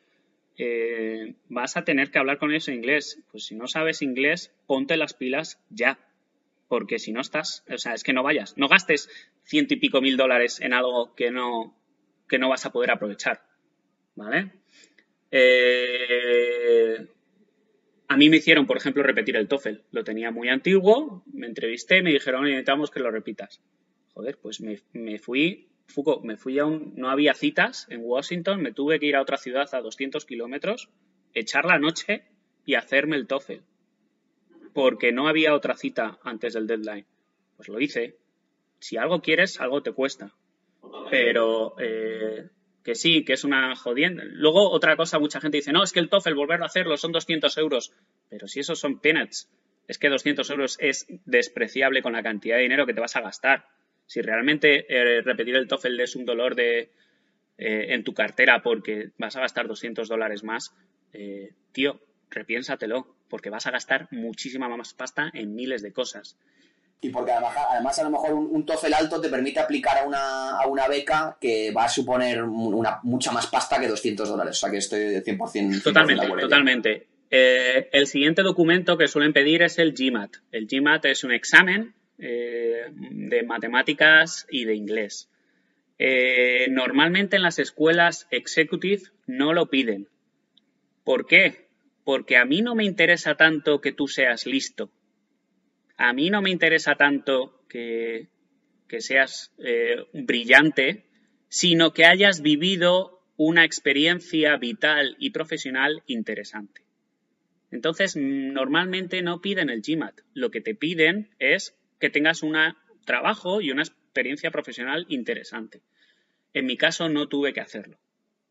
[0.58, 3.20] eh, vas a tener que hablar con ellos en inglés.
[3.32, 6.00] Pues si no sabes inglés, ponte las pilas ya.
[6.68, 8.58] Porque si no estás, o sea, es que no vayas.
[8.58, 9.10] No gastes
[9.44, 11.76] ciento y pico mil dólares en algo que no,
[12.30, 13.42] que no vas a poder aprovechar.
[14.16, 14.52] ¿Vale?
[15.32, 17.08] Eh,
[18.08, 19.82] a mí me hicieron, por ejemplo, repetir el TOEFL.
[19.92, 23.62] Lo tenía muy antiguo, me entrevisté, me dijeron, necesitamos que lo repitas.
[24.14, 28.72] Joder, pues me, fui Foucault, me fui a un, no había citas en Washington, me
[28.72, 30.90] tuve que ir a otra ciudad a 200 kilómetros,
[31.34, 32.24] echar la noche
[32.66, 33.62] y hacerme el TOEFL.
[34.74, 37.06] Porque no había otra cita antes del deadline.
[37.56, 38.18] Pues lo hice.
[38.80, 40.34] Si algo quieres, algo te cuesta.
[41.10, 42.50] Pero eh,
[42.84, 44.24] que sí, que es una jodienda.
[44.26, 47.12] Luego, otra cosa, mucha gente dice, no, es que el TOEFL, volverlo a hacerlo, son
[47.12, 47.94] 200 euros.
[48.30, 49.50] Pero si esos son peanuts,
[49.88, 53.22] es que 200 euros es despreciable con la cantidad de dinero que te vas a
[53.22, 53.66] gastar.
[54.06, 56.92] Si realmente eh, repetir el TOEFL es un dolor de,
[57.58, 60.76] eh, en tu cartera porque vas a gastar 200 dólares más,
[61.14, 66.38] eh, tío, repiénsatelo, porque vas a gastar muchísima más pasta en miles de cosas.
[67.04, 70.68] Y porque además, a lo mejor un, TOEFL alto te permite aplicar a una, a
[70.68, 74.58] una beca que va a suponer una, mucha más pasta que 200 dólares.
[74.58, 75.84] O sea que estoy 100%.
[75.84, 77.08] totalmente, totalmente.
[77.30, 80.38] el siguiente documento que suelen pedir es el GMAT.
[80.52, 85.30] El GMAT es un examen eh, de matemáticas y de inglés.
[85.98, 90.08] Eh, normalmente en las escuelas executive no lo piden.
[91.04, 91.68] ¿Por qué?
[92.04, 94.90] Porque a mí no me interesa tanto que tú seas listo.
[95.98, 98.30] A mí no me interesa tanto que,
[99.00, 101.06] seas eh, brillante,
[101.50, 106.84] sino que hayas vivido una experiencia vital y profesional interesante.
[107.72, 110.22] Entonces, normalmente no piden el GMAT.
[110.36, 112.56] Lo que te piden es que tengas un
[113.06, 115.82] trabajo y una experiencia profesional interesante.
[116.54, 117.98] En mi caso no tuve que hacerlo,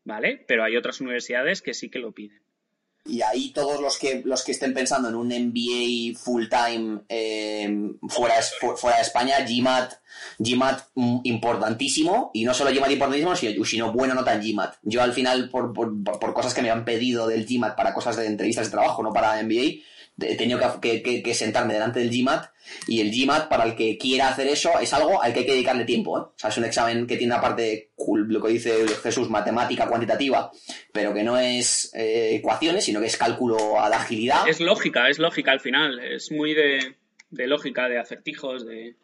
[0.03, 0.43] ¿vale?
[0.45, 2.42] Pero hay otras universidades que sí que lo piden.
[3.05, 7.91] Y ahí todos los que los que estén pensando en un MBA full time eh,
[8.07, 8.35] fuera,
[8.77, 9.93] fuera de España, GMAT,
[10.39, 14.75] GMAT mm, importantísimo, y no solo GMAT importantísimo, sino, buena nota en GMAT.
[14.83, 18.25] Yo al final, por, por, cosas que me han pedido del GMAT para cosas de
[18.25, 19.81] entrevistas de trabajo, no para MBA,
[20.21, 22.52] he tenido que, sentarme delante del GMAT
[22.87, 25.51] y el GMAT para el que quiera hacer eso es algo al que hay que
[25.53, 26.17] dedicarle tiempo.
[26.17, 26.21] ¿eh?
[26.21, 30.51] O sea, es un examen que tiene una parte, lo que dice Jesús, matemática cuantitativa,
[30.91, 34.47] pero que no es eh, ecuaciones, sino que es cálculo a la agilidad.
[34.47, 36.95] Es lógica, es lógica al final, es muy de,
[37.29, 38.95] de lógica, de acertijos, de...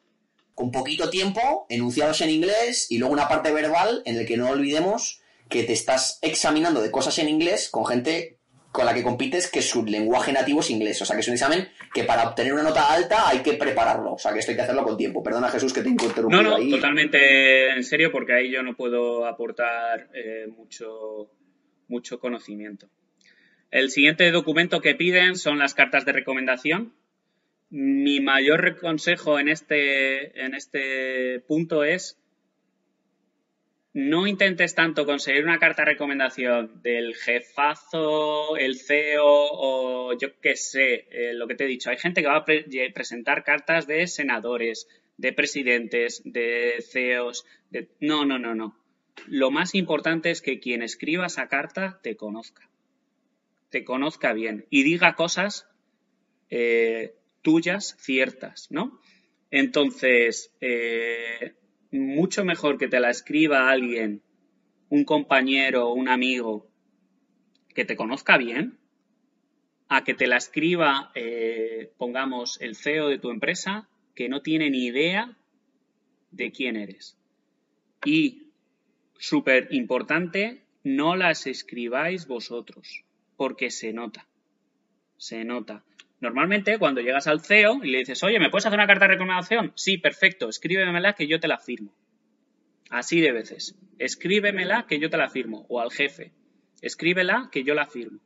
[0.53, 4.49] Con poquito tiempo, enunciados en inglés y luego una parte verbal en el que no
[4.49, 8.39] olvidemos que te estás examinando de cosas en inglés con gente
[8.71, 11.01] con la que compites que su lenguaje nativo es inglés.
[11.01, 14.13] O sea, que es un examen que para obtener una nota alta hay que prepararlo.
[14.13, 15.23] O sea, que esto hay que hacerlo con tiempo.
[15.23, 19.25] Perdona, Jesús, que te interrumpí No, no, totalmente en serio, porque ahí yo no puedo
[19.25, 21.31] aportar eh, mucho,
[21.87, 22.89] mucho conocimiento.
[23.71, 26.93] El siguiente documento que piden son las cartas de recomendación.
[27.69, 32.17] Mi mayor consejo en este, en este punto es
[33.99, 40.55] no intentes tanto conseguir una carta de recomendación del jefazo, el CEO o yo qué
[40.55, 41.89] sé, eh, lo que te he dicho.
[41.89, 42.45] Hay gente que va a
[42.93, 47.45] presentar cartas de senadores, de presidentes, de CEOs.
[47.71, 47.89] De...
[47.99, 48.77] No, no, no, no.
[49.27, 52.69] lo más importante es que quien escriba esa carta te conozca,
[53.69, 55.67] te conozca bien y diga cosas
[56.49, 59.01] eh, tuyas ciertas, ¿no?
[59.51, 61.55] Entonces, eh,
[61.91, 64.21] mucho mejor que te la escriba alguien,
[64.89, 66.69] un compañero, un amigo,
[67.73, 68.77] que te conozca bien,
[69.87, 74.69] a que te la escriba, eh, pongamos, el CEO de tu empresa, que no tiene
[74.69, 75.37] ni idea
[76.31, 77.17] de quién eres.
[78.05, 78.51] Y,
[79.17, 83.03] súper importante, no las escribáis vosotros,
[83.35, 84.27] porque se nota.
[85.17, 85.83] Se nota.
[86.21, 89.13] Normalmente, cuando llegas al CEO y le dices, oye, ¿me puedes hacer una carta de
[89.13, 89.71] recomendación?
[89.75, 91.93] Sí, perfecto, escríbemela que yo te la firmo.
[92.89, 93.77] Así de veces.
[93.99, 95.65] Escríbemela que yo te la firmo.
[95.69, 96.33] O al jefe.
[96.81, 98.19] Escríbela que yo la firmo.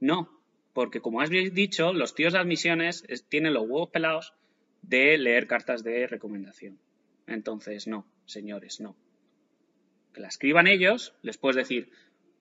[0.00, 0.40] No,
[0.72, 4.34] porque como has dicho, los tíos de admisiones tienen los huevos pelados
[4.82, 6.78] de leer cartas de recomendación.
[7.26, 8.96] Entonces, no, señores, no.
[10.12, 11.90] Que la escriban ellos, les puedes decir,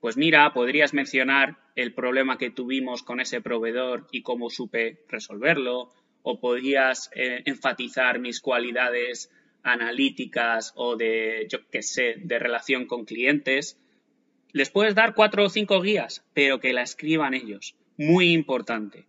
[0.03, 5.93] pues mira, podrías mencionar el problema que tuvimos con ese proveedor y cómo supe resolverlo,
[6.23, 9.31] o podrías eh, enfatizar mis cualidades
[9.63, 13.79] analíticas o de, yo qué sé, de relación con clientes.
[14.51, 17.77] Les puedes dar cuatro o cinco guías, pero que la escriban ellos.
[17.95, 19.05] Muy importante.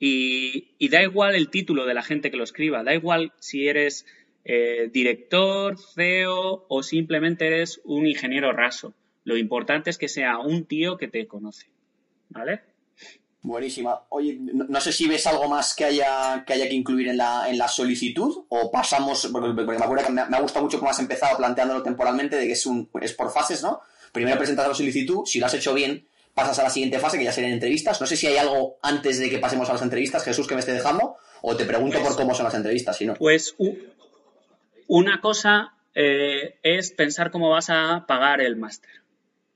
[0.00, 4.06] Y, da igual el título de la gente que lo escriba, da igual si eres
[4.44, 8.92] eh, director, CEO o simplemente eres un ingeniero raso
[9.26, 11.66] lo importante es que sea un tío que te conoce.
[12.28, 12.60] ¿Vale?
[13.42, 14.04] Buenísima.
[14.10, 17.50] Oye, no, sé si ves algo más que haya que, haya que incluir en la,
[17.50, 21.00] en la solicitud o pasamos, porque, me acuerdo que me, ha gustado mucho cómo has
[21.00, 23.80] empezado planteándolo temporalmente, de que es, un, es por fases, ¿no?
[24.12, 27.24] Primero presentas la solicitud, si lo has hecho bien, pasas a la siguiente fase, que
[27.24, 28.00] ya serían entrevistas.
[28.00, 30.60] No sé si hay algo antes de que pasemos a las entrevistas, Jesús, que me
[30.60, 33.14] esté dejando, o te pregunto por pues cómo son las entrevistas, si no.
[33.14, 33.56] Pues
[34.86, 39.05] una cosa eh, es pensar cómo vas a pagar el máster.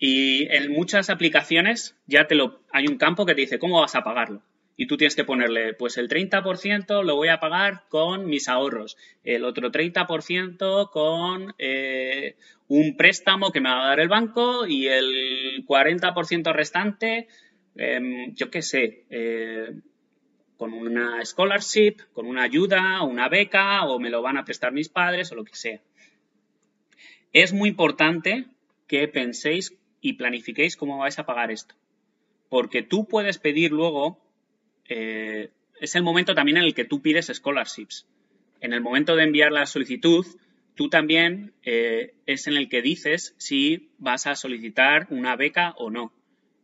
[0.02, 3.94] Y en muchas aplicaciones ya te lo, hay un campo que te dice cómo vas
[3.94, 4.42] a pagarlo.
[4.74, 8.96] Y tú tienes que ponerle, pues el 30% lo voy a pagar con mis ahorros,
[9.24, 12.36] el otro 30% con eh,
[12.68, 17.28] un préstamo que me va a dar el banco y el 40% restante,
[17.76, 19.70] em, yo qué sé, eh,
[20.56, 24.88] con una scholarship, con una ayuda, una beca o me lo van a prestar mis
[24.88, 25.80] padres o lo que sea.
[27.34, 28.46] Es muy importante
[28.86, 31.74] que penséis y planifiquéis cómo vais a pagar esto.
[32.48, 34.18] Porque tú puedes pedir luego,
[34.88, 35.50] eh,
[35.80, 38.06] es el momento también en el que tú pides scholarships.
[38.60, 40.26] En el momento de enviar la solicitud,
[40.74, 45.90] tú también eh, es en el que dices si vas a solicitar una beca o
[45.90, 46.12] no.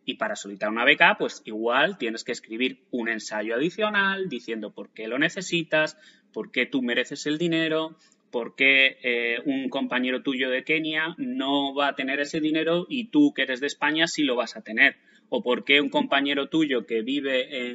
[0.05, 4.91] Y para solicitar una beca, pues igual tienes que escribir un ensayo adicional diciendo por
[4.91, 5.97] qué lo necesitas,
[6.33, 7.97] por qué tú mereces el dinero,
[8.37, 13.07] por qué eh, un compañero tuyo de Kenia no va a tener ese dinero y
[13.09, 14.97] tú que eres de España sí lo vas a tener.
[15.31, 17.71] O por qué un compañero tuyo que vive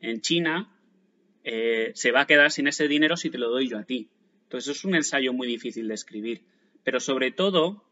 [0.00, 0.72] en, China
[1.42, 4.10] eh, se va a quedar sin ese dinero si te lo doy yo a ti.
[4.44, 6.42] Entonces es un ensayo muy difícil de escribir.
[6.84, 7.82] Pero sobre todo,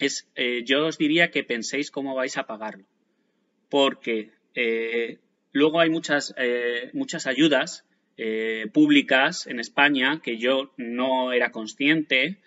[0.00, 2.86] es, eh, yo os diría que penséis cómo vais a pagarlo.
[3.68, 4.32] Porque
[5.52, 6.34] luego hay muchas,
[6.92, 7.87] muchas ayudas
[8.20, 12.38] eh, públicas en España que yo no era consciente,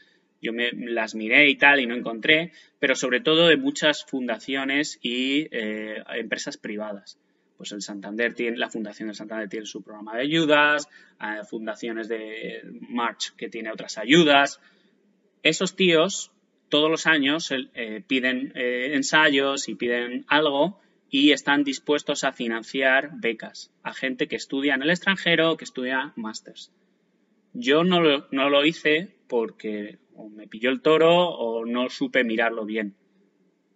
[0.41, 4.99] yo me las miré y tal y no encontré, pero sobre todo de muchas fundaciones
[5.01, 7.17] y eh, empresas privadas.
[7.55, 10.89] Pues el Santander tiene, la Fundación del Santander tiene su programa de ayudas,
[11.21, 14.59] eh, fundaciones de March que tiene otras ayudas.
[15.41, 16.33] Esos tíos
[16.67, 17.49] todos los años
[18.07, 20.79] piden ensayos y piden algo
[21.11, 26.13] y están dispuestos a financiar becas a gente que estudia en el extranjero, que estudia
[26.15, 26.71] másters.
[27.53, 32.23] Yo no lo, no lo hice porque o me pilló el toro o no supe
[32.23, 32.95] mirarlo bien.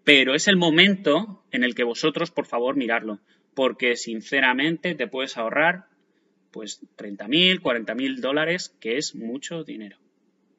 [0.05, 3.19] Pero es el momento en el que vosotros, por favor, mirarlo,
[3.53, 5.87] porque sinceramente te puedes ahorrar
[6.51, 9.97] pues 30.000, 40.000 dólares, que es mucho dinero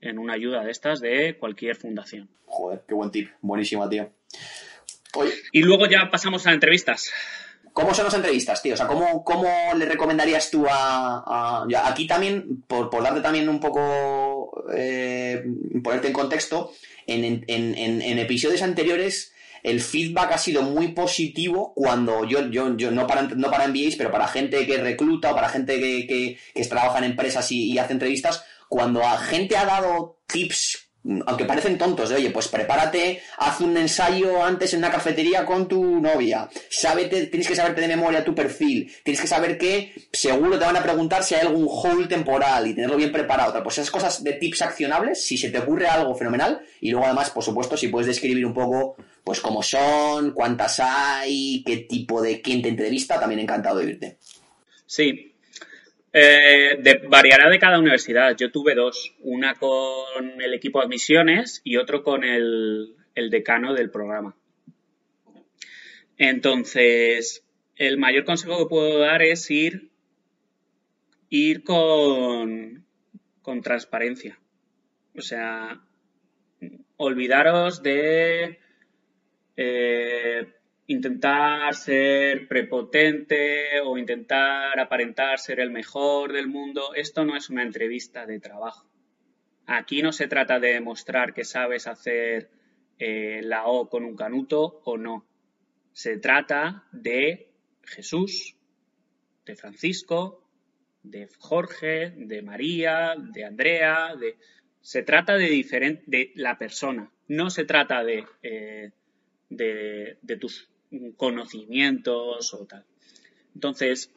[0.02, 2.28] en una ayuda de estas de cualquier fundación.
[2.44, 3.30] Joder, qué buen tip.
[3.40, 4.10] Buenísima, tío.
[5.52, 7.10] Y luego ya pasamos a entrevistas.
[7.76, 8.72] ¿Cómo son las entrevistas, tío?
[8.72, 11.66] O sea, ¿cómo, cómo le recomendarías tú a...
[11.84, 14.64] aquí también, por, por, darte también un poco...
[14.74, 15.44] Eh,
[15.84, 16.72] ponerte en contexto,
[17.06, 23.22] en, episodios anteriores el feedback ha sido muy positivo cuando yo, yo, yo no para
[23.22, 27.04] no para MBAs, pero para gente que recluta o para gente que, que, trabaja en
[27.04, 30.85] empresas y, y, hace entrevistas, cuando a gente ha dado tips
[31.26, 35.68] aunque parecen tontos, de oye, pues prepárate, haz un ensayo antes en una cafetería con
[35.68, 40.58] tu novia, sábete, tienes que saberte de memoria tu perfil, tienes que saber que seguro
[40.58, 43.62] te van a preguntar si hay algún hole temporal y tenerlo bien preparado.
[43.62, 47.30] Pues esas cosas de tips accionables, si se te ocurre algo fenomenal, y luego además,
[47.30, 52.40] por supuesto, si puedes describir un poco, pues cómo son, cuántas hay, qué tipo de
[52.40, 54.18] quién te entrevista, también encantado de irte.
[54.86, 55.35] Sí,
[56.18, 58.34] eh, variará de cada universidad.
[58.38, 63.90] Yo tuve dos, una con el equipo de admisiones y otro con el, decano del
[63.90, 64.34] programa.
[66.16, 67.44] Entonces,
[67.74, 69.90] el mayor consejo que puedo dar es ir,
[71.28, 72.86] ir con,
[73.42, 74.38] con transparencia.
[75.18, 75.82] O sea,
[76.96, 78.58] olvidaros de
[79.58, 80.46] eh,
[80.88, 87.62] intentar ser prepotente o intentar aparentar ser el mejor del mundo, esto no es una
[87.62, 88.88] entrevista de trabajo.
[89.66, 92.50] Aquí no se trata de demostrar que sabes hacer
[92.98, 95.26] eh, la O con un canuto o no.
[95.92, 97.50] Se trata de
[97.82, 98.56] Jesús,
[99.44, 100.44] de Francisco,
[101.02, 104.36] de Jorge, de María, de Andrea, de...
[104.80, 105.48] Se trata de,
[106.06, 108.92] de la persona, no se trata de, eh,
[109.48, 110.70] de, de tus
[111.16, 112.84] conocimientos o tal.
[113.54, 114.10] Entonces,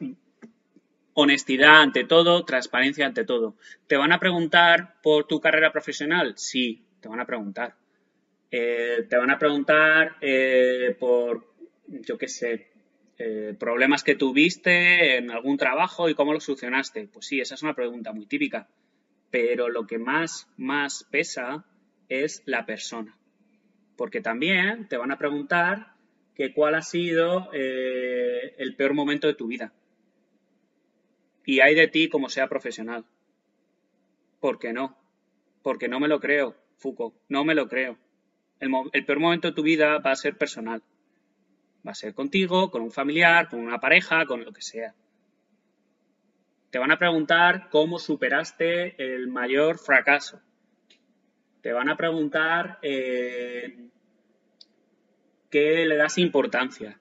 [1.14, 3.56] honestidad ante todo, transparencia ante todo.
[3.86, 6.34] ¿Te van a preguntar por tu carrera profesional?
[6.36, 7.74] Sí, te van a preguntar.
[8.50, 11.54] Eh, te van a preguntar eh, por,
[11.86, 12.68] yo qué sé,
[13.18, 17.08] eh, problemas que tuviste en algún trabajo y cómo lo solucionaste.
[17.12, 18.68] Pues sí, esa es una pregunta muy típica.
[19.30, 21.64] Pero lo que más, más pesa
[22.08, 23.16] es la persona.
[23.96, 25.94] Porque también te van a preguntar
[26.34, 29.72] que cuál ha sido eh, el peor momento de tu vida.
[31.44, 33.04] Y hay de ti como sea profesional.
[34.40, 34.96] ¿Por qué no?
[35.62, 37.98] Porque no me lo creo, Foucault, no me lo creo.
[38.60, 40.82] El, peor momento de tu vida va a ser personal.
[41.86, 44.94] Va a ser contigo, con un familiar, con una pareja, con lo que sea.
[46.70, 50.40] Te van a preguntar cómo superaste el mayor fracaso.
[51.62, 53.88] Te van a preguntar eh,
[55.50, 56.98] qué le das importancia.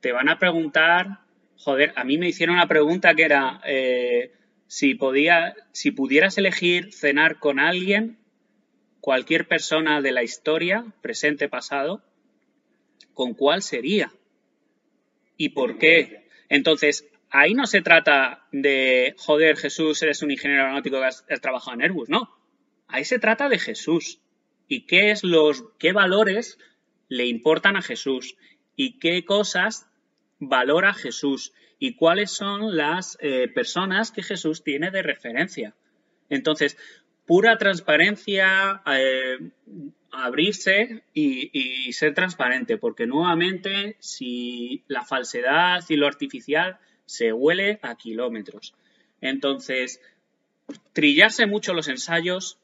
[0.00, 1.20] Te van a preguntar,
[1.56, 4.32] joder, a mí me hicieron una pregunta que era eh,
[4.66, 8.18] si podía, si pudieras elegir cenar con alguien,
[9.00, 12.02] cualquier persona de la historia, presente, pasado,
[13.14, 14.12] ¿con cuál sería?
[15.36, 16.28] ¿Y por qué?
[16.48, 21.74] Entonces, ahí no se trata de, joder, Jesús, eres un ingeniero aeronáutico que has, trabajado
[21.74, 22.28] en Airbus, no.
[22.86, 24.20] Ahí se trata de Jesús
[24.66, 26.58] y qué es los, qué valores
[27.08, 28.36] le importan a Jesús
[28.76, 29.88] y qué cosas
[30.38, 35.74] valora Jesús y cuáles son las eh, personas que Jesús tiene de referencia.
[36.28, 36.76] Entonces,
[37.26, 39.50] pura transparencia, eh,
[40.10, 47.78] abrirse y, y, ser transparente, porque nuevamente si la falsedad y lo artificial se huele
[47.82, 48.74] a kilómetros.
[49.20, 50.00] Entonces,
[50.92, 52.58] trillarse mucho los ensayos,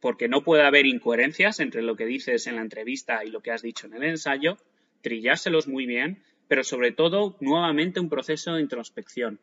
[0.00, 3.50] porque no puede haber incoherencias entre lo que dices en la entrevista y lo que
[3.50, 4.58] has dicho en el ensayo,
[5.00, 9.40] trillárselos muy bien, pero sobre todo, nuevamente, un proceso de introspección.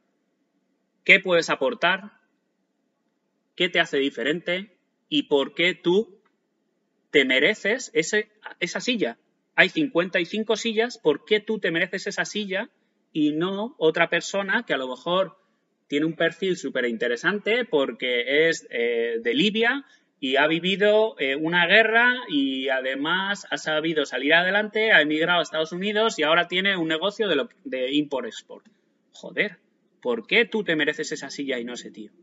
[1.04, 2.14] ¿Qué puedes aportar?
[3.56, 4.78] ¿Qué te hace diferente?
[5.10, 6.22] ¿Y por qué tú
[7.12, 9.18] te mereces esa silla?
[9.56, 12.70] Hay 55 sillas, ¿por qué tú te mereces esa silla
[13.12, 15.38] y no otra persona que a lo mejor
[15.88, 19.86] tiene un perfil súper interesante porque es eh, de Libia
[20.24, 25.44] y ha vivido eh, una guerra y además ha sabido salir adelante, ha emigrado a
[25.44, 28.66] Estados Unidos y ahora tiene un negocio de, import-export.
[29.12, 29.58] Joder,
[30.02, 32.14] ¿por qué tú te mereces esa silla y no ese tío?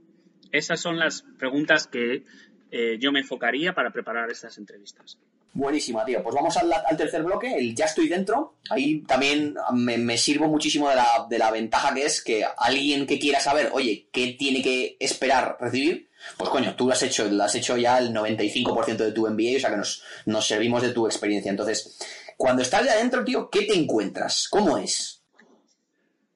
[0.51, 2.25] Esas son las preguntas que
[2.71, 5.19] eh, yo me enfocaría para preparar estas entrevistas.
[5.53, 6.23] Buenísima, tío.
[6.23, 8.55] Pues vamos al, tercer bloque, el ya estoy dentro.
[8.71, 13.71] Ahí también me, sirvo muchísimo de la, ventaja que es que alguien que quiera saber,
[13.73, 17.77] oye, qué tiene que esperar recibir, pues coño, tú lo has hecho, lo has hecho
[17.77, 21.51] ya el 95% de tu MBA, o sea que nos, servimos de tu experiencia.
[21.51, 21.99] Entonces,
[22.37, 24.47] cuando estás ya adentro, tío, ¿qué te encuentras?
[24.49, 25.23] ¿Cómo es?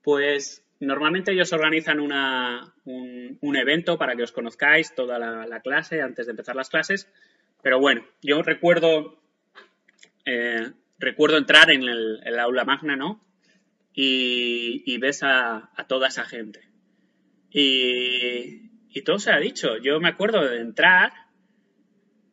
[0.02, 6.26] Pues normalmente ellos organizan una, un, evento para que os conozcáis toda la, clase antes
[6.26, 7.08] de empezar las clases.
[7.64, 9.18] Pero bueno, yo recuerdo,
[10.26, 13.24] eh, recuerdo entrar en el, aula magna, ¿no?
[13.94, 16.60] Y, ves a, toda esa gente.
[17.50, 19.78] Y, y todo se ha dicho.
[19.78, 21.14] Yo me acuerdo de entrar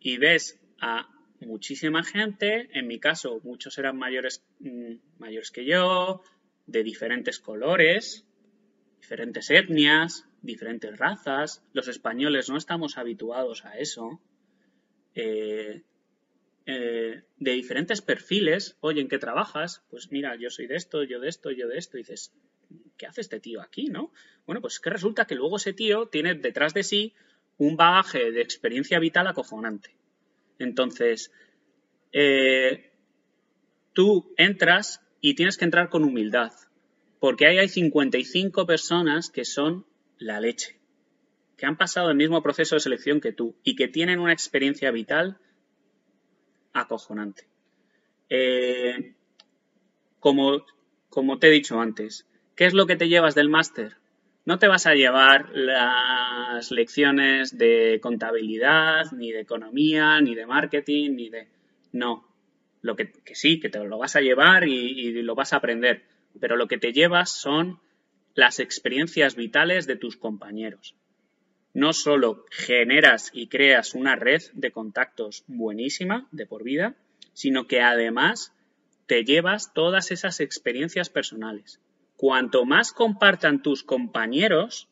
[0.01, 1.07] y ves a
[1.39, 6.23] muchísima gente, en mi caso muchos eran mayores, mm, mayores que yo,
[6.65, 8.25] de diferentes colores,
[8.99, 11.63] diferentes etnias, diferentes razas.
[11.71, 14.19] Los españoles no estamos habituados a eso.
[15.15, 15.81] Eh,
[16.65, 19.83] eh, de diferentes perfiles, oye, ¿en qué trabajas?
[19.89, 22.33] Pues mira, yo soy de esto, yo de esto, yo de esto, y dices,
[22.97, 24.11] ¿qué hace este tío aquí, no?
[24.45, 27.13] Bueno, pues es que resulta que luego ese tío tiene detrás de sí
[27.57, 29.95] un bagaje de experiencia vital acojonante.
[30.59, 31.31] Entonces,
[32.11, 32.91] eh,
[33.93, 36.51] tú entras y tienes que entrar con humildad,
[37.19, 39.85] porque ahí hay 55 personas que son
[40.17, 40.80] la leche,
[41.61, 44.89] que han pasado el mismo proceso de selección que tú y que tienen una experiencia
[44.89, 45.37] vital
[46.73, 47.43] acojonante.
[48.29, 49.13] Eh,
[50.19, 50.65] como,
[51.09, 53.97] como te he dicho antes, ¿qué es lo que te llevas del máster?
[54.43, 61.11] No te vas a llevar las lecciones de contabilidad, ni de economía, ni de marketing,
[61.11, 61.47] ni de...
[61.91, 62.27] No.
[62.81, 66.05] Lo que, sí, que te lo vas a llevar y, lo vas a aprender.
[66.39, 67.79] Pero lo que te llevas son
[68.33, 70.95] las experiencias vitales de tus compañeros.
[71.73, 76.95] No solo generas y creas una red de contactos buenísima de por vida,
[77.33, 78.53] sino que además
[79.05, 81.79] te llevas todas esas experiencias personales
[82.21, 84.87] cuanto más compartan tus compañeros,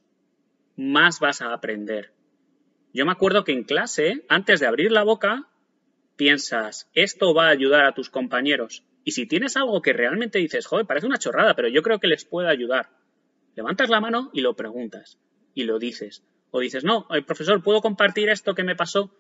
[0.76, 2.11] más vas a aprender.
[2.91, 5.47] Yo me acuerdo que en clase, antes de abrir la boca,
[6.15, 8.84] piensas, esto va a ayudar a tus compañeros.
[9.03, 12.07] Y si tienes algo que realmente dices, joder, parece una chorrada, pero yo creo que
[12.07, 12.89] les puede ayudar,
[13.56, 15.19] levantas la mano y lo preguntas
[15.53, 16.23] y lo dices.
[16.51, 19.11] O dices, no, profesor, ¿puedo compartir esto que me pasó?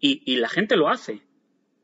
[0.00, 1.22] Y, y la gente lo hace.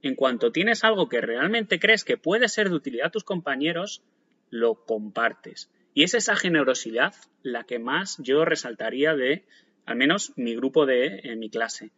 [0.02, 4.02] En cuanto tienes algo que realmente crees que puede ser de utilidad a tus compañeros,
[4.50, 5.70] lo compartes.
[5.94, 9.44] Y es esa generosidad la que más yo resaltaría de,
[9.86, 11.90] al menos, mi grupo de en mi clase.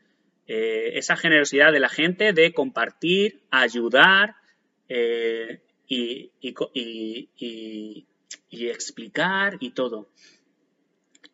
[0.46, 4.36] Eh, esa generosidad de la gente de compartir, ayudar
[4.88, 6.30] eh, y,
[8.50, 10.08] explicar y todo.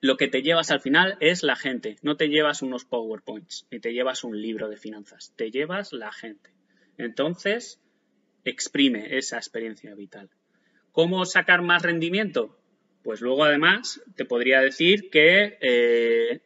[0.00, 1.96] Lo que te llevas al final es la gente.
[2.02, 5.34] No te llevas unos PowerPoints ni te llevas un libro de finanzas.
[5.36, 6.50] Te llevas la gente.
[6.96, 7.80] Entonces,
[8.44, 10.30] exprime esa experiencia vital.
[10.92, 12.58] ¿Cómo sacar más rendimiento?
[13.02, 16.40] Pues luego además te podría decir que eh,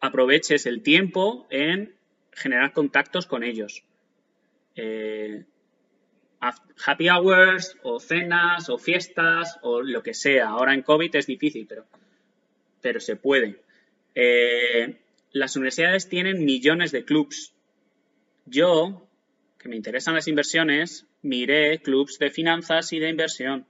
[0.00, 1.94] aproveches el tiempo en
[2.32, 3.84] generar contactos con ellos.
[4.76, 5.44] Eh,
[6.86, 10.48] happy hours o cenas o fiestas o lo que sea.
[10.48, 11.86] Ahora en COVID es difícil, pero,
[12.84, 13.62] pero se puede.
[14.14, 14.96] Eh,
[15.32, 17.54] las universidades tienen millones de clubs.
[18.44, 19.08] Yo,
[19.58, 23.66] que me interesan las inversiones, miré clubs de finanzas y de inversión.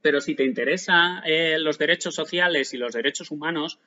[0.00, 3.78] Pero si te interesan eh, los derechos sociales y los derechos humanos,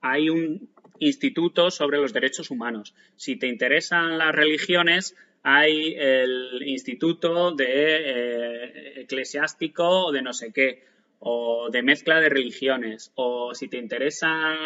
[0.00, 2.94] hay un instituto sobre los derechos humanos.
[3.16, 10.52] Si te interesan las religiones, hay el instituto de eh, eclesiástico o de no sé
[10.54, 10.88] qué,
[11.20, 14.56] o de mezcla de religiones, o si te interesa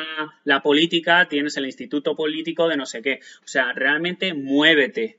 [0.44, 3.18] la política, tienes el instituto político de no sé qué.
[3.42, 5.18] O sea, realmente muévete,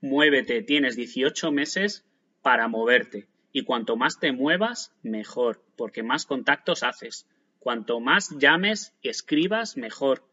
[0.00, 2.06] muévete, tienes 18 meses
[2.40, 3.28] para moverte.
[3.52, 7.26] Y cuanto más te muevas, mejor, porque más contactos haces.
[7.58, 10.24] Cuanto más llames y escribas, mejor.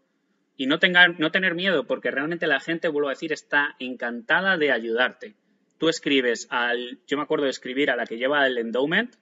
[0.56, 0.80] Y no,
[1.18, 5.36] no tener miedo, porque realmente la gente, vuelvo a decir, está encantada de ayudarte.
[5.78, 9.16] Tú escribes al, yo me acuerdo de escribir a la que lleva el endowment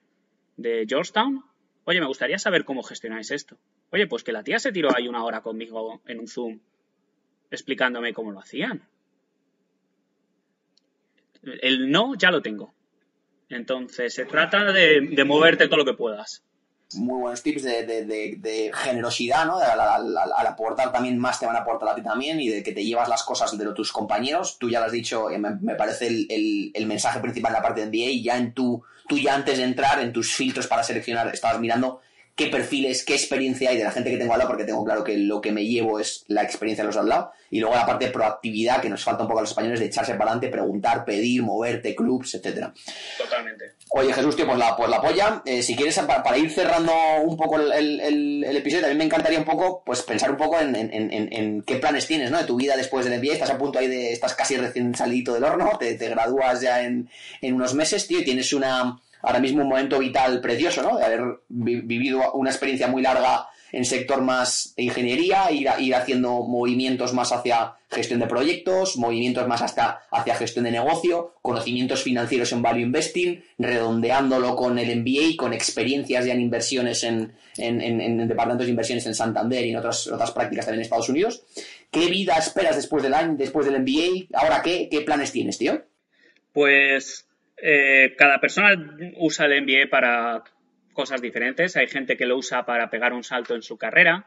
[0.56, 1.44] de Georgetown,
[1.84, 3.56] oye, me gustaría saber cómo gestionáis esto.
[3.90, 6.60] Oye, pues que la tía se tiró ahí una hora conmigo en un Zoom
[7.50, 8.82] explicándome cómo lo hacían.
[11.42, 12.74] El no ya lo tengo.
[13.48, 16.42] Entonces, se trata de, moverte todo lo que puedas.
[16.94, 19.58] Muy buenos tips de, generosidad, ¿no?
[19.58, 22.84] Al, aportar también más te van a aportar a ti también y de que te
[22.84, 24.58] llevas las cosas de tus compañeros.
[24.58, 27.86] Tú ya lo has dicho, eh, me, parece el, mensaje principal en la parte de
[27.86, 31.28] NBA y ya en tu, tú ya antes de entrar en tus filtros para seleccionar
[31.28, 32.00] estabas mirando
[32.36, 35.02] qué perfiles, qué experiencia hay de la gente que tengo al lado, porque tengo claro
[35.02, 37.32] que lo que me llevo es la experiencia de los al lado.
[37.50, 39.86] Y luego la parte de proactividad, que nos falta un poco a los españoles, de
[39.86, 42.74] echarse para adelante, preguntar, pedir, moverte, clubs, etcétera.
[43.16, 43.76] Totalmente.
[43.90, 45.42] Oye, Jesús, tío, pues la, pues la polla.
[45.46, 46.92] Eh, si quieres, para, ir cerrando
[47.22, 51.76] un poco el, episodio, también me encantaría un poco, pues pensar un poco en, qué
[51.76, 52.36] planes tienes, ¿no?
[52.36, 53.32] De tu vida después del MBA.
[53.32, 56.82] Estás a punto ahí de, estás casi recién salido del horno, te, te gradúas ya
[56.82, 57.08] en,
[57.40, 60.96] unos meses, tío, y tienes una ahora mismo un momento vital precioso, ¿no?
[60.96, 66.44] De haber vivido una experiencia muy larga en sector más de ingeniería, ir, ir haciendo
[66.44, 72.52] movimientos más hacia gestión de proyectos, movimientos más hasta hacia gestión de negocio, conocimientos financieros
[72.52, 78.66] en value investing, redondeándolo con el MBA, con experiencias ya en inversiones en, en, departamentos
[78.66, 81.42] de inversiones en Santander y en otras, otras prácticas también en Estados Unidos.
[81.90, 84.38] ¿Qué vida esperas después del año, después del MBA?
[84.40, 85.82] Ahora, ¿qué, qué planes tienes, tío?
[86.52, 87.25] Pues
[87.56, 90.44] eh, cada persona usa el MBA para
[90.92, 91.76] cosas diferentes.
[91.76, 94.26] Hay gente que lo usa para pegar un salto en su carrera.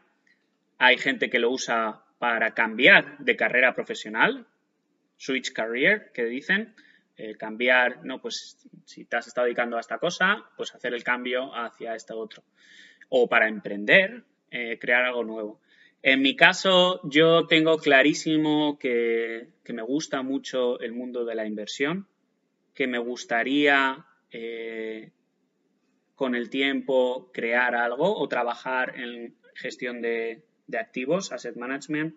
[0.78, 4.46] Hay gente que lo usa para cambiar de carrera profesional,
[5.16, 6.74] switch career, que dicen,
[7.16, 11.04] eh, cambiar, no, pues si te has estado dedicando a esta cosa, pues hacer el
[11.04, 12.42] cambio hacia este otro.
[13.08, 15.60] O para emprender, eh, crear algo nuevo.
[16.02, 22.08] En mi caso, yo tengo clarísimo que, me gusta mucho el mundo de la inversión,
[22.74, 25.10] que me gustaría eh,
[26.14, 30.42] con el tiempo crear algo o trabajar en gestión de,
[30.78, 32.16] activos, asset management.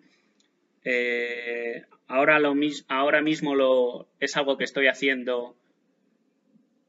[0.84, 2.54] Eh, ahora, lo,
[2.88, 5.56] ahora mismo lo, es algo que estoy haciendo,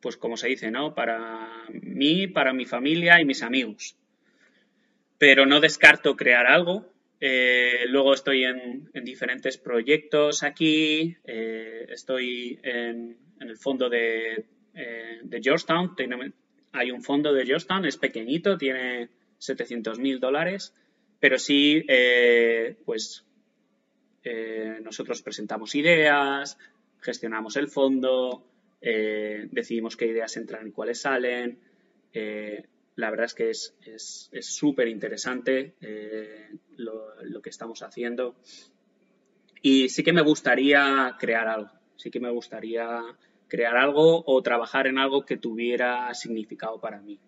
[0.02, 0.94] pues como se dice, ¿no?
[0.94, 3.98] Para mí, para mi familia y mis amigos
[5.18, 6.92] pero no descarto crear algo.
[7.20, 15.96] Eh, luego estoy en, diferentes proyectos aquí, estoy en, el fondo de, eh, Georgetown,
[16.72, 20.74] hay un fondo de Georgetown, es pequeñito, tiene 700 mil dólares,
[21.20, 21.84] pero sí,
[22.86, 23.26] pues
[24.84, 26.58] nosotros presentamos ideas,
[27.00, 28.46] gestionamos el fondo,
[28.82, 31.60] decidimos qué ideas entran y cuáles salen.
[32.96, 38.36] La verdad es que es súper interesante eh, lo, que estamos haciendo.
[39.62, 43.02] Y sí que me gustaría crear algo, sí que me gustaría
[43.48, 47.20] crear algo o trabajar en algo que tuviera significado para mí.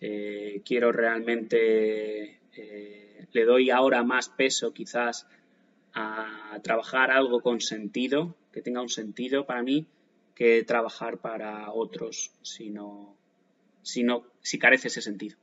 [0.00, 5.26] Eh, quiero realmente, eh, le doy ahora más peso quizás
[5.94, 9.86] a trabajar algo con sentido, que tenga un sentido para mí,
[10.34, 13.16] que trabajar para otros, sino
[13.82, 14.06] si,
[14.42, 15.38] si carece ese sentido.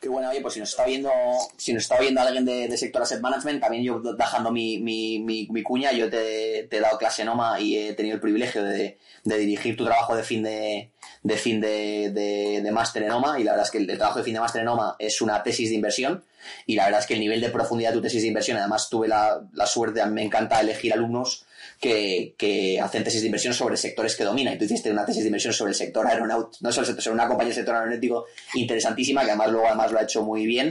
[0.00, 1.10] Qué bueno, oye, pues si nos está viendo,
[1.56, 5.62] si nos está viendo alguien de, sector asset management, también yo dejando mi, mi, mi,
[5.62, 9.76] cuña, yo te, he dado clase en OMA y he tenido el privilegio de, dirigir
[9.76, 10.90] tu trabajo de fin de,
[11.22, 14.24] de fin de, de, máster en OMA y la verdad es que el, trabajo de
[14.24, 16.22] fin de máster en OMA es una tesis de inversión
[16.66, 18.88] y la verdad es que el nivel de profundidad de tu tesis de inversión, además
[18.90, 21.43] tuve la, la suerte, me encanta elegir alumnos
[21.80, 24.54] que, que, hacen tesis de inversión sobre sectores que dominan.
[24.54, 27.50] Y tú hiciste una tesis de inversión sobre el sector aeronáutico, no sobre una compañía
[27.50, 30.68] del sector aeronáutico interesantísima, que además luego además lo ha hecho muy bien.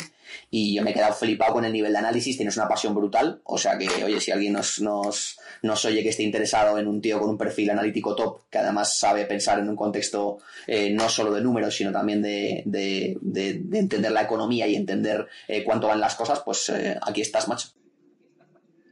[0.49, 3.41] Y yo me he quedado flipado con el nivel de análisis, tienes una pasión brutal.
[3.43, 7.01] O sea que, oye, si alguien nos, nos, nos oye que esté interesado en un
[7.01, 11.09] tío con un perfil analítico top, que además sabe pensar en un contexto eh, no
[11.09, 15.87] solo de números, sino también de, de, de, entender la economía y entender eh, cuánto
[15.87, 17.69] van las cosas, pues eh, aquí estás, macho.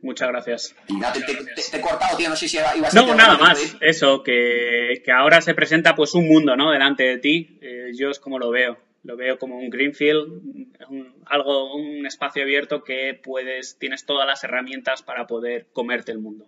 [0.01, 0.75] Muchas gracias.
[0.87, 3.01] te, he cortado, tío, no sé si ibas a...
[3.01, 6.71] No, nada más, eso, que, ahora se presenta pues un mundo, ¿no?
[6.71, 7.59] Delante de ti.
[7.61, 8.77] Eh, yo es como lo veo.
[9.03, 10.77] Lo veo como un greenfield,
[11.25, 16.47] algo, un espacio abierto que puedes, tienes todas las herramientas para poder comerte el mundo.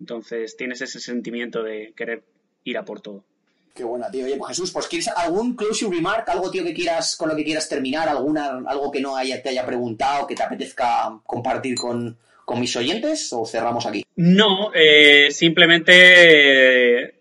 [0.00, 2.22] Entonces tienes ese sentimiento de querer
[2.62, 3.24] ir a por todo.
[3.74, 4.26] Qué buena, tío.
[4.26, 6.28] Oye, pues Jesús, pues ¿quieres algún closing remark?
[6.28, 8.08] ¿Algo, tío, que quieras, con lo que quieras terminar?
[8.08, 12.76] ¿Alguna, algo que no haya, te haya preguntado, que te apetezca compartir con, con mis
[12.76, 14.04] oyentes o cerramos aquí?
[14.16, 17.14] No, eh, simplemente eh,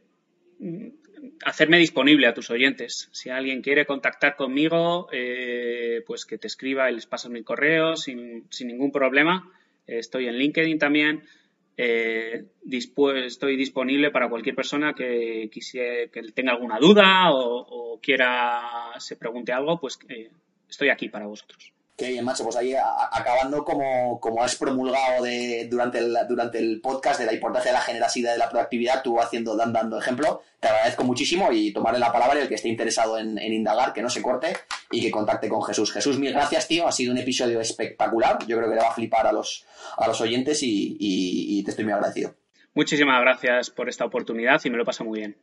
[1.46, 3.10] hacerme disponible a tus oyentes.
[3.12, 7.96] Si alguien quiere contactar conmigo, eh, pues que te escriba y les paso mi correo
[7.96, 9.52] sin, ningún problema.
[9.88, 11.24] estoy en LinkedIn también.
[11.76, 19.52] estoy disponible para cualquier persona que, quisiera, que tenga alguna duda o, quiera se pregunte
[19.52, 19.98] algo, pues
[20.70, 21.73] estoy aquí para vosotros.
[21.96, 22.44] Qué bien, macho.
[22.44, 27.34] Pues ahí acabando como, como has promulgado de, durante, el, durante el podcast de la
[27.34, 30.42] importancia de la generosidad y de la proactividad, tú haciendo, dando ejemplo.
[30.60, 34.02] Te agradezco muchísimo y tomarle la palabra y el que esté interesado en, indagar, que
[34.02, 34.58] no se corte
[34.90, 35.92] y que contacte con Jesús.
[35.92, 36.88] Jesús, mil gracias, tío.
[36.88, 38.40] Ha sido un episodio espectacular.
[38.48, 39.66] Yo creo que le va a flipar a los,
[39.98, 42.34] a los oyentes y, y te estoy muy agradecido.
[42.74, 45.38] Muchísimas gracias por esta oportunidad y me lo paso muy bien.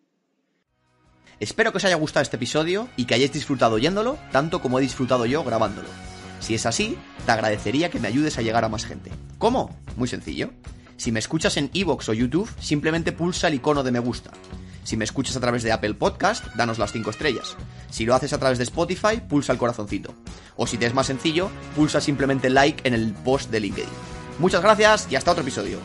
[1.38, 4.82] Espero que os haya gustado este episodio y que hayáis disfrutado oyéndolo tanto como he
[4.82, 5.88] disfrutado yo grabándolo.
[6.40, 9.10] Si es así, te agradecería que me ayudes a llegar a más gente.
[9.38, 9.78] ¿Cómo?
[9.96, 10.50] Muy sencillo.
[10.96, 14.30] Si me escuchas en Evox o YouTube, simplemente pulsa el icono de me gusta.
[14.82, 17.56] Si me escuchas a través de Apple Podcast, danos las 5 estrellas.
[17.90, 20.14] Si lo haces a través de Spotify, pulsa el corazoncito.
[20.56, 23.88] O si te es más sencillo, pulsa simplemente like en el post de LinkedIn.
[24.38, 25.78] Muchas gracias y hasta otro episodio.